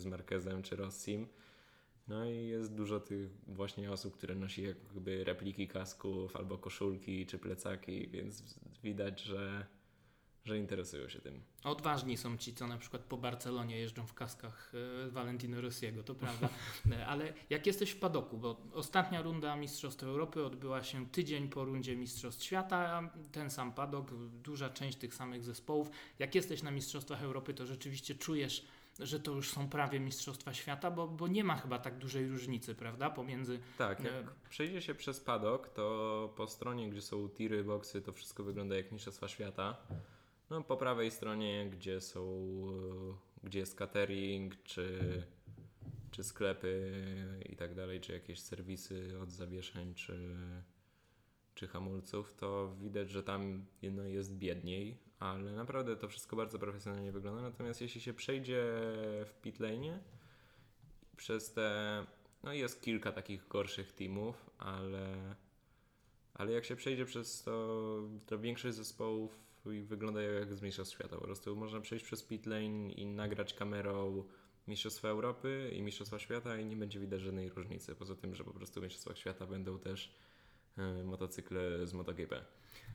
z 0.00 0.06
Marquezem 0.06 0.62
czy 0.62 0.76
Rossim. 0.76 1.26
No 2.08 2.30
i 2.30 2.46
jest 2.46 2.74
dużo 2.74 3.00
tych 3.00 3.30
właśnie 3.46 3.92
osób, 3.92 4.16
które 4.16 4.34
nosi 4.34 4.62
jakby 4.62 5.24
repliki 5.24 5.68
kasków 5.68 6.36
albo 6.36 6.58
koszulki 6.58 7.26
czy 7.26 7.38
plecaki, 7.38 8.08
więc 8.08 8.60
widać, 8.82 9.22
że, 9.22 9.66
że 10.48 10.58
interesują 10.58 11.08
się 11.08 11.20
tym. 11.20 11.40
Odważni 11.64 12.16
są 12.16 12.36
ci, 12.36 12.54
co 12.54 12.66
na 12.66 12.78
przykład 12.78 13.02
po 13.02 13.16
Barcelonie 13.16 13.78
jeżdżą 13.78 14.06
w 14.06 14.14
kaskach 14.14 14.72
e, 15.06 15.10
Valentino 15.10 15.60
Rossiego, 15.60 16.02
to 16.02 16.14
prawda. 16.14 16.48
E, 16.92 17.06
ale 17.06 17.32
jak 17.50 17.66
jesteś 17.66 17.90
w 17.90 17.98
padoku, 17.98 18.38
bo 18.38 18.60
ostatnia 18.72 19.22
runda 19.22 19.56
Mistrzostw 19.56 20.02
Europy 20.02 20.44
odbyła 20.44 20.82
się 20.82 21.06
tydzień 21.06 21.48
po 21.48 21.64
rundzie 21.64 21.96
Mistrzostw 21.96 22.44
Świata, 22.44 23.10
ten 23.32 23.50
sam 23.50 23.72
padok, 23.72 24.14
duża 24.28 24.70
część 24.70 24.98
tych 24.98 25.14
samych 25.14 25.44
zespołów. 25.44 25.90
Jak 26.18 26.34
jesteś 26.34 26.62
na 26.62 26.70
Mistrzostwach 26.70 27.22
Europy, 27.22 27.54
to 27.54 27.66
rzeczywiście 27.66 28.14
czujesz 28.14 28.66
że 28.98 29.20
to 29.20 29.32
już 29.32 29.50
są 29.50 29.68
prawie 29.68 30.00
Mistrzostwa 30.00 30.54
Świata, 30.54 30.90
bo, 30.90 31.08
bo 31.08 31.28
nie 31.28 31.44
ma 31.44 31.56
chyba 31.56 31.78
tak 31.78 31.98
dużej 31.98 32.28
różnicy, 32.28 32.74
prawda, 32.74 33.10
pomiędzy... 33.10 33.60
Tak, 33.78 34.00
jak 34.00 34.12
e... 34.12 34.48
przejdzie 34.50 34.82
się 34.82 34.94
przez 34.94 35.20
padok, 35.20 35.68
to 35.68 36.32
po 36.36 36.46
stronie, 36.46 36.90
gdzie 36.90 37.02
są 37.02 37.28
tiry, 37.28 37.64
boksy, 37.64 38.02
to 38.02 38.12
wszystko 38.12 38.44
wygląda 38.44 38.76
jak 38.76 38.92
Mistrzostwa 38.92 39.28
Świata. 39.28 39.76
No 40.50 40.62
po 40.62 40.76
prawej 40.76 41.10
stronie, 41.10 41.70
gdzie 41.70 42.00
są, 42.00 42.22
gdzie 43.44 43.58
jest 43.58 43.76
catering, 43.76 44.62
czy, 44.62 44.98
czy 46.10 46.24
sklepy 46.24 46.92
i 47.48 47.56
tak 47.56 47.74
dalej, 47.74 48.00
czy 48.00 48.12
jakieś 48.12 48.40
serwisy 48.40 49.20
od 49.22 49.30
zawieszeń, 49.30 49.94
czy, 49.94 50.36
czy 51.54 51.68
hamulców, 51.68 52.34
to 52.34 52.74
widać, 52.80 53.10
że 53.10 53.22
tam 53.22 53.66
jedno 53.82 54.02
jest 54.02 54.36
biedniej, 54.36 54.98
ale 55.18 55.52
naprawdę 55.52 55.96
to 55.96 56.08
wszystko 56.08 56.36
bardzo 56.36 56.58
profesjonalnie 56.58 57.12
wygląda. 57.12 57.42
Natomiast 57.42 57.80
jeśli 57.80 58.00
się 58.00 58.14
przejdzie 58.14 58.62
w 59.26 59.34
pitlane 59.42 60.00
przez 61.16 61.52
te, 61.52 62.06
no 62.42 62.52
jest 62.52 62.82
kilka 62.82 63.12
takich 63.12 63.48
gorszych 63.48 63.92
teamów, 63.92 64.50
ale, 64.58 65.34
ale 66.34 66.52
jak 66.52 66.64
się 66.64 66.76
przejdzie 66.76 67.04
przez 67.04 67.42
to, 67.42 67.78
to 68.26 68.38
większość 68.38 68.76
zespołów 68.76 69.47
wygląda 69.82 70.22
jak 70.22 70.54
z 70.54 70.62
Mistrzostw 70.62 70.94
Świata. 70.94 71.16
Po 71.16 71.24
prostu 71.24 71.56
można 71.56 71.80
przejść 71.80 72.04
przez 72.04 72.22
pitlane 72.22 72.92
i 72.92 73.06
nagrać 73.06 73.54
kamerą 73.54 74.24
Mistrzostwa 74.68 75.08
Europy 75.08 75.70
i 75.74 75.82
Mistrzostwa 75.82 76.18
Świata 76.18 76.58
i 76.58 76.66
nie 76.66 76.76
będzie 76.76 77.00
widać 77.00 77.20
żadnej 77.20 77.48
różnicy. 77.48 77.94
Poza 77.94 78.14
tym, 78.14 78.34
że 78.34 78.44
po 78.44 78.52
prostu 78.52 78.80
w 78.80 78.82
Mistrzostwach 78.82 79.18
Świata 79.18 79.46
będą 79.46 79.78
też 79.78 80.14
y, 81.00 81.04
motocykle 81.04 81.86
z 81.86 81.92
MotoGP. 81.92 82.44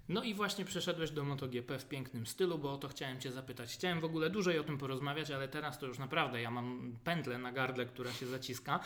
No 0.10 0.24
i 0.24 0.34
właśnie 0.34 0.66
przeszedłeś 0.66 1.12
do 1.12 1.24
MotoGP 1.24 1.80
w 1.80 1.86
pięknym 1.86 2.28
stylu, 2.28 2.58
bo 2.58 2.74
o 2.74 2.78
to 2.78 2.88
chciałem 2.88 3.20
Cię 3.20 3.32
zapytać. 3.32 3.74
Chciałem 3.74 4.00
w 4.00 4.06
ogóle 4.06 4.30
dłużej 4.30 4.60
o 4.60 4.64
tym 4.64 4.78
porozmawiać, 4.78 5.32
ale 5.32 5.48
teraz 5.48 5.80
to 5.80 5.86
już 5.86 6.00
naprawdę 6.00 6.42
ja 6.42 6.52
mam 6.52 6.98
pętlę 7.04 7.38
na 7.38 7.52
gardle, 7.52 7.86
która 7.86 8.12
się 8.12 8.26
zaciska. 8.26 8.80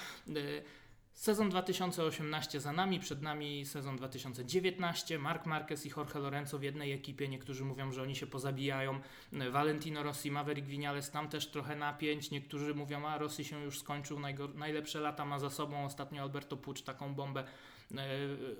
Sezon 1.17 1.49
2018 1.49 2.59
za 2.59 2.73
nami, 2.73 2.99
przed 2.99 3.21
nami 3.21 3.65
sezon 3.65 3.97
2019. 3.97 5.19
Mark 5.19 5.45
Marquez 5.45 5.85
i 5.85 5.89
Jorge 5.97 6.19
Lorenzo 6.19 6.59
w 6.59 6.63
jednej 6.63 6.91
ekipie. 6.91 7.27
Niektórzy 7.27 7.65
mówią, 7.65 7.91
że 7.91 8.01
oni 8.01 8.15
się 8.15 8.27
pozabijają. 8.27 8.99
Valentino 9.51 10.03
Rossi, 10.03 10.31
Maverick 10.31 10.67
Vinales, 10.67 11.11
tam 11.11 11.29
też 11.29 11.47
trochę 11.47 11.75
napięć. 11.75 12.31
Niektórzy 12.31 12.75
mówią, 12.75 13.07
a 13.07 13.17
Rossi 13.17 13.45
się 13.45 13.63
już 13.63 13.79
skończył, 13.79 14.19
najlepsze 14.55 14.99
lata 14.99 15.25
ma 15.25 15.39
za 15.39 15.49
sobą. 15.49 15.85
Ostatnio 15.85 16.21
Alberto 16.21 16.57
Pucz 16.57 16.81
taką 16.81 17.15
bombę 17.15 17.43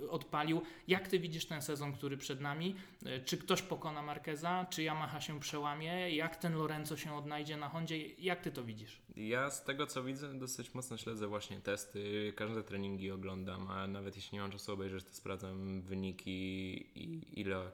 odpalił. 0.10 0.62
Jak 0.88 1.08
ty 1.08 1.20
widzisz 1.20 1.46
ten 1.46 1.62
sezon, 1.62 1.94
który 1.94 2.18
przed 2.18 2.42
nami? 2.42 2.76
E, 3.06 3.20
czy 3.20 3.38
ktoś 3.38 3.62
pokona 3.62 4.02
Marqueza? 4.02 4.66
Czy 4.70 4.84
Yamaha 4.84 5.22
się 5.22 5.40
przełamie? 5.40 6.16
Jak 6.16 6.36
ten 6.36 6.56
Lorenzo 6.56 6.98
się 6.98 7.16
odnajdzie 7.16 7.58
na 7.58 7.70
Hondzie? 7.70 8.08
Jak 8.08 8.42
ty 8.42 8.52
to 8.52 8.64
widzisz? 8.64 9.02
Ja 9.16 9.50
z 9.50 9.64
tego 9.64 9.88
co 9.88 10.04
widzę 10.04 10.40
dosyć 10.40 10.74
mocno 10.74 10.98
śledzę 10.98 11.28
właśnie 11.28 11.60
testy, 11.60 12.34
każde 12.36 12.64
treningi 12.64 13.12
oglądam, 13.12 13.68
a 13.72 13.88
nawet 13.88 14.16
jeśli 14.16 14.36
nie 14.36 14.42
mam 14.42 14.52
czasu 14.52 14.74
obejrzeć, 14.74 15.04
to 15.06 15.14
sprawdzam 15.14 15.82
wyniki 15.82 16.30
i 16.96 17.40
ile, 17.40 17.72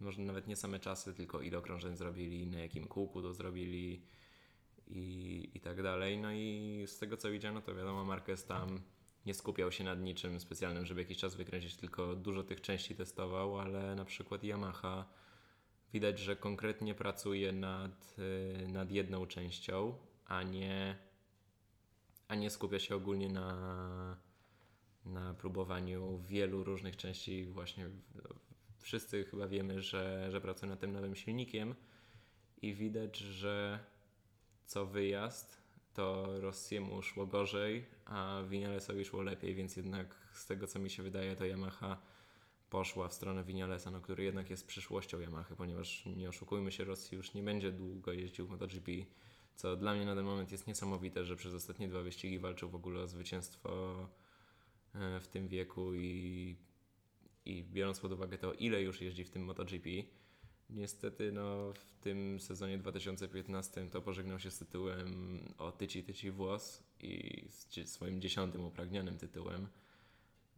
może 0.00 0.22
nawet 0.22 0.46
nie 0.46 0.56
same 0.56 0.80
czasy, 0.80 1.14
tylko 1.14 1.40
ile 1.40 1.58
okrążeń 1.58 1.96
zrobili, 1.96 2.46
na 2.46 2.58
jakim 2.58 2.86
kółku 2.86 3.22
to 3.22 3.34
zrobili 3.34 4.02
i, 4.86 5.50
i 5.54 5.60
tak 5.60 5.82
dalej. 5.82 6.18
No 6.18 6.32
i 6.32 6.84
z 6.86 6.98
tego 6.98 7.16
co 7.16 7.30
widziano, 7.30 7.60
to 7.60 7.74
wiadomo, 7.74 8.04
Marquez 8.04 8.44
tam 8.46 8.80
nie 9.26 9.34
skupiał 9.34 9.72
się 9.72 9.84
nad 9.84 10.00
niczym 10.00 10.40
specjalnym, 10.40 10.86
żeby 10.86 11.00
jakiś 11.00 11.18
czas 11.18 11.34
wykręcić, 11.34 11.76
tylko 11.76 12.16
dużo 12.16 12.42
tych 12.42 12.60
części 12.60 12.94
testował, 12.94 13.58
ale 13.58 13.94
na 13.94 14.04
przykład 14.04 14.44
Yamaha 14.44 15.08
widać, 15.92 16.18
że 16.18 16.36
konkretnie 16.36 16.94
pracuje 16.94 17.52
nad, 17.52 18.16
y, 18.18 18.68
nad 18.68 18.90
jedną 18.90 19.26
częścią, 19.26 19.98
a 20.26 20.42
nie, 20.42 20.96
a 22.28 22.34
nie 22.34 22.50
skupia 22.50 22.78
się 22.78 22.96
ogólnie 22.96 23.28
na, 23.28 24.16
na 25.04 25.34
próbowaniu 25.34 26.18
wielu 26.18 26.64
różnych 26.64 26.96
części. 26.96 27.46
Właśnie 27.46 27.90
wszyscy 28.78 29.24
chyba 29.24 29.48
wiemy, 29.48 29.82
że, 29.82 30.30
że 30.30 30.40
pracuje 30.40 30.70
nad 30.70 30.80
tym 30.80 30.92
nowym 30.92 31.14
silnikiem 31.14 31.74
i 32.62 32.74
widać, 32.74 33.18
że 33.18 33.78
co 34.66 34.86
wyjazd 34.86 35.63
to 35.94 36.26
Rossiemu 36.40 37.02
szło 37.02 37.26
gorzej, 37.26 37.84
a 38.04 38.42
Vinalesowi 38.48 39.04
szło 39.04 39.22
lepiej, 39.22 39.54
więc 39.54 39.76
jednak 39.76 40.16
z 40.32 40.46
tego 40.46 40.66
co 40.66 40.78
mi 40.78 40.90
się 40.90 41.02
wydaje, 41.02 41.36
to 41.36 41.44
Yamaha 41.44 42.02
poszła 42.70 43.08
w 43.08 43.14
stronę 43.14 43.44
Vinalesa, 43.44 43.90
no, 43.90 44.00
który 44.00 44.24
jednak 44.24 44.50
jest 44.50 44.66
przyszłością 44.66 45.20
Yamaha, 45.20 45.56
ponieważ 45.56 46.06
nie 46.16 46.28
oszukujmy 46.28 46.72
się, 46.72 46.84
Rosji 46.84 47.16
już 47.16 47.34
nie 47.34 47.42
będzie 47.42 47.72
długo 47.72 48.12
jeździł 48.12 48.46
w 48.46 48.50
MotoGP, 48.50 48.90
co 49.56 49.76
dla 49.76 49.94
mnie 49.94 50.06
na 50.06 50.14
ten 50.14 50.24
moment 50.24 50.52
jest 50.52 50.66
niesamowite, 50.66 51.24
że 51.24 51.36
przez 51.36 51.54
ostatnie 51.54 51.88
dwa 51.88 52.02
wyścigi 52.02 52.38
walczył 52.38 52.68
w 52.68 52.74
ogóle 52.74 53.00
o 53.00 53.08
zwycięstwo 53.08 53.96
e, 54.94 55.20
w 55.20 55.28
tym 55.28 55.48
wieku 55.48 55.94
i, 55.94 56.56
i 57.44 57.64
biorąc 57.64 58.00
pod 58.00 58.12
uwagę 58.12 58.38
to, 58.38 58.52
ile 58.52 58.82
już 58.82 59.00
jeździ 59.00 59.24
w 59.24 59.30
tym 59.30 59.44
MotoGP, 59.44 59.90
niestety 60.70 61.32
no, 61.32 61.72
w 61.72 61.94
tym 62.00 62.40
sezonie 62.40 62.78
2015 62.78 63.86
to 63.90 64.02
pożegnał 64.02 64.38
się 64.38 64.50
z 64.50 64.58
tytułem 64.58 65.38
o 65.58 65.72
tyci 65.72 66.04
tyci 66.04 66.30
włos 66.30 66.82
i 67.00 67.44
z 67.48 67.88
swoim 67.88 68.20
dziesiątym 68.20 68.64
upragnionym 68.64 69.18
tytułem 69.18 69.68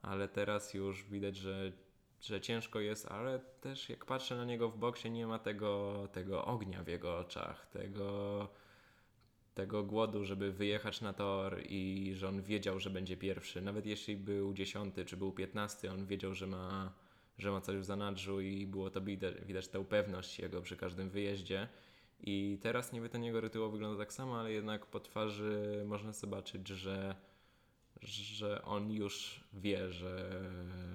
ale 0.07 0.29
teraz 0.29 0.75
już 0.75 1.05
widać, 1.05 1.37
że, 1.37 1.73
że 2.21 2.41
ciężko 2.41 2.81
jest, 2.81 3.07
ale 3.07 3.41
też 3.61 3.89
jak 3.89 4.05
patrzę 4.05 4.37
na 4.37 4.45
niego 4.45 4.69
w 4.69 4.79
boksie, 4.79 5.11
nie 5.11 5.27
ma 5.27 5.39
tego, 5.39 6.09
tego 6.13 6.45
ognia 6.45 6.85
w 6.85 6.89
jego 6.89 7.19
oczach, 7.19 7.67
tego, 7.67 8.49
tego 9.55 9.85
głodu, 9.85 10.25
żeby 10.25 10.53
wyjechać 10.53 11.01
na 11.01 11.13
tor 11.13 11.63
i 11.69 12.13
że 12.15 12.29
on 12.29 12.43
wiedział, 12.43 12.81
że 12.81 12.91
będzie 12.91 13.17
pierwszy. 13.17 13.63
Nawet 13.63 13.87
jeśli 13.87 14.17
był 14.17 14.55
dziesiąty 14.55 15.05
czy 15.05 15.17
był 15.17 15.33
piętnasty, 15.33 15.91
on 15.91 16.07
wiedział, 16.07 16.35
że 16.35 16.47
ma, 16.47 16.93
że 17.39 17.51
ma 17.51 17.61
coś 17.61 17.77
w 17.77 17.85
zanadrzu 17.85 18.41
i 18.41 18.67
było 18.67 18.91
to 18.91 19.01
widać, 19.01 19.35
widać 19.45 19.69
tę 19.69 19.85
pewność 19.85 20.39
jego 20.39 20.63
przy 20.63 20.77
każdym 20.77 21.11
wyjeździe. 21.11 21.69
I 22.21 22.59
teraz 22.63 22.93
niby 22.93 23.09
ten 23.09 23.25
jego 23.25 23.41
rytuał 23.41 23.71
wygląda 23.71 23.99
tak 23.99 24.13
samo, 24.13 24.41
ale 24.41 24.53
jednak 24.53 24.87
po 24.87 25.01
twarzy 25.01 25.83
można 25.87 26.13
zobaczyć, 26.13 26.69
że 26.69 27.17
że 28.03 28.63
on 28.63 28.93
już 28.93 29.45
wie, 29.53 29.93
że, 29.93 30.43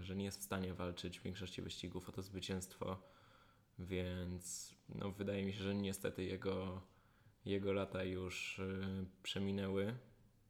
że 0.01 0.15
nie 0.15 0.25
jest 0.25 0.39
w 0.39 0.43
stanie 0.43 0.73
walczyć 0.73 1.19
w 1.19 1.23
większości 1.23 1.61
wyścigów 1.61 2.09
o 2.09 2.11
to 2.11 2.21
zwycięstwo, 2.21 2.97
więc 3.79 4.75
no, 4.89 5.11
wydaje 5.11 5.45
mi 5.45 5.53
się, 5.53 5.63
że 5.63 5.75
niestety 5.75 6.23
jego, 6.23 6.81
jego 7.45 7.73
lata 7.73 8.03
już 8.03 8.59
y, 8.59 9.05
przeminęły. 9.23 9.95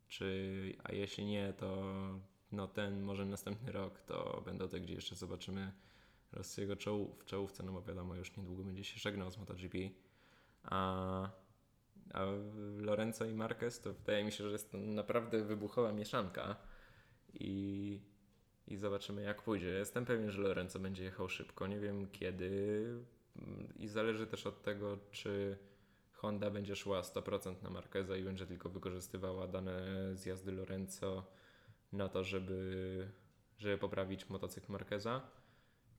Czy, 0.08 0.76
a 0.84 0.92
jeśli 0.92 1.26
nie, 1.26 1.54
to 1.54 1.94
no 2.52 2.68
ten 2.68 3.02
może 3.02 3.26
następny 3.26 3.72
rok 3.72 4.02
to 4.02 4.42
będą 4.46 4.70
te, 4.70 4.80
gdzie 4.80 4.94
jeszcze 4.94 5.16
zobaczymy 5.16 5.72
Rossiego 6.32 6.76
czoł, 6.76 7.16
w 7.20 7.26
czołówce, 7.26 7.64
no 7.64 7.72
bo 7.72 7.82
wiadomo, 7.82 8.16
już 8.16 8.38
niedługo 8.38 8.64
będzie 8.64 8.84
się 8.84 9.00
żegnał 9.00 9.32
z 9.32 9.38
MotoGP. 9.38 9.78
A 10.64 11.30
a 12.14 12.26
Lorenzo 12.78 13.26
i 13.26 13.34
Marquez 13.34 13.80
to 13.80 13.94
wydaje 13.94 14.24
mi 14.24 14.32
się, 14.32 14.44
że 14.44 14.52
jest 14.52 14.74
naprawdę 14.74 15.44
wybuchowa 15.44 15.92
mieszanka 15.92 16.56
i, 17.34 18.00
i 18.68 18.78
zobaczymy 18.78 19.22
jak 19.22 19.42
pójdzie. 19.42 19.68
Jestem 19.68 20.06
pewien, 20.06 20.32
że 20.32 20.42
Lorenzo 20.42 20.80
będzie 20.80 21.04
jechał 21.04 21.30
szybko, 21.30 21.68
nie 21.68 21.80
wiem 21.80 22.08
kiedy 22.08 22.86
i 23.76 23.88
zależy 23.88 24.28
też 24.28 24.48
od 24.48 24.62
tego, 24.62 24.98
czy 25.12 25.58
Honda 26.12 26.50
będzie 26.50 26.76
szła 26.76 27.02
100% 27.02 27.64
na 27.64 27.70
Marqueza 27.70 28.18
i 28.18 28.24
będzie 28.24 28.46
tylko 28.46 28.70
wykorzystywała 28.70 29.48
dane 29.48 29.86
z 30.16 30.26
jazdy 30.26 30.52
Lorenzo 30.52 31.32
na 31.92 32.10
to, 32.10 32.24
żeby, 32.24 33.12
żeby 33.58 33.78
poprawić 33.78 34.30
motocykl 34.30 34.72
Marqueza 34.72 35.22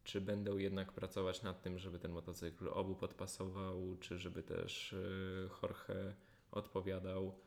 czy 0.05 0.20
będą 0.20 0.57
jednak 0.59 0.93
pracować 0.93 1.43
nad 1.43 1.62
tym, 1.62 1.78
żeby 1.78 1.99
ten 1.99 2.12
motocykl 2.12 2.68
obu 2.68 2.95
podpasował, 2.95 3.97
czy 4.01 4.18
żeby 4.18 4.43
też 4.43 4.93
y, 4.93 5.49
Jorge 5.62 6.14
odpowiadał? 6.51 7.38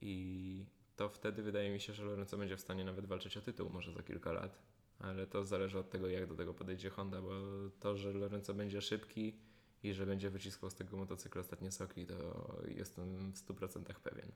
I 0.00 0.66
to 0.96 1.08
wtedy 1.08 1.42
wydaje 1.42 1.70
mi 1.70 1.80
się, 1.80 1.92
że 1.92 2.04
Lorenzo 2.04 2.36
będzie 2.36 2.56
w 2.56 2.60
stanie 2.60 2.84
nawet 2.84 3.06
walczyć 3.06 3.36
o 3.36 3.40
tytuł 3.40 3.70
może 3.70 3.92
za 3.92 4.02
kilka 4.02 4.32
lat, 4.32 4.58
ale 4.98 5.26
to 5.26 5.44
zależy 5.44 5.78
od 5.78 5.90
tego, 5.90 6.08
jak 6.08 6.26
do 6.26 6.34
tego 6.34 6.54
podejdzie 6.54 6.90
Honda, 6.90 7.22
bo 7.22 7.30
to, 7.80 7.96
że 7.96 8.12
Lorenzo 8.12 8.54
będzie 8.54 8.80
szybki 8.80 9.36
i 9.82 9.94
że 9.94 10.06
będzie 10.06 10.30
wyciskał 10.30 10.70
z 10.70 10.74
tego 10.74 10.96
motocykla 10.96 11.40
ostatnie 11.40 11.70
soki, 11.70 12.06
to 12.06 12.14
jestem 12.68 13.32
w 13.32 13.46
100% 13.46 13.94
pewien. 13.94 14.32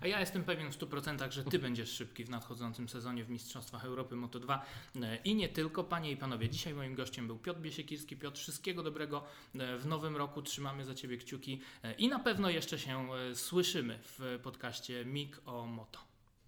A 0.00 0.06
ja 0.06 0.20
jestem 0.20 0.44
pewien 0.44 0.72
w 0.72 0.78
100%, 0.78 1.30
że 1.30 1.44
Ty 1.44 1.58
będziesz 1.58 1.90
szybki 1.90 2.24
w 2.24 2.30
nadchodzącym 2.30 2.88
sezonie 2.88 3.24
w 3.24 3.30
Mistrzostwach 3.30 3.84
Europy 3.84 4.14
Moto2 4.14 4.58
e, 5.02 5.16
i 5.16 5.34
nie 5.34 5.48
tylko. 5.48 5.84
Panie 5.84 6.10
i 6.10 6.16
Panowie, 6.16 6.48
dzisiaj 6.48 6.74
moim 6.74 6.94
gościem 6.94 7.26
był 7.26 7.38
Piotr 7.38 7.60
Biesiekirski. 7.60 8.16
Piotr, 8.16 8.40
wszystkiego 8.40 8.82
dobrego 8.82 9.24
e, 9.54 9.78
w 9.78 9.86
nowym 9.86 10.16
roku. 10.16 10.42
Trzymamy 10.42 10.84
za 10.84 10.94
Ciebie 10.94 11.16
kciuki 11.16 11.60
e, 11.82 11.94
i 11.94 12.08
na 12.08 12.18
pewno 12.18 12.50
jeszcze 12.50 12.78
się 12.78 13.08
słyszymy 13.34 13.98
w 14.02 14.40
podcaście 14.42 15.04
MIG 15.04 15.40
o 15.44 15.66
Moto. 15.66 15.98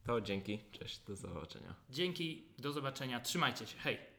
To 0.06 0.20
dzięki, 0.20 0.58
cześć, 0.70 1.00
do 1.06 1.16
zobaczenia. 1.16 1.74
Dzięki, 1.90 2.44
do 2.58 2.72
zobaczenia, 2.72 3.20
trzymajcie 3.20 3.66
się, 3.66 3.78
hej! 3.78 4.09